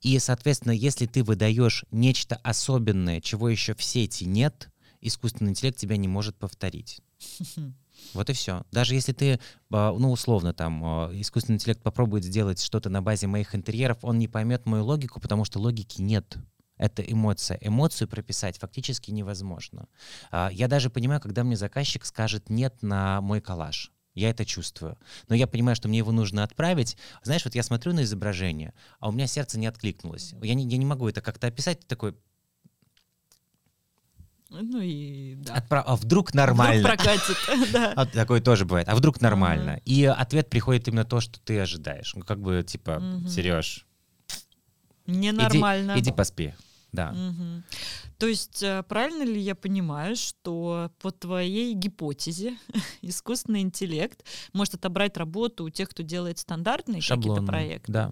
И, 0.02 0.18
соответственно, 0.20 0.74
если 0.74 1.06
ты 1.06 1.24
выдаешь 1.24 1.86
нечто 1.92 2.36
особенное, 2.38 3.22
чего 3.22 3.50
еще 3.50 3.74
в 3.74 3.84
сети 3.84 4.26
нет, 4.26 4.70
искусственный 5.00 5.52
интеллект 5.52 5.78
тебя 5.78 5.98
не 5.98 6.08
может 6.08 6.36
повторить. 6.36 7.00
Вот 8.14 8.30
и 8.30 8.34
все. 8.34 8.64
Даже 8.72 8.96
если 8.96 9.14
ты, 9.14 9.40
а, 9.72 9.94
ну, 9.94 10.12
условно, 10.12 10.54
там, 10.54 10.84
а, 10.84 11.12
искусственный 11.14 11.56
интеллект 11.56 11.82
попробует 11.82 12.24
сделать 12.24 12.62
что-то 12.62 12.90
на 12.90 13.02
базе 13.02 13.28
моих 13.28 13.56
интерьеров, 13.56 14.00
он 14.02 14.20
не 14.20 14.28
поймет 14.28 14.66
мою 14.66 14.84
логику, 14.86 15.20
потому 15.20 15.46
что 15.46 15.60
логики 15.60 16.02
нет. 16.02 16.38
Это 16.78 17.04
эмоция. 17.04 17.60
Эмоцию 17.62 18.08
прописать 18.08 18.58
фактически 18.58 19.12
невозможно. 19.12 19.88
А, 20.32 20.50
Я 20.52 20.68
даже 20.68 20.90
понимаю, 20.90 21.22
когда 21.22 21.44
мне 21.44 21.56
заказчик 21.56 22.06
скажет 22.06 22.50
«нет» 22.50 22.82
на 22.82 23.22
мой 23.22 23.40
коллаж. 23.40 23.92
Я 24.14 24.30
это 24.30 24.46
чувствую. 24.46 24.98
Но 25.30 25.36
я 25.36 25.48
понимаю, 25.48 25.76
что 25.76 25.88
мне 25.88 26.00
его 26.00 26.12
нужно 26.12 26.44
отправить. 26.44 26.98
Знаешь, 27.24 27.46
вот 27.46 27.56
я 27.56 27.64
смотрю 27.64 27.94
на 27.94 28.04
изображение, 28.04 28.74
а 29.00 29.10
у 29.10 29.12
меня 29.12 29.28
сердце 29.28 29.58
не 29.58 29.68
откликнулось. 29.68 30.34
Я 30.42 30.54
не, 30.54 30.68
я 30.68 30.78
не 30.78 30.86
могу 30.86 31.08
это 31.08 31.22
как-то 31.22 31.48
описать. 31.48 31.80
Ты 31.82 31.88
такой, 31.88 32.16
Ну 34.54 34.82
и 34.82 35.36
да. 35.36 35.56
«Отправ- 35.56 35.84
а 35.88 35.96
вдруг 35.96 36.34
нормально? 36.34 36.82
Вдруг 36.82 36.98
прокатит, 36.98 37.38
да. 37.74 37.94
А 37.96 38.06
такое 38.06 38.42
тоже 38.42 38.66
бывает. 38.66 38.90
А 38.90 38.96
вдруг 38.96 39.22
нормально? 39.22 39.80
И 39.86 40.04
ответ 40.06 40.50
приходит 40.50 40.88
именно 40.88 41.06
то, 41.06 41.22
что 41.22 41.40
ты 41.40 41.60
ожидаешь. 41.60 42.14
Ну, 42.16 42.24
как 42.24 42.40
бы, 42.42 42.62
типа, 42.68 43.00
Мгм. 43.00 43.28
Сереж, 43.30 43.86
Ненормально. 45.08 45.94
иди, 45.94 46.02
иди 46.02 46.12
поспи. 46.12 46.54
Да. 46.92 47.12
Мгм. 47.14 47.64
То 48.18 48.28
есть 48.28 48.62
э, 48.62 48.84
правильно 48.84 49.24
ли 49.24 49.40
я 49.40 49.56
понимаю, 49.56 50.18
что 50.18 50.92
по 51.00 51.12
твоей 51.12 51.74
гипотезе 51.74 52.58
искусственный 53.02 53.62
интеллект 53.62 54.24
может 54.52 54.76
отобрать 54.76 55.16
работу 55.16 55.64
у 55.64 55.70
тех, 55.70 55.88
кто 55.90 56.04
делает 56.04 56.38
стандартные 56.40 57.02
какие-то 57.02 57.42
проекты, 57.44 57.92
Да. 57.92 58.12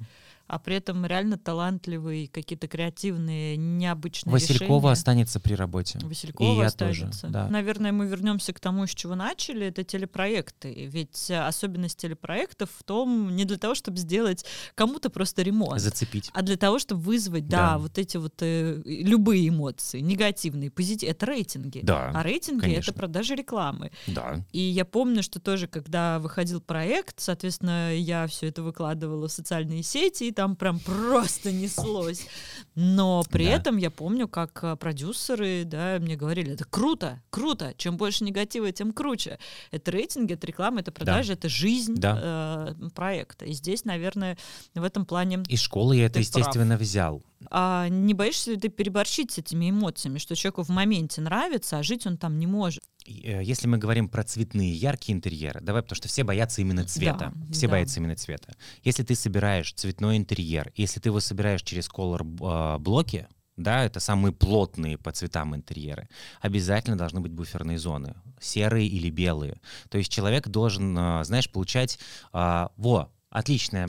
А 0.49 0.59
при 0.59 0.75
этом 0.75 1.05
реально 1.05 1.37
талантливые, 1.37 2.27
какие-то 2.27 2.67
креативные, 2.67 3.55
необычные 3.55 4.33
Василькова 4.33 4.77
решения. 4.79 4.91
останется 4.91 5.39
при 5.39 5.53
работе. 5.53 5.99
Василькова 6.01 6.53
И 6.53 6.57
я 6.57 6.65
останется. 6.65 7.21
тоже, 7.21 7.33
да. 7.33 7.47
Наверное, 7.49 7.91
мы 7.91 8.07
вернемся 8.07 8.51
к 8.51 8.59
тому, 8.59 8.87
с 8.87 8.89
чего 8.95 9.15
начали, 9.15 9.67
это 9.67 9.83
телепроекты. 9.83 10.87
Ведь 10.91 11.29
особенность 11.31 11.97
телепроектов 11.97 12.69
в 12.77 12.83
том, 12.83 13.35
не 13.35 13.45
для 13.45 13.57
того, 13.57 13.75
чтобы 13.75 13.97
сделать 13.97 14.45
кому-то 14.75 15.09
просто 15.09 15.41
ремонт, 15.43 15.79
Зацепить. 15.79 16.31
а 16.33 16.41
для 16.41 16.57
того, 16.57 16.79
чтобы 16.79 17.01
вызвать, 17.01 17.47
да, 17.47 17.71
Да. 17.73 17.77
вот 17.77 17.97
эти 17.97 18.17
вот 18.17 18.33
э, 18.41 18.81
любые 18.85 19.49
эмоции, 19.49 19.99
негативные, 19.99 20.71
позитивные. 20.71 21.11
Это 21.11 21.25
рейтинги. 21.25 21.81
Да, 21.83 22.11
А 22.13 22.23
рейтинги 22.23 22.71
это 22.73 22.91
продажа 22.93 23.35
рекламы. 23.35 23.91
Да. 24.07 24.43
И 24.51 24.59
я 24.59 24.85
помню, 24.85 25.21
что 25.23 25.39
тоже, 25.39 25.67
когда 25.67 26.19
выходил 26.19 26.61
проект, 26.61 27.19
соответственно, 27.19 27.95
я 27.95 28.25
все 28.27 28.47
это 28.47 28.63
выкладывала 28.63 29.27
в 29.27 29.31
социальные 29.31 29.83
сети, 29.83 30.23
и 30.25 30.31
там 30.39 30.55
прям 30.55 30.79
просто 30.79 31.51
неслось. 31.51 32.25
Но 32.73 33.25
при 33.29 33.43
Да. 33.43 33.51
этом 33.51 33.75
я 33.75 33.91
помню, 33.91 34.29
как 34.29 34.63
э, 34.63 34.77
продюсеры, 34.77 35.65
да, 35.65 35.97
мне 35.99 36.15
говорили, 36.15 36.53
это 36.53 36.63
круто, 36.63 37.21
круто, 37.29 37.73
чем 37.75 37.97
больше 37.97 38.23
негатива, 38.23 38.71
тем 38.71 38.93
круче. 38.93 39.37
Это 39.71 39.91
рейтинги, 39.91 40.35
это 40.35 40.47
реклама, 40.47 40.79
это 40.79 40.93
продажи, 40.93 41.33
это 41.33 41.49
жизнь 41.49 41.95
Да. 41.95 42.73
э, 42.79 42.89
проекта. 42.95 43.43
И 43.43 43.51
здесь, 43.51 43.83
наверное, 43.83 44.37
в 44.75 44.83
этом 44.83 45.05
плане 45.05 45.43
Из 45.49 45.59
школы 45.59 45.97
я 45.97 46.05
это, 46.05 46.13
Ты 46.13 46.19
естественно, 46.21 46.77
взял. 46.77 47.21
А 47.49 47.87
не 47.87 48.13
боишься 48.13 48.51
ли 48.51 48.57
ты 48.57 48.69
переборщить 48.69 49.31
с 49.31 49.37
этими 49.37 49.69
эмоциями, 49.69 50.17
что 50.17 50.35
человеку 50.35 50.63
в 50.63 50.69
моменте 50.69 51.21
нравится, 51.21 51.79
а 51.79 51.83
жить 51.83 52.05
он 52.05 52.17
там 52.17 52.37
не 52.37 52.47
может? 52.47 52.83
Э, 53.07 53.41
Если 53.43 53.67
мы 53.67 53.77
говорим 53.77 54.09
про 54.09 54.23
цветные, 54.23 54.73
яркие 54.73 55.15
интерьеры, 55.15 55.61
давай, 55.61 55.81
потому 55.81 55.95
что 55.95 56.07
все 56.07 56.23
боятся 56.23 56.61
именно 56.61 56.85
цвета. 56.85 57.33
Да, 57.33 57.53
все 57.53 57.67
да. 57.67 57.71
боятся 57.71 57.99
именно 57.99 58.15
цвета. 58.15 58.55
Если 58.83 59.03
ты 59.03 59.15
собираешь 59.15 59.73
цветной 59.73 60.17
интерьер, 60.17 60.71
если 60.75 60.99
ты 60.99 61.09
его 61.09 61.19
собираешь 61.19 61.63
через 61.63 61.87
колор 61.87 62.23
э, 62.23 62.77
блоки, 62.79 63.27
да, 63.55 63.83
это 63.83 63.99
самые 63.99 64.31
плотные 64.31 64.97
по 64.97 65.11
цветам 65.11 65.55
интерьеры, 65.55 66.07
обязательно 66.39 66.97
должны 66.97 67.19
быть 67.19 67.33
буферные 67.33 67.77
зоны, 67.77 68.15
серые 68.39 68.87
или 68.87 69.09
белые. 69.09 69.59
То 69.89 69.97
есть 69.97 70.11
человек 70.11 70.47
должен, 70.47 70.97
э, 70.97 71.23
знаешь, 71.23 71.49
получать, 71.49 71.99
э, 72.33 72.67
во, 72.77 73.11
отличное, 73.29 73.87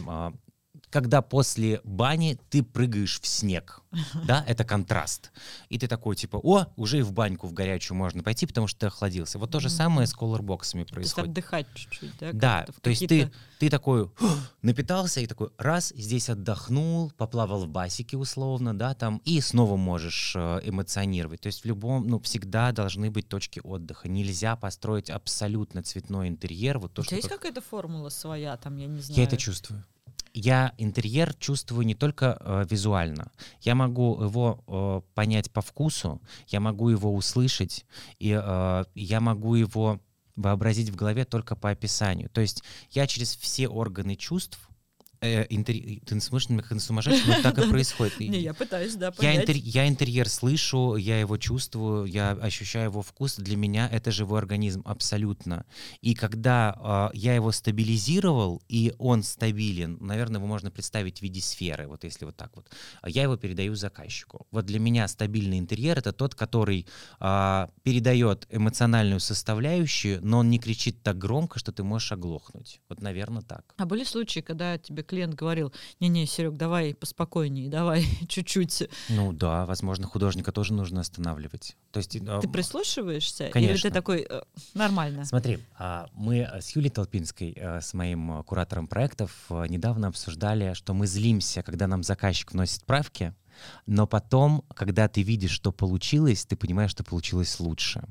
когда 0.91 1.22
после 1.22 1.80
бани 1.84 2.38
ты 2.51 2.62
прыгаешь 2.62 3.20
в 3.20 3.26
снег, 3.26 3.80
да, 4.26 4.45
это 4.47 4.64
контраст. 4.64 5.30
И 5.68 5.78
ты 5.78 5.86
такой, 5.88 6.16
типа, 6.16 6.36
о, 6.43 6.66
уже 6.76 6.99
и 6.99 7.03
в 7.03 7.12
баньку 7.12 7.47
в 7.47 7.53
горячую 7.53 7.97
можно 7.97 8.22
пойти, 8.22 8.47
потому 8.47 8.66
что 8.66 8.80
ты 8.80 8.86
охладился. 8.86 9.38
Вот 9.38 9.51
то 9.51 9.61
же 9.61 9.68
самое 9.70 10.07
с 10.07 10.12
колорбоксами 10.14 10.84
То 10.84 10.99
есть 10.99 11.14
происходит. 11.14 11.30
отдыхать 11.30 11.66
чуть-чуть, 11.74 12.12
да? 12.18 12.30
Да, 12.32 12.66
то 12.82 12.91
есть 12.91 13.07
ты, 13.09 13.30
ты 13.59 13.68
такой 13.70 14.11
напитался 14.62 15.20
и 15.20 15.26
такой 15.26 15.51
раз, 15.59 15.93
здесь 15.97 16.28
отдохнул, 16.28 17.11
поплавал 17.16 17.64
в 17.64 17.68
басике 17.68 18.16
условно, 18.16 18.76
да, 18.76 18.95
там, 18.95 19.20
и 19.24 19.41
снова 19.41 19.76
можешь 19.76 20.34
э, 20.36 20.61
эмоционировать. 20.64 21.41
То 21.41 21.47
есть 21.47 21.62
в 21.62 21.64
любом, 21.64 22.07
ну, 22.07 22.20
всегда 22.20 22.72
должны 22.72 23.11
быть 23.11 23.28
точки 23.28 23.61
отдыха. 23.62 24.09
Нельзя 24.09 24.57
построить 24.57 25.11
абсолютно 25.11 25.82
цветной 25.82 26.28
интерьер. 26.28 26.78
Вот 26.78 26.93
то, 26.93 27.03
У 27.03 27.05
тебя 27.05 27.09
что 27.09 27.16
есть 27.16 27.28
как- 27.28 27.38
какая-то 27.41 27.61
формула 27.61 28.09
своя, 28.09 28.57
там, 28.57 28.76
я 28.76 28.86
не 28.86 29.01
знаю? 29.01 29.18
Я 29.20 29.24
это 29.24 29.36
чувствую. 29.36 29.84
Я 30.33 30.72
интерьер 30.78 31.35
чувствую 31.35 31.85
не 31.85 31.95
только 31.95 32.37
э, 32.41 32.64
визуально. 32.70 33.33
Я 33.61 33.74
могу 33.74 34.22
его 34.22 34.64
э, 34.66 35.14
понять 35.14 35.51
по 35.51 35.61
вкусу, 35.61 36.20
я 36.49 36.61
могу 36.61 36.89
его 36.89 37.14
услышать, 37.14 37.85
и 38.18 38.39
э, 38.41 38.85
я 38.95 39.20
могу 39.20 39.55
его 39.57 40.01
вообразить 40.37 40.91
в 40.91 40.97
голове 40.97 41.24
только 41.24 41.57
по 41.57 41.70
описанию. 41.70 42.31
То 42.31 42.41
есть 42.41 42.62
я 42.91 43.07
через 43.07 43.37
все 43.37 43.68
органы 43.68 44.16
чувств 44.16 44.69
э, 45.20 45.46
интерь- 45.50 46.00
Ты 46.04 46.20
смотришь 46.20 46.48
на 46.48 46.54
меня 46.54 46.62
как 46.62 46.72
на 46.72 46.80
сумасшедшего, 46.80 47.36
но 47.36 47.42
так 47.42 47.58
и 47.58 47.68
происходит. 47.68 48.18
Не, 48.20 48.40
я 48.40 48.54
пытаюсь, 48.54 48.94
да, 48.94 49.06
я, 49.06 49.12
понять. 49.12 49.48
я 49.48 49.88
интерьер 49.88 50.28
слышу, 50.28 50.96
я 50.96 51.20
его 51.20 51.36
чувствую, 51.36 52.06
я 52.06 52.32
ощущаю 52.32 52.86
его 52.86 53.02
вкус. 53.02 53.36
Для 53.36 53.56
меня 53.56 53.88
это 53.88 54.10
живой 54.10 54.38
организм 54.38 54.82
абсолютно. 54.84 55.64
И 56.00 56.14
когда 56.14 56.74
а, 56.78 57.10
я 57.14 57.34
его 57.34 57.52
стабилизировал, 57.52 58.62
и 58.68 58.94
он 58.98 59.22
стабилен, 59.22 59.98
наверное, 60.00 60.38
его 60.38 60.46
можно 60.46 60.70
представить 60.70 61.18
в 61.18 61.22
виде 61.22 61.40
сферы, 61.40 61.86
вот 61.86 62.04
если 62.04 62.24
вот 62.24 62.36
так 62.36 62.56
вот, 62.56 62.66
я 63.06 63.22
его 63.22 63.36
передаю 63.36 63.74
заказчику. 63.74 64.46
Вот 64.50 64.66
для 64.66 64.78
меня 64.78 65.06
стабильный 65.08 65.58
интерьер— 65.58 65.98
это 65.98 66.12
тот, 66.12 66.34
который 66.34 66.86
а, 67.18 67.70
передает 67.82 68.46
эмоциональную 68.50 69.20
составляющую, 69.20 70.20
но 70.22 70.38
он 70.38 70.50
не 70.50 70.58
кричит 70.58 71.02
так 71.02 71.18
громко, 71.18 71.58
что 71.58 71.72
ты 71.72 71.82
можешь 71.82 72.12
оглохнуть. 72.12 72.80
Вот, 72.88 73.02
наверное, 73.02 73.42
так. 73.42 73.74
А 73.76 73.86
были 73.86 74.04
случаи, 74.04 74.40
когда 74.40 74.78
тебе 74.78 75.02
клиент 75.11 75.34
говорил, 75.34 75.72
не-не, 75.98 76.24
Серег, 76.24 76.56
давай 76.56 76.94
поспокойнее, 76.94 77.68
давай 77.68 78.06
чуть-чуть. 78.28 78.88
Ну 79.08 79.32
да, 79.32 79.66
возможно, 79.66 80.06
художника 80.06 80.52
тоже 80.52 80.72
нужно 80.72 81.00
останавливать. 81.00 81.76
То 81.90 81.98
есть, 81.98 82.16
а, 82.26 82.40
Ты 82.40 82.48
прислушиваешься? 82.48 83.46
Или 83.46 83.52
Конечно. 83.52 83.90
ты 83.90 83.94
такой, 83.94 84.26
«Э, 84.28 84.42
нормально? 84.74 85.24
Смотри, 85.24 85.58
а, 85.76 86.08
мы 86.14 86.48
с 86.61 86.70
Юлей 86.76 86.90
Толпинской, 86.90 87.52
э, 87.56 87.80
с 87.80 87.92
моим 87.92 88.38
э, 88.38 88.44
куратором 88.44 88.86
проектов, 88.86 89.32
э, 89.50 89.66
недавно 89.68 90.08
обсуждали, 90.08 90.74
что 90.74 90.94
мы 90.94 91.08
злимся, 91.08 91.62
когда 91.62 91.88
нам 91.88 92.04
заказчик 92.04 92.52
вносит 92.52 92.84
правки, 92.84 93.34
но 93.86 94.06
потом, 94.06 94.64
когда 94.74 95.08
ты 95.08 95.22
видишь, 95.22 95.50
что 95.50 95.72
получилось, 95.72 96.46
ты 96.46 96.56
понимаешь, 96.56 96.92
что 96.92 97.02
получилось 97.02 97.58
лучше. 97.58 98.04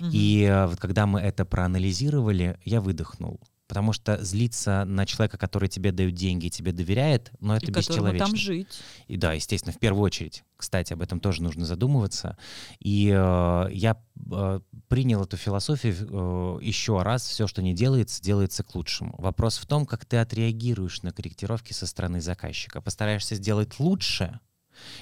И 0.00 0.42
э, 0.42 0.66
вот 0.66 0.78
когда 0.78 1.06
мы 1.06 1.20
это 1.20 1.44
проанализировали, 1.44 2.58
я 2.64 2.80
выдохнул. 2.80 3.40
Потому 3.66 3.92
что 3.92 4.22
злиться 4.24 4.84
на 4.84 5.06
человека, 5.06 5.38
который 5.38 5.68
тебе 5.68 5.90
дает 5.90 6.14
деньги 6.14 6.46
и 6.46 6.50
тебе 6.50 6.72
доверяет, 6.72 7.32
ну 7.40 7.54
это 7.54 7.66
И 7.66 7.70
бесчеловечно. 7.70 8.26
там 8.26 8.36
жить. 8.36 8.80
И 9.08 9.16
да, 9.16 9.32
естественно, 9.32 9.72
в 9.72 9.78
первую 9.78 10.04
очередь, 10.04 10.44
кстати, 10.56 10.92
об 10.92 11.02
этом 11.02 11.18
тоже 11.18 11.42
нужно 11.42 11.66
задумываться. 11.66 12.36
И 12.78 13.08
э, 13.12 13.68
я 13.72 14.00
э, 14.30 14.60
принял 14.88 15.22
эту 15.24 15.36
философию 15.36 15.94
э, 15.94 16.64
еще 16.64 17.02
раз. 17.02 17.26
Все, 17.26 17.46
что 17.46 17.60
не 17.60 17.74
делается, 17.74 18.22
делается 18.22 18.62
к 18.62 18.74
лучшему. 18.74 19.14
Вопрос 19.18 19.58
в 19.58 19.66
том, 19.66 19.84
как 19.84 20.04
ты 20.04 20.18
отреагируешь 20.18 21.02
на 21.02 21.12
корректировки 21.12 21.72
со 21.72 21.86
стороны 21.86 22.20
заказчика. 22.20 22.80
Постараешься 22.80 23.34
сделать 23.34 23.78
лучше 23.80 24.40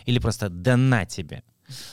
или 0.06 0.18
просто 0.18 0.48
да 0.48 0.76
на 0.76 1.04
тебе. 1.04 1.42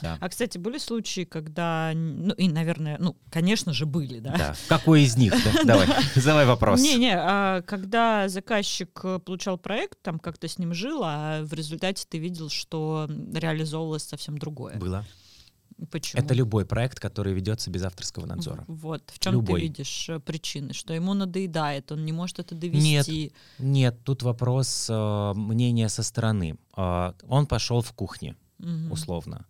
Да. 0.01 0.17
А, 0.19 0.29
кстати, 0.29 0.57
были 0.57 0.77
случаи, 0.77 1.23
когда, 1.23 1.91
ну 1.93 2.33
и, 2.33 2.49
наверное, 2.49 2.97
ну, 2.99 3.15
конечно 3.29 3.73
же, 3.73 3.85
были, 3.85 4.19
да? 4.19 4.35
Да. 4.37 4.55
Какой 4.67 5.03
из 5.03 5.17
них? 5.17 5.33
Да, 5.43 5.63
Давай, 5.65 5.87
задавай 6.15 6.45
вопрос. 6.45 6.81
Не-не, 6.81 7.15
а 7.15 7.61
когда 7.61 8.27
заказчик 8.29 8.99
э, 9.03 9.19
получал 9.19 9.57
проект, 9.57 10.01
там 10.01 10.19
как-то 10.19 10.47
с 10.47 10.57
ним 10.57 10.73
жил, 10.73 11.01
а 11.03 11.43
в 11.43 11.53
результате 11.53 12.05
ты 12.07 12.17
видел, 12.17 12.49
что 12.49 13.09
реализовывалось 13.33 14.03
совсем 14.03 14.37
другое. 14.37 14.77
Было. 14.77 15.05
Почему? 15.89 16.21
Это 16.21 16.33
любой 16.33 16.65
проект, 16.65 16.99
который 16.99 17.33
ведется 17.33 17.71
без 17.71 17.83
авторского 17.83 18.25
надзора. 18.25 18.63
Вот, 18.67 19.09
в 19.13 19.19
чем 19.19 19.33
Любой. 19.33 19.61
ты 19.61 19.67
видишь 19.67 20.09
э, 20.09 20.19
причины? 20.19 20.73
Что 20.73 20.93
ему 20.93 21.13
надоедает, 21.13 21.91
он 21.91 22.05
не 22.05 22.11
может 22.11 22.39
это 22.39 22.53
довести. 22.53 23.33
Нет, 23.57 24.03
тут 24.03 24.21
вопрос 24.21 24.87
э, 24.89 25.33
мнения 25.35 25.89
со 25.89 26.03
стороны. 26.03 26.57
Э, 26.77 27.13
он 27.27 27.47
пошел 27.47 27.81
в 27.81 27.91
кухне. 27.93 28.35
Мгм. 28.61 28.91
условно. 28.91 29.45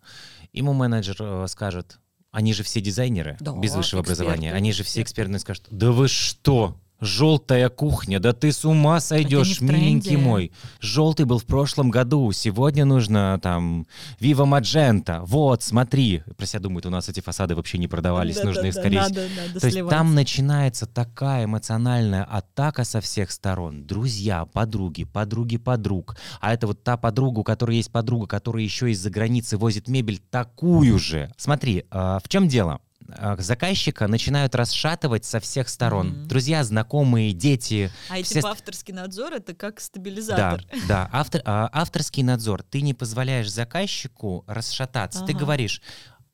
Ему 0.52 0.72
менеджер 0.72 1.16
э, 1.20 1.46
скажет, 1.48 1.98
они 2.30 2.54
же 2.54 2.62
все 2.62 2.80
дизайнеры 2.80 3.36
Да, 3.40 3.52
без 3.52 3.74
высшего 3.74 4.00
эксперты, 4.00 4.22
образования, 4.22 4.52
они 4.52 4.72
же 4.72 4.82
все 4.84 5.02
эксперты. 5.02 5.38
скажут, 5.38 5.66
да 5.70 5.92
вы 5.92 6.08
что? 6.08 6.80
Желтая 7.02 7.68
кухня, 7.68 8.20
да 8.20 8.32
ты 8.32 8.52
с 8.52 8.64
ума 8.64 9.00
сойдешь, 9.00 9.60
миленький 9.60 10.16
мой. 10.16 10.52
Желтый 10.80 11.26
был 11.26 11.40
в 11.40 11.44
прошлом 11.46 11.90
году, 11.90 12.30
сегодня 12.30 12.84
нужно 12.84 13.40
там 13.42 13.88
Viva 14.20 14.46
Magenta. 14.46 15.24
Вот, 15.24 15.64
смотри. 15.64 16.22
Про 16.36 16.46
себя 16.46 16.60
думают, 16.60 16.86
у 16.86 16.90
нас 16.90 17.08
эти 17.08 17.18
фасады 17.18 17.56
вообще 17.56 17.78
не 17.78 17.88
продавались, 17.88 18.40
нужно 18.44 18.66
их 18.66 18.74
Да-да-да, 18.74 18.80
скорее 18.80 19.00
Надо, 19.00 19.28
надо 19.36 19.60
то 19.60 19.66
есть 19.66 19.88
там 19.88 20.14
начинается 20.14 20.86
такая 20.86 21.46
эмоциональная 21.46 22.22
атака 22.22 22.84
со 22.84 23.00
всех 23.00 23.32
сторон. 23.32 23.84
Друзья, 23.84 24.44
подруги, 24.44 25.02
подруги 25.02 25.56
подруг. 25.56 26.16
А 26.40 26.54
это 26.54 26.68
вот 26.68 26.84
та 26.84 26.96
подруга, 26.96 27.40
у 27.40 27.44
которой 27.44 27.78
есть 27.78 27.90
подруга, 27.90 28.28
которая 28.28 28.62
еще 28.62 28.92
из-за 28.92 29.10
границы 29.10 29.56
возит 29.56 29.88
мебель 29.88 30.20
такую 30.30 31.00
же. 31.00 31.32
Смотри, 31.36 31.84
а, 31.90 32.20
в 32.22 32.28
чем 32.28 32.46
дело? 32.46 32.80
А, 33.18 33.36
Заказчика 33.38 34.08
начинают 34.08 34.54
расшатывать 34.54 35.24
со 35.24 35.40
всех 35.40 35.68
сторон. 35.68 36.08
Мгм. 36.08 36.28
Друзья, 36.28 36.64
знакомые, 36.64 37.32
дети. 37.32 37.90
А 38.08 38.18
эти 38.18 38.26
все 38.26 38.40
ст- 38.40 38.46
авторский 38.46 38.94
надзор 38.94 39.32
это 39.34 39.54
как 39.54 39.76
Да, 39.76 39.80
стабилизатор. 39.82 40.64
да. 40.88 41.08
Автор, 41.12 41.42
а, 41.44 41.68
авторский 41.72 42.22
надзор. 42.22 42.62
Ты 42.62 42.82
не 42.82 42.94
позволяешь 42.94 43.50
заказчику 43.50 44.44
расшататься. 44.46 45.24
Ты 45.24 45.32
Ага. 45.32 45.40
говоришь, 45.40 45.82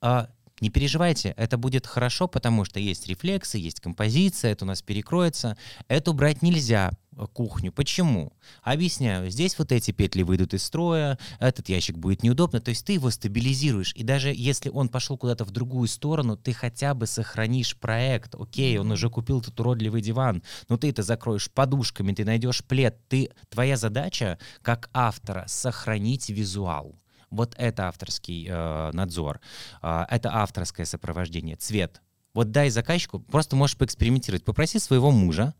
«А, 0.00 0.28
не 0.60 0.70
переживайте, 0.70 1.34
это 1.36 1.56
будет 1.56 1.86
хорошо, 1.86 2.26
потому 2.26 2.64
что 2.64 2.80
есть 2.80 3.06
рефлексы, 3.06 3.58
есть 3.58 3.80
композиция, 3.80 4.52
это 4.52 4.64
у 4.64 4.68
нас 4.68 4.82
перекроется. 4.82 5.56
Это 5.86 6.10
убрать 6.10 6.42
нельзя. 6.42 6.90
Э, 7.18 7.26
кухню. 7.32 7.72
Почему? 7.72 8.32
Объясняю. 8.62 9.30
Здесь 9.30 9.58
вот 9.58 9.72
эти 9.72 9.90
петли 9.90 10.22
выйдут 10.22 10.54
из 10.54 10.62
строя, 10.62 11.18
этот 11.40 11.68
ящик 11.68 11.98
будет 11.98 12.22
неудобно. 12.22 12.60
То 12.60 12.70
есть 12.70 12.84
ты 12.86 12.94
его 12.94 13.10
стабилизируешь. 13.10 13.92
И 13.94 14.02
даже 14.02 14.32
если 14.34 14.70
он 14.70 14.88
пошел 14.88 15.18
куда-то 15.18 15.44
в 15.44 15.50
другую 15.50 15.88
сторону, 15.88 16.36
ты 16.36 16.52
хотя 16.52 16.94
бы 16.94 17.06
сохранишь 17.06 17.76
проект. 17.76 18.34
Окей, 18.34 18.78
он 18.78 18.90
уже 18.90 19.10
купил 19.10 19.40
этот 19.40 19.58
уродливый 19.60 20.00
диван, 20.00 20.42
но 20.68 20.76
ты 20.76 20.90
это 20.90 21.02
закроешь 21.02 21.50
подушками, 21.50 22.12
ты 22.12 22.24
найдешь 22.24 22.64
плед. 22.64 22.96
Ты, 23.08 23.30
твоя 23.48 23.76
задача 23.76 24.38
как 24.62 24.90
автора 24.92 25.44
сохранить 25.48 26.28
визуал. 26.28 26.98
Вот 27.30 27.54
это 27.58 27.88
авторский 27.88 28.46
э, 28.48 28.90
надзор, 28.92 29.40
э, 29.82 30.04
это 30.08 30.34
авторское 30.34 30.86
сопровождение, 30.86 31.56
цвет. 31.56 32.00
Вот 32.34 32.50
дай 32.52 32.70
заказчику, 32.70 33.20
просто 33.20 33.56
можешь 33.56 33.76
поэкспериментировать. 33.76 34.44
Попроси 34.44 34.78
своего 34.78 35.10
мужа, 35.10 35.54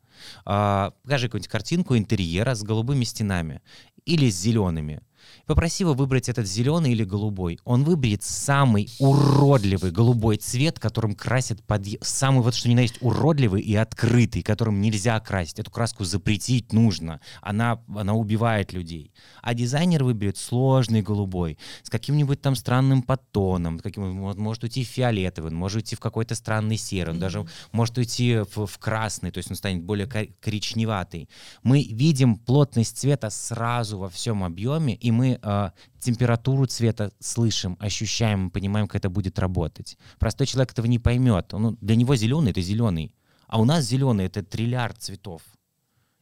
покажи 0.45 1.27
какую-нибудь 1.27 1.49
картинку 1.49 1.97
интерьера 1.97 2.55
с 2.55 2.63
голубыми 2.63 3.05
стенами 3.05 3.63
или 4.05 4.31
с 4.31 4.41
зелеными. 4.41 5.03
Попроси 5.49 5.83
его 5.83 5.95
выбрать 5.95 6.29
этот 6.29 6.47
зеленый 6.47 6.93
или 6.93 7.05
голубой. 7.05 7.59
Он 7.65 7.83
выберет 7.83 8.23
самый 8.23 8.91
уродливый 8.99 9.91
голубой 9.91 10.37
цвет, 10.37 10.79
которым 10.79 11.15
красят 11.15 11.63
под... 11.63 11.87
Самый 12.03 12.43
вот 12.43 12.55
что 12.55 12.69
ни 12.69 12.75
на 12.75 12.81
есть 12.81 12.99
уродливый 13.01 13.63
и 13.63 13.75
открытый, 13.75 14.43
которым 14.43 14.83
нельзя 14.83 15.19
красить. 15.21 15.59
Эту 15.59 15.71
краску 15.71 16.05
запретить 16.05 16.75
нужно. 16.75 17.23
Она, 17.41 17.81
она 17.89 18.13
убивает 18.13 18.75
людей. 18.75 19.15
А 19.41 19.55
дизайнер 19.55 20.05
выберет 20.05 20.37
сложный 20.37 21.01
голубой 21.01 21.57
с 21.83 21.89
каким-нибудь 21.89 22.43
там 22.43 22.55
странным 22.55 23.01
подтоном. 23.01 23.79
Каким, 23.79 24.03
может 24.13 24.65
уйти 24.65 24.85
в 24.85 24.89
фиолетовый, 24.89 25.51
он 25.51 25.57
может 25.57 25.77
уйти 25.77 25.97
в 25.97 26.01
какой-то 26.01 26.35
странный 26.35 26.77
серый, 26.77 27.15
он 27.15 27.21
даже 27.21 27.47
может 27.73 27.97
уйти 27.97 28.41
в, 28.55 28.67
в 28.67 28.79
красный, 28.79 29.31
то 29.31 29.39
есть 29.39 29.51
он 29.51 29.57
станет 29.57 29.83
более 29.83 30.07
коричневатый. 30.07 31.31
Мы 31.63 31.85
видим 31.85 32.37
плотность 32.37 32.99
цвета 32.99 33.31
сразу 33.31 33.97
во 33.97 34.11
всем 34.11 34.45
объеме, 34.45 34.95
и 34.95 35.11
мы 35.11 35.38
э, 35.43 35.71
температуру 36.01 36.67
цвета 36.67 37.13
слышим, 37.21 37.77
ощущаем, 37.81 38.51
понимаем, 38.51 38.87
как 38.87 38.97
это 38.97 39.11
будет 39.11 39.39
работать. 39.39 39.99
Простой 40.19 40.47
человек 40.47 40.73
этого 40.73 40.87
не 40.87 40.99
поймет. 40.99 41.55
Он, 41.55 41.77
для 41.81 41.97
него 41.97 42.17
зеленый— 42.17 42.51
это 42.53 42.61
зеленый. 42.61 43.15
А 43.47 43.61
у 43.61 43.65
нас 43.65 43.85
зеленый— 43.85 44.27
это 44.27 44.43
триллиард 44.43 44.99
цветов. 44.99 45.43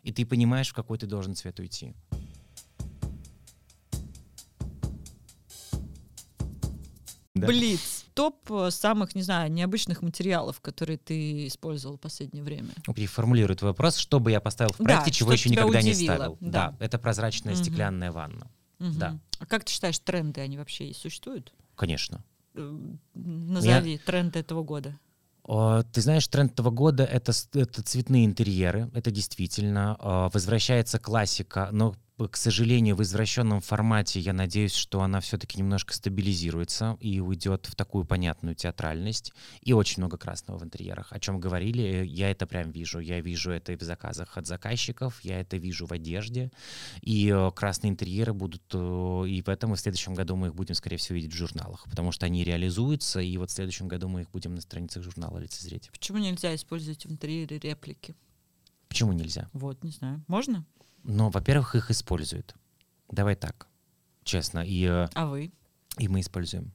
И 0.03 0.13
ты 0.13 0.25
понимаешь, 0.25 0.71
в 0.71 0.75
какой 0.75 0.99
ты 0.99 1.07
должен 1.07 1.35
цвет 1.35 1.59
уйти. 1.59 1.95
Да. 7.37 7.49
Блиц. 7.49 8.07
Топ 8.15 8.51
э, 8.51 8.71
самых, 8.71 9.15
не 9.15 9.21
знаю, 9.21 9.53
необычных 9.53 10.01
материалов, 10.01 10.63
которые 10.63 10.97
ты 10.97 11.49
использовал 11.49 11.99
в 11.99 12.01
последнее 12.01 12.43
время. 12.43 12.71
Переформулирую 12.95 13.57
твой 13.57 13.73
вопрос. 13.73 13.97
Что 13.97 14.21
бы 14.21 14.31
я 14.31 14.41
поставил 14.41 14.73
в 14.73 14.79
проекте, 14.79 15.11
да, 15.11 15.11
чего 15.11 15.33
еще 15.33 15.51
никогда 15.51 15.81
удивило. 15.81 15.87
не 15.87 16.05
ставил? 16.05 16.39
Да. 16.41 16.71
да, 16.71 16.77
это 16.81 16.99
прозрачная 16.99 17.53
угу. 17.53 17.63
стеклянная 17.63 18.11
ванна. 18.11 18.51
Угу. 18.79 18.99
Да. 18.99 19.19
А 19.39 19.47
как 19.47 19.65
ты 19.65 19.73
считаешь, 19.73 19.99
тренды, 19.99 20.41
они 20.41 20.57
вообще 20.59 20.93
существуют? 20.95 21.53
Конечно. 21.75 22.25
Э, 22.55 22.79
назови 23.15 23.93
Я... 23.93 23.99
тренды 23.99 24.39
этого 24.39 24.63
года. 24.63 24.99
Ты 25.47 26.01
знаешь, 26.01 26.27
тренд 26.27 26.53
этого 26.53 26.71
года 26.71 27.05
это, 27.05 27.33
это 27.55 27.83
цветные 27.83 28.27
интерьеры, 28.27 28.91
это 28.95 29.13
действительно. 29.13 29.97
А, 30.01 30.29
возвращается 30.31 30.99
классика, 30.99 31.69
но 31.71 31.95
к 32.19 32.37
сожалению, 32.37 32.97
в 32.97 33.03
извращенном 33.03 33.61
формате, 33.61 34.21
я 34.21 34.33
надеюсь, 34.33 34.75
что 34.75 35.03
она 35.03 35.21
все-таки 35.21 35.59
немножко 35.59 35.93
стабилизируется 35.93 36.97
и 36.99 37.21
уйдет 37.21 37.67
в 37.67 37.75
такую 37.75 38.07
понятную 38.07 38.55
театральность. 38.55 39.35
И 39.61 39.75
очень 39.75 40.01
много 40.03 40.17
красного 40.17 40.59
в 40.59 40.65
интерьерах. 40.65 41.13
О 41.13 41.21
чем 41.21 41.39
говорили, 41.39 42.07
я 42.07 42.31
это 42.31 42.47
прям 42.47 42.71
вижу. 42.71 43.01
Я 43.01 43.21
вижу 43.21 43.51
это 43.51 43.73
и 43.73 43.77
в 43.77 43.83
заказах 43.83 44.39
от 44.39 44.47
заказчиков, 44.47 45.21
я 45.23 45.41
это 45.41 45.59
вижу 45.59 45.87
в 45.87 45.93
одежде. 45.93 46.51
И 47.03 47.29
э, 47.29 47.51
красные 47.55 47.91
интерьеры 47.91 48.33
будут 48.33 48.63
э, 48.73 49.25
и 49.29 49.43
в 49.43 49.49
этом, 49.51 49.75
и 49.75 49.77
в 49.77 49.81
следующем 49.81 50.15
году 50.15 50.37
мы 50.37 50.49
их 50.49 50.55
будем, 50.55 50.75
скорее 50.75 50.97
всего, 50.97 51.17
видеть 51.17 51.35
в 51.35 51.37
журналах, 51.37 51.85
потому 51.85 52.13
что 52.13 52.25
они 52.25 52.45
реализуются, 52.45 53.21
и 53.21 53.37
вот 53.37 53.51
в 53.51 53.53
следующем 53.53 53.89
году 53.89 54.09
мы 54.09 54.23
их 54.23 54.31
будем 54.31 54.55
на 54.55 54.63
страницах 54.63 55.03
журнала 55.03 55.39
лицезреть. 55.39 55.91
Почему 55.91 56.17
нельзя 56.19 56.55
использовать 56.55 57.05
в 57.05 57.11
интерьере 57.13 57.59
реплики? 57.59 58.17
Почему 58.89 59.13
нельзя? 59.13 59.51
Вот, 59.53 59.85
не 59.85 59.91
знаю. 59.91 60.25
Можно? 60.29 60.65
Но, 61.07 61.31
во-первых, 61.31 61.77
их 61.77 61.91
используют. 61.91 62.57
Давай 63.11 63.37
так, 63.37 63.69
честно. 64.25 64.59
И, 64.67 64.85
э, 64.85 65.09
а 65.15 65.27
вы? 65.27 65.53
И 65.99 66.09
мы 66.09 66.21
используем. 66.21 66.73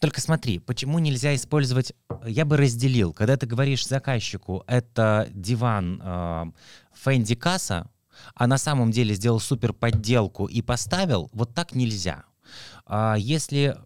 Только 0.00 0.20
смотри, 0.20 0.58
почему 0.58 0.98
нельзя 0.98 1.34
использовать... 1.34 1.92
Я 2.26 2.44
бы 2.44 2.56
разделил. 2.56 3.12
Когда 3.12 3.36
ты 3.36 3.46
говоришь 3.46 3.86
заказчику, 3.86 4.64
это 4.66 5.28
диван 5.32 6.00
э, 6.02 6.44
Фэнди 6.92 7.36
Касса, 7.36 7.88
а 8.34 8.48
на 8.48 8.58
самом 8.58 8.90
деле 8.90 9.14
сделал 9.14 9.38
супер 9.38 9.72
подделку 9.72 10.46
и 10.46 10.60
поставил, 10.60 11.30
вот 11.32 11.54
так 11.54 11.74
нельзя. 11.74 12.24
А 12.90 13.16
если 13.16 13.76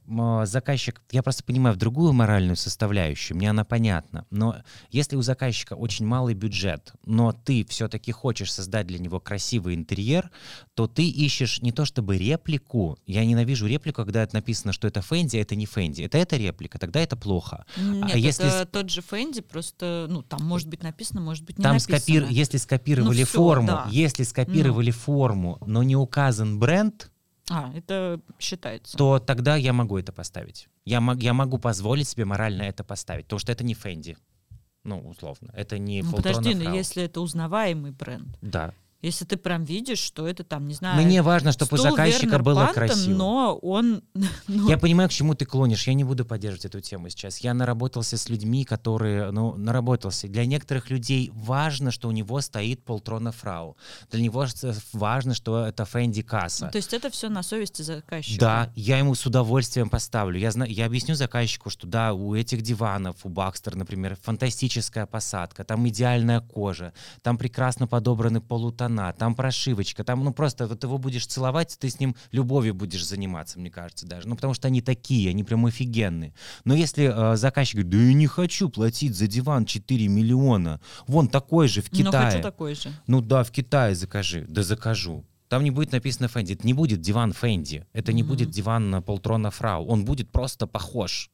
заказчик, 0.45 1.03
я 1.11 1.25
просто 1.25 1.43
понимаю 1.43 1.75
в 1.75 1.79
другую 1.79 2.13
моральную 2.13 2.55
составляющую, 2.55 3.37
мне 3.37 3.51
она 3.51 3.65
понятна, 3.65 4.27
но 4.31 4.63
если 4.91 5.17
у 5.17 5.23
заказчика 5.23 5.73
очень 5.73 6.07
малый 6.07 6.35
бюджет, 6.35 6.93
но 7.05 7.33
ты 7.33 7.65
все-таки 7.65 8.13
хочешь 8.13 8.53
создать 8.53 8.87
для 8.87 9.01
него 9.01 9.19
красивый 9.19 9.75
интерьер, 9.75 10.31
то 10.75 10.87
ты 10.87 11.09
ищешь 11.09 11.63
не 11.63 11.73
то 11.73 11.85
чтобы 11.85 12.17
реплику, 12.17 12.97
я 13.05 13.25
ненавижу 13.25 13.67
реплику, 13.67 14.05
когда 14.05 14.23
это 14.23 14.37
написано, 14.37 14.73
что 14.73 14.87
это 14.87 15.03
Фэнди, 15.03 15.37
а 15.37 15.41
это 15.41 15.57
не 15.57 15.67
Фэнди, 15.67 16.03
это 16.03 16.19
это 16.19 16.37
реплика, 16.37 16.79
тогда 16.79 17.01
это 17.01 17.17
плохо. 17.17 17.65
Нет, 17.77 18.11
а 18.15 18.17
если... 18.17 18.47
это 18.47 18.67
тот 18.67 18.89
же 18.89 19.03
Фэнди, 19.03 19.41
просто, 19.41 20.07
ну, 20.09 20.23
там 20.23 20.45
может 20.45 20.69
быть 20.69 20.85
написано, 20.85 21.21
может 21.21 21.45
быть 21.45 21.59
не 21.59 21.65
там 21.65 21.73
написано. 21.73 21.99
Скопир... 21.99 22.27
Если 22.31 22.57
скопировали 22.57 23.21
ну, 23.21 23.27
все, 23.27 23.37
форму, 23.37 23.67
да. 23.67 23.89
если 23.91 24.23
скопировали 24.23 24.91
ну. 24.91 24.97
форму, 24.97 25.59
но 25.67 25.83
не 25.83 25.97
указан 25.97 26.61
бренд, 26.61 27.11
а, 27.53 27.73
это 27.75 28.21
считается. 28.39 28.97
То 28.97 29.19
тогда 29.19 29.57
я 29.57 29.73
могу 29.73 29.99
это 29.99 30.13
поставить. 30.13 30.69
Я, 30.85 31.03
я 31.19 31.35
могу 31.35 31.59
позволить 31.59 32.09
себе 32.09 32.25
морально 32.25 32.63
это 32.63 32.83
поставить, 32.83 33.27
потому 33.27 33.41
что 33.41 33.53
это 33.53 33.65
не 33.65 33.75
Фэнди. 33.75 34.17
Ну, 34.85 34.99
условно. 35.09 35.51
Это 35.55 35.79
не 35.79 36.03
ну, 36.03 36.13
Подожди, 36.13 36.55
но 36.55 36.75
если 36.75 37.05
это 37.05 37.21
узнаваемый 37.21 37.93
бренд. 37.93 38.37
Да. 38.41 38.75
Если 39.03 39.25
ты 39.25 39.37
прям 39.37 39.65
видишь, 39.65 39.99
что 39.99 40.29
это 40.29 40.45
там, 40.45 40.69
не 40.69 40.75
знаю... 40.75 41.03
Мне 41.03 41.23
важно, 41.23 41.51
чтобы 41.51 41.75
у 41.75 41.77
заказчика 41.77 42.27
Вернер 42.27 42.43
было 42.45 42.65
Пантон, 42.67 42.75
красиво. 42.75 43.17
Но 43.17 43.59
он... 43.61 44.03
Ну... 44.47 44.69
Я 44.69 44.79
понимаю, 44.79 45.09
к 45.09 45.13
чему 45.13 45.35
ты 45.35 45.45
клонишь. 45.45 45.87
Я 45.87 45.95
не 45.95 46.05
буду 46.05 46.25
поддерживать 46.25 46.67
эту 46.67 46.81
тему 46.81 47.09
сейчас. 47.09 47.39
Я 47.39 47.53
наработался 47.53 48.17
с 48.17 48.29
людьми, 48.29 48.65
которые... 48.65 49.33
Ну, 49.33 49.57
наработался. 49.57 50.29
Для 50.29 50.47
некоторых 50.47 50.91
людей 50.91 51.33
важно, 51.35 51.91
что 51.91 52.09
у 52.09 52.13
него 52.13 52.41
стоит 52.41 52.85
полтрона 52.85 53.33
фрау. 53.33 53.77
Для 54.11 54.23
него 54.23 54.47
важно, 54.93 55.35
что 55.35 55.67
это 55.67 55.85
Фэнди 55.85 56.23
Касса. 56.23 56.69
то 56.69 56.77
есть 56.77 56.93
это 56.93 57.11
все 57.11 57.29
на 57.29 57.43
совести 57.43 57.83
заказчика? 57.83 58.41
Да, 58.41 58.73
я 58.77 58.99
ему 58.99 59.17
с 59.17 59.27
удовольствием 59.27 59.91
поставлю. 59.91 60.39
Я, 60.39 60.53
знаю, 60.53 60.71
я 60.71 60.87
объясню 60.87 61.17
заказчику, 61.17 61.71
что 61.71 61.89
да, 61.89 62.13
у 62.13 62.37
этих 62.37 62.63
диванов, 62.63 63.17
у 63.25 63.29
Бакстер, 63.29 63.75
например, 63.75 64.17
фантастическая 64.23 65.07
посадка, 65.07 65.65
там 65.65 65.89
идеальная 65.89 66.41
кожа, 66.41 66.93
там 67.23 67.37
прекрасно 67.37 67.89
подобраны 67.89 68.41
полутона 68.41 68.91
тона, 68.93 69.12
там 69.12 69.34
прошивочка, 69.34 70.05
там, 70.05 70.24
ну, 70.24 70.32
просто 70.32 70.66
вот 70.66 70.82
его 70.82 70.99
будешь 70.99 71.26
целовать, 71.26 71.76
ты 71.78 71.88
с 71.88 72.01
ним 72.01 72.14
любовью 72.32 72.74
будешь 72.74 73.07
заниматься, 73.07 73.59
мне 73.59 73.70
кажется, 73.70 74.07
даже. 74.07 74.28
Ну, 74.28 74.34
потому 74.36 74.55
что 74.55 74.68
они 74.68 74.80
такие, 74.80 75.30
они 75.30 75.45
прям 75.45 75.66
офигенные. 75.66 76.32
Но 76.64 76.74
если 76.74 77.32
э, 77.32 77.36
заказчик 77.36 77.76
говорит, 77.76 77.90
да 77.90 77.99
я 77.99 78.14
не 78.14 78.26
хочу 78.26 78.68
платить 78.68 79.14
за 79.16 79.26
диван 79.26 79.64
4 79.64 80.09
миллиона, 80.09 80.80
вон 81.07 81.28
такой 81.28 81.68
же 81.68 81.80
в 81.82 81.90
Китае. 81.90 82.05
Ну, 82.05 82.30
хочу 82.30 82.43
такой 82.43 82.74
же. 82.74 82.93
Ну 83.07 83.20
да, 83.20 83.43
в 83.43 83.51
Китае 83.51 83.95
закажи. 83.95 84.45
Да 84.49 84.62
закажу. 84.62 85.24
Там 85.49 85.64
не 85.64 85.70
будет 85.70 85.93
написано 85.93 86.28
Фэнди. 86.28 86.55
Это 86.55 86.66
не 86.66 86.72
будет 86.72 87.01
диван 87.01 87.32
Фэнди. 87.32 87.86
Это 87.93 88.12
не 88.12 88.22
mm-hmm. 88.22 88.26
будет 88.26 88.51
диван 88.51 88.90
на 88.90 89.03
полтрона 89.03 89.51
фрау. 89.51 89.86
Он 89.86 90.05
будет 90.05 90.30
просто 90.30 90.66
похож. 90.66 91.30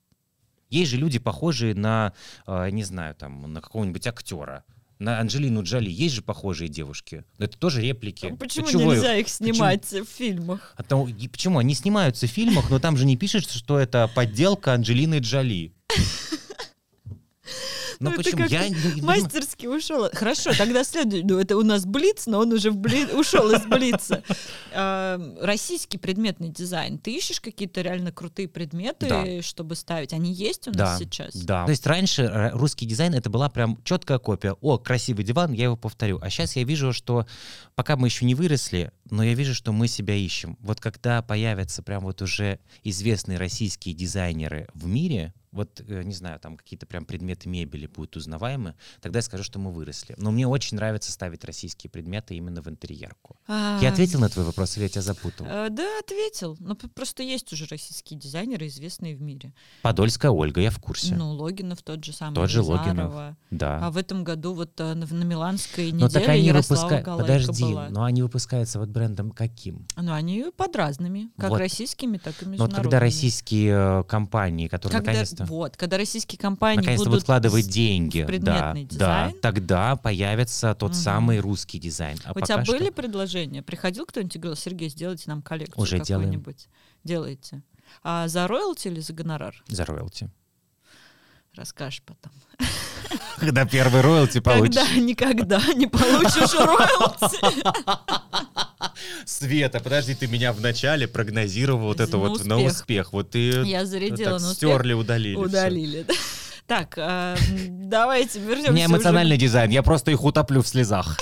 Есть 0.70 0.90
же 0.90 0.96
люди, 0.96 1.18
похожие 1.20 1.74
на, 1.74 2.12
э, 2.46 2.70
не 2.70 2.82
знаю, 2.82 3.14
там, 3.14 3.52
на 3.52 3.60
какого-нибудь 3.60 4.06
актера 4.06 4.64
на 4.98 5.20
Анджелину 5.20 5.62
Джоли 5.62 5.90
есть 5.90 6.14
же 6.14 6.22
похожие 6.22 6.68
девушки. 6.68 7.24
Но 7.38 7.44
это 7.44 7.56
тоже 7.56 7.82
реплики. 7.82 8.26
А 8.26 8.36
почему 8.36 8.66
Почему 8.66 8.92
нельзя 8.92 9.16
их 9.16 9.28
снимать 9.28 9.82
почему? 9.82 10.04
в 10.04 10.08
фильмах? 10.08 10.74
А 10.76 10.82
там, 10.82 11.06
почему? 11.30 11.58
Они 11.58 11.74
снимаются 11.74 12.26
в 12.26 12.30
фильмах, 12.30 12.70
но 12.70 12.78
там 12.78 12.96
же 12.96 13.04
не 13.04 13.16
пишется, 13.16 13.56
что 13.56 13.78
это 13.78 14.10
подделка 14.14 14.72
Анджелины 14.72 15.18
Джоли. 15.18 15.72
Но 18.00 18.10
ну, 18.10 18.16
почему? 18.16 18.44
Я 18.46 18.68
мастерски 19.02 19.66
ушел. 19.66 20.08
Хорошо, 20.12 20.52
тогда 20.56 20.84
следует. 20.84 21.24
Ну, 21.24 21.38
это 21.38 21.56
у 21.56 21.62
нас 21.62 21.84
Блиц, 21.84 22.26
но 22.26 22.40
он 22.40 22.52
уже 22.52 22.70
в 22.70 22.76
бли... 22.76 23.06
ушел 23.06 23.50
из 23.50 23.64
Блица. 23.66 24.22
А, 24.70 25.18
российский 25.40 25.98
предметный 25.98 26.50
дизайн. 26.50 26.98
Ты 26.98 27.16
ищешь 27.16 27.40
какие-то 27.40 27.80
реально 27.80 28.12
крутые 28.12 28.48
предметы, 28.48 29.08
да. 29.08 29.42
чтобы 29.42 29.74
ставить? 29.74 30.12
Они 30.12 30.32
есть 30.32 30.68
у 30.68 30.70
нас 30.70 30.76
да, 30.76 30.98
сейчас? 30.98 31.34
Да. 31.34 31.64
То 31.64 31.70
есть 31.70 31.86
раньше 31.86 32.50
русский 32.52 32.86
дизайн 32.86 33.14
это 33.14 33.30
была 33.30 33.48
прям 33.48 33.82
четкая 33.82 34.18
копия. 34.18 34.56
О, 34.60 34.78
красивый 34.78 35.24
диван, 35.24 35.52
я 35.52 35.64
его 35.64 35.76
повторю. 35.76 36.18
А 36.20 36.30
сейчас 36.30 36.54
я 36.56 36.64
вижу, 36.64 36.92
что 36.92 37.26
пока 37.74 37.96
мы 37.96 38.08
еще 38.08 38.24
не 38.24 38.34
выросли, 38.34 38.92
но 39.10 39.24
я 39.24 39.34
вижу, 39.34 39.54
что 39.54 39.72
мы 39.72 39.88
себя 39.88 40.14
ищем. 40.14 40.56
Вот 40.60 40.80
когда 40.80 41.22
появятся 41.22 41.82
прям 41.82 42.02
вот 42.02 42.22
уже 42.22 42.60
известные 42.84 43.38
российские 43.38 43.94
дизайнеры 43.94 44.68
в 44.74 44.86
мире, 44.86 45.32
вот, 45.52 45.80
э, 45.86 46.02
не 46.02 46.14
знаю, 46.14 46.38
там 46.40 46.56
какие-то 46.56 46.86
прям 46.86 47.04
предметы 47.04 47.48
мебели 47.48 47.86
будут 47.86 48.16
узнаваемы, 48.16 48.74
тогда 49.00 49.18
я 49.18 49.22
скажу, 49.22 49.42
что 49.44 49.58
мы 49.58 49.72
выросли. 49.72 50.14
Но 50.18 50.30
мне 50.30 50.46
очень 50.46 50.76
нравится 50.76 51.10
ставить 51.12 51.44
российские 51.44 51.90
предметы 51.90 52.34
именно 52.34 52.60
в 52.62 52.68
интерьерку. 52.68 53.36
А, 53.46 53.78
Я 53.82 53.90
ответил 53.90 54.20
на 54.20 54.28
твой 54.28 54.44
вопрос 54.44 54.76
или 54.76 54.84
я 54.84 54.88
тебя 54.88 55.02
запутал? 55.02 55.46
э, 55.48 55.68
Да, 55.70 55.86
ответил. 56.00 56.56
Но 56.60 56.74
п- 56.74 56.88
просто 56.88 57.22
есть 57.22 57.52
уже 57.52 57.66
российские 57.66 58.18
дизайнеры, 58.18 58.66
известные 58.66 59.16
в 59.16 59.20
мире. 59.22 59.52
Подольская 59.82 60.30
Ольга, 60.30 60.60
я 60.60 60.70
в 60.70 60.78
курсе. 60.78 61.14
Ну, 61.14 61.32
Логинов 61.32 61.82
тот 61.82 62.04
же 62.04 62.12
самый. 62.12 62.34
Тот 62.34 62.50
же 62.50 62.62
Логинов. 62.62 63.36
Да. 63.50 63.78
А 63.86 63.90
в 63.90 63.96
этом 63.96 64.24
году 64.24 64.52
вот 64.54 64.78
э, 64.80 64.94
на, 64.94 65.06
на 65.06 65.24
Миланской 65.24 65.92
но 65.92 66.08
так 66.08 66.22
неделе 66.22 66.32
они 66.34 66.46
Ярослава. 66.46 66.88
Галайка 67.00 67.16
Подожди, 67.18 67.62
была. 67.64 67.88
но 67.90 68.04
они 68.04 68.22
выпускаются 68.22 68.78
вот 68.78 68.88
брендом 68.88 69.30
каким? 69.30 69.86
Ну, 69.96 70.12
они 70.12 70.46
под 70.56 70.76
разными, 70.76 71.30
как 71.36 71.50
Вот. 71.50 71.58
российскими, 71.58 72.18
так 72.18 72.34
и 72.42 72.44
Но 72.44 72.50
вот 72.50 72.50
международными. 72.52 72.82
когда 72.82 73.00
российские 73.00 74.04
компании, 74.04 74.68
которые 74.68 74.98
Когда- 74.98 75.12
наконец-то... 75.40 75.54
вот, 75.54 75.76
когда 75.76 75.96
российские 75.96 76.38
компании 76.38 76.78
наконец-то 76.80 77.08
будут 77.08 77.22
вкладывать 77.22 77.68
деньги, 77.68 78.22
да, 78.38 78.72
да, 78.72 78.80
дизайн. 78.80 79.40
тогда 79.40 79.96
появится 79.96 80.74
тот 80.74 80.92
Мгм. 80.92 80.98
самый 81.00 81.38
русский 81.40 81.78
дизайн. 81.78 82.18
А 82.24 82.32
У 82.34 82.40
тебя 82.40 82.64
что- 82.64 82.72
были 82.72 82.90
предложения? 82.90 83.62
Приходил 83.62 84.06
кто-нибудь 84.06 84.36
и 84.36 84.38
говорил, 84.38 84.56
Сергей, 84.56 84.88
сделайте 84.88 85.24
нам 85.26 85.42
коллекцию 85.42 85.82
Уже 85.82 85.98
какую-нибудь. 85.98 86.68
Делаете. 87.04 87.62
А 88.02 88.28
за 88.28 88.46
роялти 88.46 88.88
или 88.88 89.00
за 89.00 89.12
гонорар? 89.12 89.54
За 89.68 89.84
роялти. 89.84 90.30
Расскажешь 91.54 92.02
потом. 92.04 92.32
Когда 93.38 93.64
первый 93.64 94.00
роялти 94.00 94.40
получишь. 94.40 94.74
Когда 94.74 94.94
никогда 94.96 95.60
не 95.74 95.86
получишь 95.86 96.54
роялти. 96.54 97.38
Света, 99.24 99.80
подожди, 99.80 100.14
ты 100.14 100.26
меня 100.26 100.52
вначале 100.52 101.06
прогнозировал 101.06 101.86
вот 101.86 102.00
это 102.00 102.18
вот 102.18 102.44
на 102.44 102.58
успех. 102.58 103.12
Вот 103.12 103.30
ты 103.30 103.62
Я 103.62 103.84
зарядила 103.86 104.38
так 104.38 104.40
на 104.40 104.54
стерли, 104.54 104.92
удалили. 104.92 105.36
Удалили. 105.36 106.04
да. 106.06 106.14
Так, 106.68 106.98
а, 106.98 107.34
давайте 107.66 108.40
вернемся 108.40 108.72
меня 108.72 108.84
эмоциональный 108.84 109.38
дизайн, 109.38 109.70
я 109.70 109.82
просто 109.82 110.10
их 110.10 110.22
утоплю 110.22 110.60
в 110.60 110.68
слезах. 110.68 111.16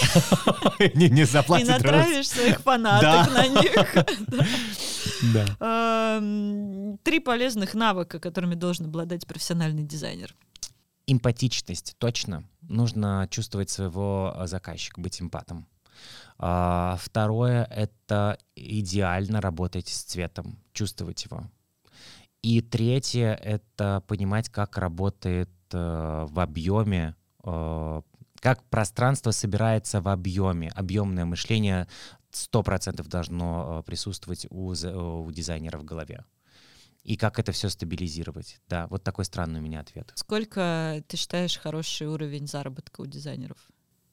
Не 0.95 1.09
не 1.09 1.23
заплатит 1.25 1.69
натравишь 1.69 2.29
своих 2.29 2.61
фанаток 2.63 3.33
на 3.33 3.47
них. 3.47 3.95
Три 7.05 7.21
полезных 7.21 7.75
навыка, 7.75 8.19
которыми 8.19 8.57
должен 8.57 8.87
обладать 8.87 9.25
профессиональный 9.25 9.85
дизайнер. 9.85 10.35
Эмпатичность, 11.07 11.95
точно. 11.99 12.45
Нужно 12.63 13.29
чувствовать 13.31 13.71
своего 13.71 14.35
э, 14.37 14.47
заказчика, 14.47 15.01
быть 15.01 15.21
эмпатом. 15.23 15.67
А, 16.39 16.97
Второе— 17.01 17.65
это 17.71 18.39
идеально 18.55 19.41
работать 19.41 19.89
с 19.89 20.03
цветом, 20.03 20.59
чувствовать 20.73 21.25
его. 21.25 21.45
И 22.43 22.61
третье— 22.61 23.35
это 23.43 24.03
понимать, 24.07 24.49
как 24.51 24.79
работает 24.79 25.51
э, 25.73 26.27
в 26.29 26.39
объеме, 26.39 27.17
э, 27.45 28.03
как 28.41 28.63
пространство 28.65 29.31
собирается 29.31 30.01
в 30.01 30.09
объеме. 30.09 30.71
Объемное 30.75 31.25
мышление 31.25 31.89
100% 32.31 33.07
должно 33.09 33.81
э, 33.81 33.83
присутствовать 33.83 34.47
у, 34.51 34.69
у 34.69 35.33
дизайнера 35.33 35.79
в 35.79 35.85
голове. 35.85 36.25
И 37.07 37.17
как 37.17 37.39
это 37.39 37.53
все 37.53 37.69
стабилизировать. 37.69 38.59
Да, 38.69 38.89
вот 38.89 39.05
такой 39.05 39.25
странный 39.25 39.61
у 39.61 39.63
меня 39.63 39.79
ответ. 39.79 40.11
Сколько 40.17 41.05
ты 41.07 41.17
считаешь 41.17 41.57
хороший 41.57 42.09
уровень 42.09 42.49
заработка 42.49 43.01
у 43.01 43.07
дизайнеров 43.07 43.59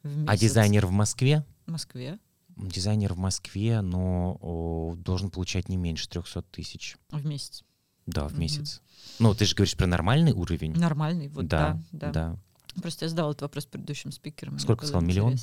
в 0.03 0.25
А 0.27 0.31
месяц? 0.33 0.41
дизайнер 0.41 0.85
в 0.85 0.91
Москве? 0.91 1.43
в 1.65 1.71
Москве 1.71 2.19
Дизайнер 2.55 3.15
в 3.15 3.17
Москве, 3.17 3.81
но 3.81 4.37
о, 4.39 4.93
должен 4.95 5.31
получать 5.31 5.69
не 5.69 5.77
меньше 5.77 6.07
300 6.07 6.43
тысяч. 6.43 6.97
в 7.09 7.25
месяц? 7.25 7.63
Да, 8.05 8.27
в 8.27 8.33
Мгм. 8.33 8.41
месяц. 8.41 8.81
Ну, 9.17 9.33
ты 9.33 9.45
же 9.45 9.55
говоришь 9.55 9.75
про 9.75 9.87
нормальный 9.87 10.33
уровень. 10.33 10.73
Нормальный, 10.77 11.29
вот 11.29 11.47
да, 11.47 11.81
да, 11.91 12.11
да. 12.11 12.37
Просто 12.79 13.05
я 13.05 13.09
задала 13.09 13.31
этот 13.31 13.41
вопрос 13.41 13.65
предыдущим 13.65 14.11
спикерам. 14.11 14.59
Сколько 14.59 14.85
сказал, 14.85 15.01
миллион? 15.01 15.35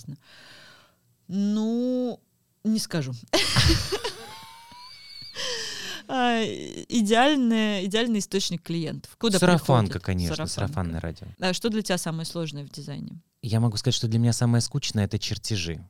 Ну, 1.27 2.21
не 2.63 2.79
скажу. 2.79 3.13
А, 6.13 6.43
Идеальный, 6.89 7.87
идеальный 7.87 8.19
источник 8.19 8.63
клиентов. 8.63 9.17
Куда 9.19 9.39
Сарафанка, 9.39 9.93
приходят? 10.01 10.03
конечно, 10.05 10.35
Сарафанка. 10.47 10.53
сарафанное 10.55 11.01
радио. 11.01 11.27
А 11.41 11.53
что 11.53 11.69
для 11.71 11.83
тебя 11.83 11.99
самое 11.99 12.27
сложное 12.27 12.65
в 12.65 12.71
дизайне? 12.71 13.21
Я 13.43 13.61
могу 13.61 13.77
сказать, 13.77 13.95
что 13.95 14.09
для 14.09 14.19
меня 14.19 14.33
самое 14.33 14.61
скучное— 14.61 15.05
это 15.07 15.19
чертежи. 15.19 15.87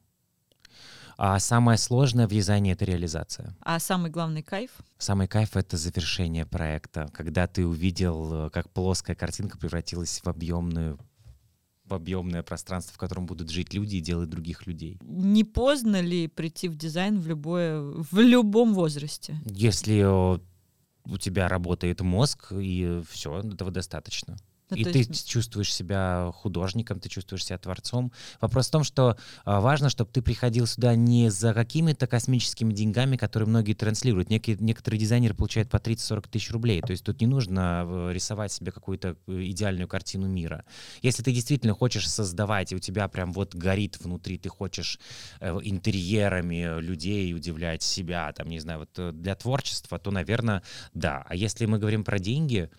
А 1.17 1.39
самое 1.39 1.77
сложное 1.79 2.27
в 2.27 2.31
дизайне— 2.31 2.73
это 2.73 2.85
реализация. 2.85 3.55
А 3.61 3.79
самый 3.79 4.11
главный 4.11 4.43
кайф? 4.43 4.71
Самый 4.99 5.27
кайф— 5.29 5.51
это 5.57 5.77
завершение 5.77 6.47
проекта, 6.47 7.11
когда 7.13 7.47
ты 7.47 7.67
увидел, 7.67 8.47
э, 8.47 8.51
как 8.51 8.71
плоская 8.71 9.15
картинка 9.17 9.59
превратилась 9.59 10.21
в 10.23 10.29
объемную 10.29 10.99
в 11.91 11.95
объемное 11.95 12.43
пространство, 12.43 12.95
в 12.95 12.99
котором 12.99 13.27
будут 13.27 13.51
жить 13.51 13.75
люди 13.75 13.97
и 13.97 14.01
делать 14.01 14.31
других 14.31 14.67
людей. 14.67 14.99
Не 15.03 15.45
поздно 15.45 16.01
ли 16.01 16.29
прийти 16.29 16.69
в 16.69 16.77
дизайн 16.77 17.21
в 17.21 17.27
любое, 17.27 17.81
в 17.81 18.19
любом 18.19 18.75
возрасте? 18.75 19.37
Если 19.45 19.99
э, 20.05 20.39
у 21.05 21.19
тебя 21.19 21.49
работает 21.49 22.01
мозг, 22.01 22.53
и 22.53 23.03
все, 23.11 23.41
этого 23.41 23.71
достаточно. 23.71 24.37
Ну, 24.71 24.77
и 24.77 24.85
ты 24.85 24.99
есть- 24.99 25.29
чувствуешь 25.29 25.73
себя 25.73 26.31
художником, 26.35 27.01
ты 27.01 27.09
чувствуешь 27.09 27.45
себя 27.45 27.59
творцом. 27.59 28.13
Вопрос 28.41 28.69
в 28.69 28.71
том, 28.71 28.85
что 28.85 29.17
а, 29.45 29.61
важно, 29.61 29.91
чтобы 29.91 30.11
ты 30.13 30.23
приходил 30.23 30.67
сюда 30.67 30.95
не 30.95 31.31
за 31.31 31.55
какими-то 31.55 32.07
космическими 32.07 32.73
деньгами, 32.73 33.17
которые 33.17 33.49
многие 33.49 33.75
транслируют. 33.75 34.31
Некие, 34.31 34.57
некоторые 34.61 35.01
дизайнеры 35.01 35.35
получают 35.35 35.69
по 35.71 35.77
30-40 35.79 36.29
тысяч 36.29 36.51
рублей. 36.51 36.81
То 36.81 36.93
есть 36.93 37.05
тут 37.05 37.21
не 37.21 37.27
нужно 37.27 38.11
рисовать 38.13 38.53
себе 38.53 38.73
какую-то 38.73 39.17
э, 39.27 39.43
идеальную 39.45 39.89
картину 39.89 40.27
мира. 40.29 40.65
Если 41.03 41.23
ты 41.23 41.33
действительно 41.33 41.75
хочешь 41.75 42.09
создавать, 42.09 42.73
и 42.73 42.77
у 42.77 42.79
тебя 42.79 43.09
прям 43.09 43.33
вот 43.33 43.55
горит 43.55 43.99
внутри, 44.01 44.39
ты 44.39 44.49
хочешь 44.49 44.99
э, 45.41 45.59
интерьерами 45.63 46.81
людей 46.81 47.35
удивлять 47.35 47.83
себя, 47.83 48.33
там, 48.33 48.49
не 48.49 48.61
знаю, 48.61 48.81
вот 48.81 48.91
э, 48.99 49.13
для 49.13 49.35
творчества, 49.35 49.99
то, 49.99 50.11
наверное, 50.11 50.63
да. 50.95 51.25
А 51.29 51.35
если 51.35 51.67
мы 51.67 51.79
говорим 51.79 52.05
про 52.05 52.19
деньги, 52.19 52.71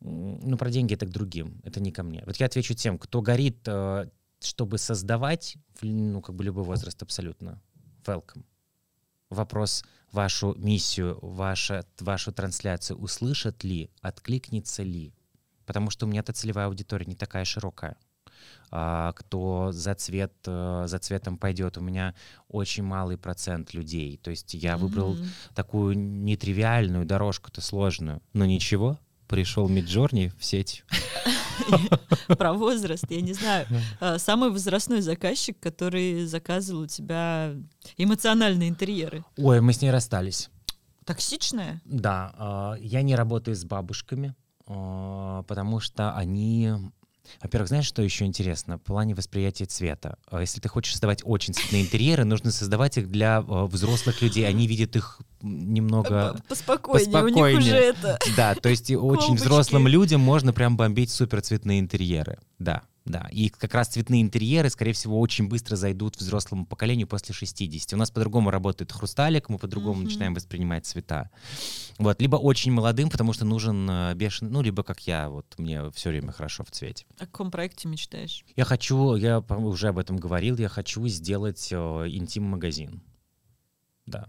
ну, 0.00 0.56
про 0.56 0.70
деньги 0.70 0.94
это 0.94 1.06
к 1.06 1.10
другим, 1.10 1.60
это 1.64 1.80
не 1.80 1.92
ко 1.92 2.02
мне. 2.02 2.22
Вот 2.26 2.36
я 2.36 2.46
отвечу 2.46 2.74
тем, 2.74 2.98
кто 2.98 3.20
горит, 3.20 3.60
э, 3.66 4.08
чтобы 4.40 4.78
создавать, 4.78 5.56
ну, 5.82 6.20
как 6.22 6.34
бы 6.34 6.44
любой 6.44 6.64
возраст 6.64 7.02
абсолютно, 7.02 7.60
welcome. 8.04 8.44
Вопрос, 9.28 9.84
вашу 10.10 10.54
миссию, 10.54 11.18
ваша, 11.22 11.84
вашу 12.00 12.32
трансляцию 12.32 12.98
услышат 12.98 13.62
ли, 13.62 13.90
откликнется 14.00 14.82
ли? 14.82 15.14
Потому 15.66 15.90
что 15.90 16.06
у 16.06 16.08
меня-то 16.08 16.32
целевая 16.32 16.66
аудитория 16.66 17.06
не 17.06 17.14
такая 17.14 17.44
широкая. 17.44 17.96
А, 18.72 19.12
кто 19.12 19.70
за 19.72 19.94
цвет, 19.94 20.32
э, 20.46 20.84
за 20.86 20.98
цветом 20.98 21.36
пойдет, 21.36 21.76
у 21.76 21.80
меня 21.80 22.14
очень 22.48 22.82
малый 22.82 23.18
процент 23.18 23.74
людей. 23.74 24.16
То 24.16 24.30
есть 24.30 24.54
я 24.54 24.76
выбрал 24.76 25.14
Мгм. 25.14 25.24
такую 25.54 25.96
нетривиальную 25.98 27.04
дорожку-то 27.04 27.60
сложную. 27.60 28.22
Но 28.32 28.46
ничего, 28.46 28.98
пришел 29.30 29.68
Миджорни 29.68 30.32
в 30.38 30.44
сеть. 30.44 30.84
Про 32.26 32.52
возраст, 32.52 33.04
я 33.08 33.20
не 33.20 33.32
знаю. 33.32 33.66
А, 34.00 34.18
Самый 34.18 34.50
возрастной 34.50 35.02
заказчик, 35.02 35.56
который 35.60 36.26
заказывал 36.26 36.82
у 36.82 36.86
тебя 36.88 37.54
эмоциональные 37.96 38.68
интерьеры. 38.68 39.24
Ой, 39.36 39.60
мы 39.60 39.72
с 39.72 39.80
ней 39.80 39.92
расстались. 39.92 40.50
Токсичная? 41.04 41.80
Да, 41.84 42.34
а, 42.36 42.74
я 42.80 43.02
не 43.02 43.14
работаю 43.14 43.54
с 43.54 43.64
бабушками, 43.64 44.34
а, 44.66 45.44
потому 45.44 45.78
что 45.78 46.12
они... 46.16 46.72
Во-первых, 47.42 47.68
знаешь, 47.68 47.86
что 47.86 48.02
еще 48.02 48.24
интересно? 48.24 48.78
В 48.78 48.82
плане 48.82 49.14
восприятия 49.14 49.64
цвета. 49.64 50.16
А 50.30 50.40
Если 50.40 50.60
ты 50.60 50.68
хочешь 50.68 50.92
создавать 50.92 51.22
очень 51.24 51.54
цветные 51.54 51.82
интерьеры, 51.82 52.24
нужно 52.24 52.50
создавать 52.50 52.98
их 52.98 53.10
для 53.10 53.38
а, 53.38 53.66
взрослых 53.66 54.20
людей. 54.22 54.46
Они 54.46 54.66
видят 54.66 54.96
их 54.96 55.20
немного... 55.42 56.34
П- 56.34 56.42
Поспокойнее, 56.48 57.08
у 57.08 57.28
них 57.28 57.34
поспокойнее. 57.34 57.58
уже 57.58 57.76
это... 57.76 58.18
Да, 58.36 58.54
то 58.54 58.68
есть 58.68 58.90
очень 58.90 59.34
взрослым 59.36 59.86
людям 59.88 60.20
можно 60.20 60.52
прям 60.52 60.76
бомбить 60.76 61.10
суперцветные 61.10 61.80
интерьеры. 61.80 62.38
Да, 62.58 62.82
да. 63.10 63.28
И 63.32 63.48
как 63.48 63.74
раз 63.74 63.88
цветные 63.88 64.22
интерьеры, 64.22 64.70
скорее 64.70 64.92
всего, 64.92 65.20
очень 65.20 65.48
быстро 65.48 65.76
зайдут 65.76 66.16
взрослому 66.16 66.66
поколению 66.66 67.06
после 67.06 67.34
60. 67.34 67.92
У 67.92 67.96
нас 67.96 68.10
по-другому 68.10 68.50
работает 68.50 68.92
хрусталик, 68.92 69.48
мы 69.48 69.58
по-другому 69.58 69.96
Мгм. 70.00 70.04
начинаем 70.04 70.34
воспринимать 70.34 70.86
цвета. 70.86 71.30
Вот, 71.98 72.20
либо 72.20 72.36
очень 72.36 72.72
молодым, 72.72 73.10
потому 73.10 73.32
что 73.32 73.44
нужен 73.44 73.88
э, 73.90 74.14
бешеный, 74.14 74.50
ну, 74.50 74.62
либо 74.62 74.82
как 74.82 75.00
я, 75.06 75.28
вот 75.28 75.46
мне 75.58 75.90
все 75.90 76.10
время 76.10 76.32
хорошо 76.32 76.64
в 76.64 76.70
цвете. 76.70 77.06
О 77.18 77.26
каком 77.26 77.50
проекте 77.50 77.88
мечтаешь? 77.88 78.44
Я 78.56 78.64
хочу, 78.64 79.14
я 79.16 79.40
уже 79.40 79.88
об 79.88 79.98
этом 79.98 80.16
говорил, 80.16 80.56
я 80.56 80.68
хочу 80.68 81.06
сделать 81.08 81.68
э, 81.72 81.76
интим-магазин. 81.76 83.02
Да. 84.06 84.28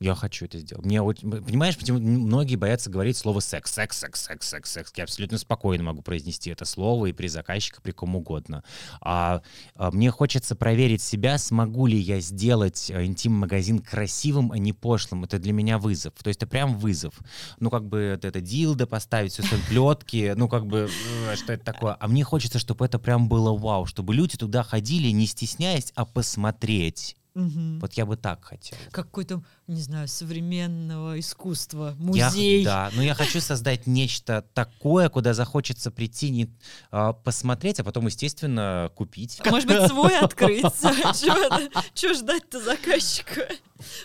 Я 0.00 0.14
хочу 0.14 0.44
это 0.44 0.60
сделать. 0.60 0.84
Мне 0.84 1.02
очень, 1.02 1.28
понимаешь, 1.28 1.76
почему 1.76 1.98
многие 1.98 2.54
боятся 2.54 2.88
говорить 2.88 3.16
слово 3.16 3.40
секс, 3.40 3.72
секс, 3.72 3.98
секс, 3.98 4.22
секс, 4.22 4.48
секс, 4.48 4.70
секс. 4.70 4.92
Я 4.94 5.02
абсолютно 5.02 5.38
спокойно 5.38 5.82
могу 5.82 6.02
произнести 6.02 6.50
это 6.50 6.64
слово 6.66 7.06
и 7.06 7.12
при 7.12 7.26
заказчике, 7.26 7.80
при 7.82 7.90
ком 7.90 8.14
угодно. 8.14 8.62
А, 9.00 9.42
а 9.74 9.90
мне 9.90 10.12
хочется 10.12 10.54
проверить 10.54 11.02
себя, 11.02 11.36
смогу 11.36 11.88
ли 11.88 11.98
я 11.98 12.20
сделать 12.20 12.92
э, 12.92 13.06
интим-магазин 13.06 13.80
красивым, 13.80 14.52
а 14.52 14.58
не 14.58 14.72
пошлым. 14.72 15.24
Это 15.24 15.40
для 15.40 15.52
меня 15.52 15.78
вызов. 15.78 16.14
То 16.22 16.28
есть 16.28 16.40
это 16.40 16.48
прям 16.48 16.78
вызов. 16.78 17.18
Ну, 17.58 17.68
как 17.68 17.84
бы 17.88 17.98
это, 17.98 18.28
это 18.28 18.40
дилдо 18.40 18.86
поставить, 18.86 19.32
все 19.32 19.42
плетки, 19.68 20.32
ну, 20.36 20.48
как 20.48 20.66
бы, 20.66 20.88
э, 21.28 21.36
что 21.36 21.54
это 21.54 21.64
такое. 21.64 21.96
А 21.98 22.06
мне 22.06 22.22
хочется, 22.22 22.60
чтобы 22.60 22.84
это 22.84 23.00
прям 23.00 23.28
было 23.28 23.52
вау, 23.52 23.84
чтобы 23.86 24.14
люди 24.14 24.36
туда 24.36 24.62
ходили, 24.62 25.08
не 25.08 25.26
стесняясь, 25.26 25.92
а 25.96 26.04
посмотреть. 26.04 27.16
Угу. 27.38 27.78
Вот 27.80 27.92
я 27.92 28.04
бы 28.04 28.16
так 28.16 28.44
хотел. 28.44 28.76
Какой-то, 28.90 29.42
не 29.68 29.80
знаю, 29.80 30.08
современного 30.08 31.20
искусства, 31.20 31.94
музей. 31.98 32.62
Я, 32.62 32.64
да, 32.64 32.90
но 32.96 33.02
я 33.02 33.14
хочу 33.14 33.40
создать 33.40 33.86
нечто 33.86 34.44
такое, 34.54 35.08
куда 35.08 35.34
захочется 35.34 35.92
прийти, 35.92 36.30
не, 36.30 36.50
а, 36.90 37.12
посмотреть, 37.12 37.78
а 37.78 37.84
потом, 37.84 38.06
естественно, 38.06 38.90
купить. 38.96 39.40
Может 39.46 39.68
быть, 39.68 39.86
свой 39.86 40.18
открыть? 40.20 40.62
Чего 41.94 42.14
ждать-то 42.14 42.60
заказчика? 42.60 43.48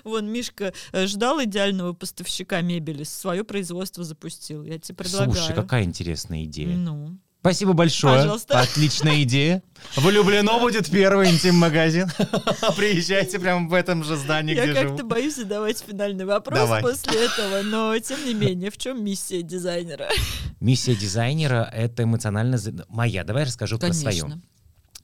Вон, 0.03 0.27
Мишка 0.31 0.71
э, 0.91 1.07
ждал 1.07 1.43
идеального 1.43 1.93
поставщика 1.93 2.61
мебели, 2.61 3.03
свое 3.03 3.43
производство 3.43 4.03
запустил. 4.03 4.63
Я 4.63 4.77
тебе 4.77 4.95
предлагаю. 4.95 5.33
Слушай, 5.33 5.55
какая 5.55 5.83
интересная 5.83 6.43
идея. 6.43 6.75
Ну. 6.75 7.17
Спасибо 7.43 7.73
большое. 7.73 8.19
Пожалуйста. 8.19 8.57
Отличная 8.61 9.21
идея. 9.23 9.61
Влюблено 9.97 10.61
будет 10.61 10.89
первый 10.89 11.29
интим-магазин. 11.29 12.07
Приезжайте 12.77 13.37
прямо 13.37 13.67
в 13.67 13.73
этом 13.73 14.01
же 14.05 14.15
здании, 14.15 14.55
Я 14.55 14.63
где 14.63 14.73
живу. 14.75 14.83
Я 14.83 14.87
как-то 14.87 15.03
боюсь 15.05 15.35
задавать 15.35 15.83
финальный 15.85 16.23
вопрос 16.23 16.57
Давай. 16.57 16.81
после 16.81 17.25
этого, 17.25 17.61
но 17.63 17.99
тем 17.99 18.25
не 18.25 18.33
менее, 18.33 18.71
в 18.71 18.77
чем 18.77 19.03
миссия 19.03 19.41
дизайнера? 19.41 20.07
Миссия 20.61 20.95
дизайнера— 20.95 21.69
это 21.73 22.03
эмоционально... 22.03 22.57
Моя, 22.87 23.25
давай 23.25 23.43
расскажу 23.43 23.77
Конечно. 23.77 24.03
про 24.03 24.11
свою. 24.13 24.41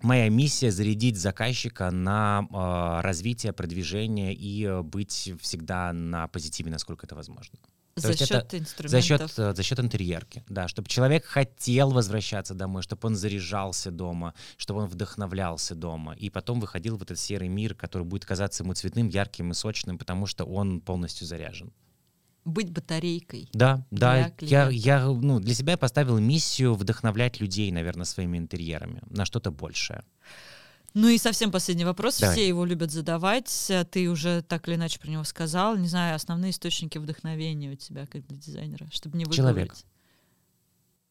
Моя 0.01 0.29
миссия— 0.29 0.71
зарядить 0.71 1.17
заказчика 1.17 1.91
на 1.91 2.47
э, 2.49 3.01
развитие, 3.05 3.51
продвижение 3.51 4.33
и 4.33 4.63
э, 4.63 4.81
быть 4.81 5.33
всегда 5.41 5.91
на 5.91 6.29
позитиве, 6.29 6.71
насколько 6.71 7.05
это 7.05 7.15
возможно. 7.15 7.59
За 8.01 8.17
счет 8.17 8.31
это, 8.31 8.57
инструментов. 8.57 8.91
За 8.91 9.01
счет, 9.01 9.33
э, 9.37 9.53
за 9.55 9.63
счет 9.63 9.79
интерьерки, 9.79 10.43
да, 10.49 10.67
чтобы 10.67 10.89
человек 10.89 11.25
хотел 11.25 11.91
возвращаться 11.91 12.53
домой, 12.53 12.83
чтобы 12.83 13.07
он 13.07 13.15
заряжался 13.15 13.91
дома, 13.91 14.33
чтобы 14.57 14.81
он 14.81 14.87
вдохновлялся 14.87 15.75
дома, 15.75 16.13
и 16.13 16.29
потом 16.29 16.59
выходил 16.59 16.97
в 16.97 17.03
этот 17.03 17.19
серый 17.19 17.47
мир, 17.47 17.75
который 17.75 18.03
будет 18.03 18.25
казаться 18.25 18.63
ему 18.63 18.73
цветным, 18.73 19.07
ярким 19.07 19.51
и 19.51 19.53
сочным, 19.53 19.97
потому 19.97 20.25
что 20.25 20.45
он 20.45 20.81
полностью 20.81 21.27
заряжен. 21.27 21.71
Быть 22.45 22.71
батарейкой. 22.71 23.49
Да, 23.53 23.85
да. 23.91 24.31
Я, 24.39 24.69
я 24.69 25.05
ну, 25.05 25.39
для 25.39 25.53
себя 25.53 25.77
поставил 25.77 26.17
миссию 26.19 26.73
вдохновлять 26.73 27.39
людей, 27.39 27.71
наверное, 27.71 28.05
своими 28.05 28.37
интерьерами 28.37 29.01
на 29.09 29.25
что-то 29.25 29.51
большее. 29.51 30.03
Ну 30.93 31.07
и 31.07 31.17
совсем 31.17 31.51
последний 31.51 31.85
вопрос. 31.85 32.19
Давай. 32.19 32.35
Все 32.35 32.47
его 32.47 32.65
любят 32.65 32.91
задавать. 32.91 33.71
Ты 33.91 34.09
уже 34.09 34.41
так 34.41 34.67
или 34.67 34.75
иначе 34.75 34.99
про 34.99 35.09
него 35.09 35.23
сказал. 35.23 35.77
Не 35.77 35.87
знаю, 35.87 36.15
основные 36.15 36.51
источники 36.51 36.97
вдохновения 36.97 37.71
у 37.71 37.75
тебя 37.75 38.05
как 38.07 38.25
для 38.27 38.37
дизайнера, 38.37 38.87
чтобы 38.91 39.17
не 39.17 39.25
выговорить. 39.25 39.37
Человек. 39.37 39.75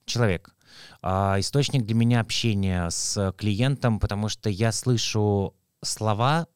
Человек. 0.05 0.55
А, 1.03 1.37
источник 1.39 1.85
для 1.85 1.95
меня 1.95 2.21
общения 2.21 2.89
с 2.91 3.33
клиентом, 3.37 4.01
потому 4.01 4.29
что 4.29 4.51
я 4.51 4.73
слышу 4.73 5.55
слова 5.83 6.47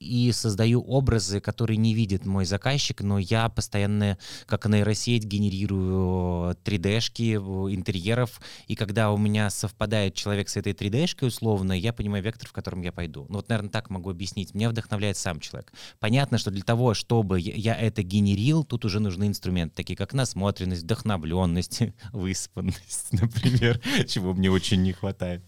и 0.00 0.30
создаю 0.32 0.80
образы, 0.82 1.40
которые 1.40 1.76
не 1.76 1.94
видит 1.94 2.24
мой 2.24 2.44
заказчик, 2.44 3.00
но 3.02 3.18
я 3.18 3.48
постоянно, 3.48 4.18
как 4.46 4.66
нейросеть, 4.66 5.24
генерирую 5.24 6.56
3D-шки 6.64 7.34
интерьеров, 7.74 8.40
и 8.66 8.76
когда 8.76 9.10
у 9.10 9.18
меня 9.18 9.50
совпадает 9.50 10.14
человек 10.14 10.48
с 10.48 10.56
этой 10.56 10.72
3D-шкой 10.72 11.28
условно, 11.28 11.72
я 11.72 11.92
понимаю 11.92 12.22
вектор, 12.22 12.48
в 12.48 12.52
котором 12.52 12.82
я 12.82 12.92
пойду. 12.92 13.26
Ну 13.28 13.36
вот, 13.36 13.48
наверное, 13.48 13.70
так 13.70 13.90
могу 13.90 14.10
объяснить. 14.10 14.54
Меня 14.54 14.70
вдохновляет 14.70 15.16
сам 15.16 15.40
человек. 15.40 15.72
Понятно, 15.98 16.38
что 16.38 16.50
для 16.50 16.62
того, 16.62 16.94
чтобы 16.94 17.40
я 17.40 17.74
это 17.74 18.02
генерил, 18.02 18.64
тут 18.64 18.84
уже 18.84 19.00
нужны 19.00 19.26
инструменты, 19.26 19.74
такие 19.74 19.96
как 19.96 20.12
насмотренность, 20.12 20.82
вдохновленность, 20.82 21.82
выспанность, 22.12 23.08
например, 23.12 23.80
чего 24.06 24.32
мне 24.34 24.50
очень 24.50 24.82
не 24.82 24.92
хватает. 24.92 25.42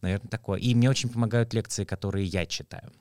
Наверное, 0.00 0.28
такое. 0.28 0.60
И 0.60 0.74
мне 0.74 0.88
очень 0.88 1.08
помогают 1.08 1.52
лекции, 1.54 1.84
которые 1.84 2.24
я 2.24 2.46
читаю. 2.46 2.92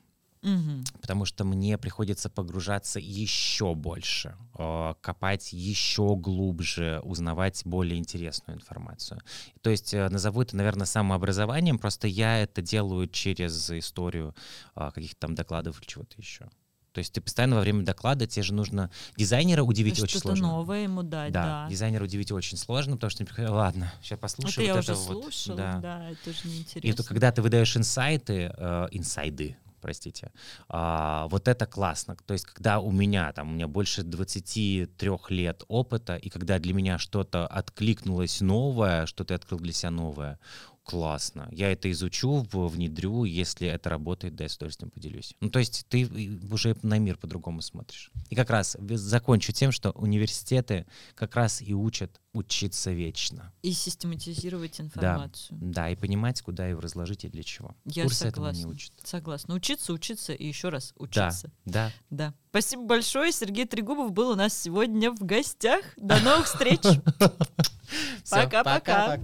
Угу. 0.41 0.99
Потому 1.01 1.25
что 1.25 1.43
мне 1.43 1.77
приходится 1.77 2.29
погружаться 2.29 2.99
еще 2.99 3.73
больше, 3.75 4.35
э, 4.57 4.93
копать 5.01 5.53
еще 5.53 6.15
глубже, 6.15 7.01
узнавать 7.03 7.61
более 7.65 7.97
интересную 7.97 8.57
информацию. 8.57 9.21
То 9.61 9.69
есть 9.69 9.93
э, 9.93 10.07
назову 10.09 10.41
это, 10.41 10.55
наверное, 10.55 10.85
самообразованием, 10.85 11.79
просто 11.79 12.07
я 12.07 12.39
это 12.39 12.61
делаю 12.61 13.07
через 13.07 13.69
историю 13.71 14.35
э, 14.75 14.91
каких-то 14.93 15.19
там 15.19 15.35
докладов 15.35 15.79
или 15.79 15.87
чего-то 15.87 16.15
еще. 16.17 16.49
То 16.97 16.99
есть 16.99 17.13
ты 17.13 17.21
постоянно 17.21 17.57
во 17.57 17.61
время 17.61 17.83
доклада, 17.83 18.25
тебе 18.25 18.41
же 18.41 18.55
нужно 18.55 18.89
дизайнера 19.15 19.61
удивить 19.61 20.01
очень 20.01 20.19
сложно. 20.19 20.37
Что-то 20.37 20.51
новое 20.51 20.81
ему 20.81 21.03
дать, 21.03 21.31
да. 21.31 21.43
да. 21.65 21.69
дизайнера 21.69 22.03
удивить 22.03 22.31
очень 22.31 22.57
сложно, 22.57 22.95
потому 22.95 23.11
что, 23.11 23.23
ладно, 23.51 23.93
сейчас 24.01 24.17
послушаю. 24.17 24.65
Это 24.65 24.73
вот 24.77 24.83
я 24.87 24.91
это 24.91 24.91
уже 24.93 25.13
вот. 25.13 25.21
слушала, 25.21 25.57
да. 25.57 25.79
да, 25.79 26.09
это 26.09 26.29
уже 26.31 26.47
неинтересно. 26.47 26.87
И 26.87 26.93
то, 26.93 27.03
когда 27.03 27.31
ты 27.31 27.43
выдаешь 27.43 27.77
инсайты, 27.77 28.51
э, 28.57 28.87
инсайды, 28.89 29.57
простите. 29.87 30.31
А, 30.67 31.27
вот 31.29 31.47
это 31.47 31.65
классно. 31.65 32.17
То 32.25 32.33
есть, 32.33 32.45
когда 32.45 32.79
у 32.79 32.91
меня, 32.91 33.31
там, 33.31 33.49
у 33.49 33.53
меня 33.53 33.67
больше 33.67 34.03
23 34.03 35.11
лет 35.29 35.63
опыта, 35.69 36.17
и 36.17 36.29
когда 36.29 36.59
для 36.59 36.73
меня 36.73 36.97
что-то 36.97 37.47
откликнулось 37.47 38.41
новое, 38.41 39.05
что 39.05 39.23
ты 39.23 39.33
открыл 39.35 39.59
для 39.59 39.71
себя 39.71 39.91
новое, 39.91 40.39
классно. 40.87 41.49
Я 41.51 41.69
это 41.73 41.91
изучу, 41.91 42.47
внедрю, 42.53 43.25
если 43.25 43.67
это 43.67 43.89
работает, 43.89 44.35
да, 44.35 44.45
я 44.45 44.49
с 44.49 44.55
удовольствием 44.55 44.89
поделюсь. 44.89 45.35
Ну, 45.41 45.49
то 45.49 45.59
есть 45.59 45.85
ты 45.89 46.07
уже 46.49 46.77
на 46.81 46.97
мир 46.97 47.17
по-другому 47.17 47.61
смотришь. 47.61 48.09
И 48.29 48.35
как 48.35 48.49
раз 48.49 48.77
закончу 48.79 49.51
тем, 49.51 49.73
что 49.73 49.91
университеты 49.91 50.85
как 51.13 51.35
раз 51.35 51.61
и 51.61 51.73
учат 51.73 52.21
учиться 52.31 52.91
вечно. 52.91 53.51
И 53.63 53.73
систематизировать 53.73 54.79
информацию. 54.79 55.57
Да, 55.59 55.83
да 55.83 55.89
и 55.89 55.97
понимать, 55.97 56.41
куда 56.41 56.65
его 56.67 56.79
разложить 56.79 57.25
и 57.25 57.29
для 57.29 57.43
чего. 57.43 57.75
Я 57.83 58.03
Курсы 58.03 58.19
согласна. 58.19 58.59
этому 58.59 58.69
не 58.69 58.75
учат. 58.75 58.93
Согласна. 59.03 59.55
Учиться, 59.55 59.91
учиться 59.91 60.33
и 60.33 60.47
еще 60.47 60.69
раз 60.69 60.93
учиться. 60.97 61.51
Да, 61.65 61.91
да. 62.09 62.27
Да. 62.29 62.33
Спасибо 62.49 62.85
большое. 62.85 63.33
Сергей 63.33 63.65
Трегубов 63.65 64.13
был 64.13 64.29
у 64.29 64.35
нас 64.35 64.57
сегодня 64.57 65.11
в 65.11 65.19
гостях. 65.19 65.83
До 65.97 66.17
новых 66.21 66.45
встреч. 66.45 66.79
Пока-пока. 68.29 69.19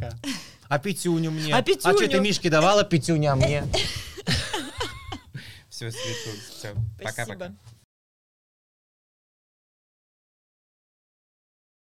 А 0.73 0.79
пятюню 0.79 1.29
мне? 1.29 1.53
А 1.53 1.61
пятюню? 1.61 1.93
А 1.93 1.95
что 1.95 2.09
ты 2.09 2.19
Мишке 2.19 2.49
давала 2.49 2.83
пятюня, 2.83 3.35
мне? 3.35 3.63
Все, 5.69 5.91
Свету, 5.91 6.39
все. 6.49 6.73
Пока-пока. 6.99 7.53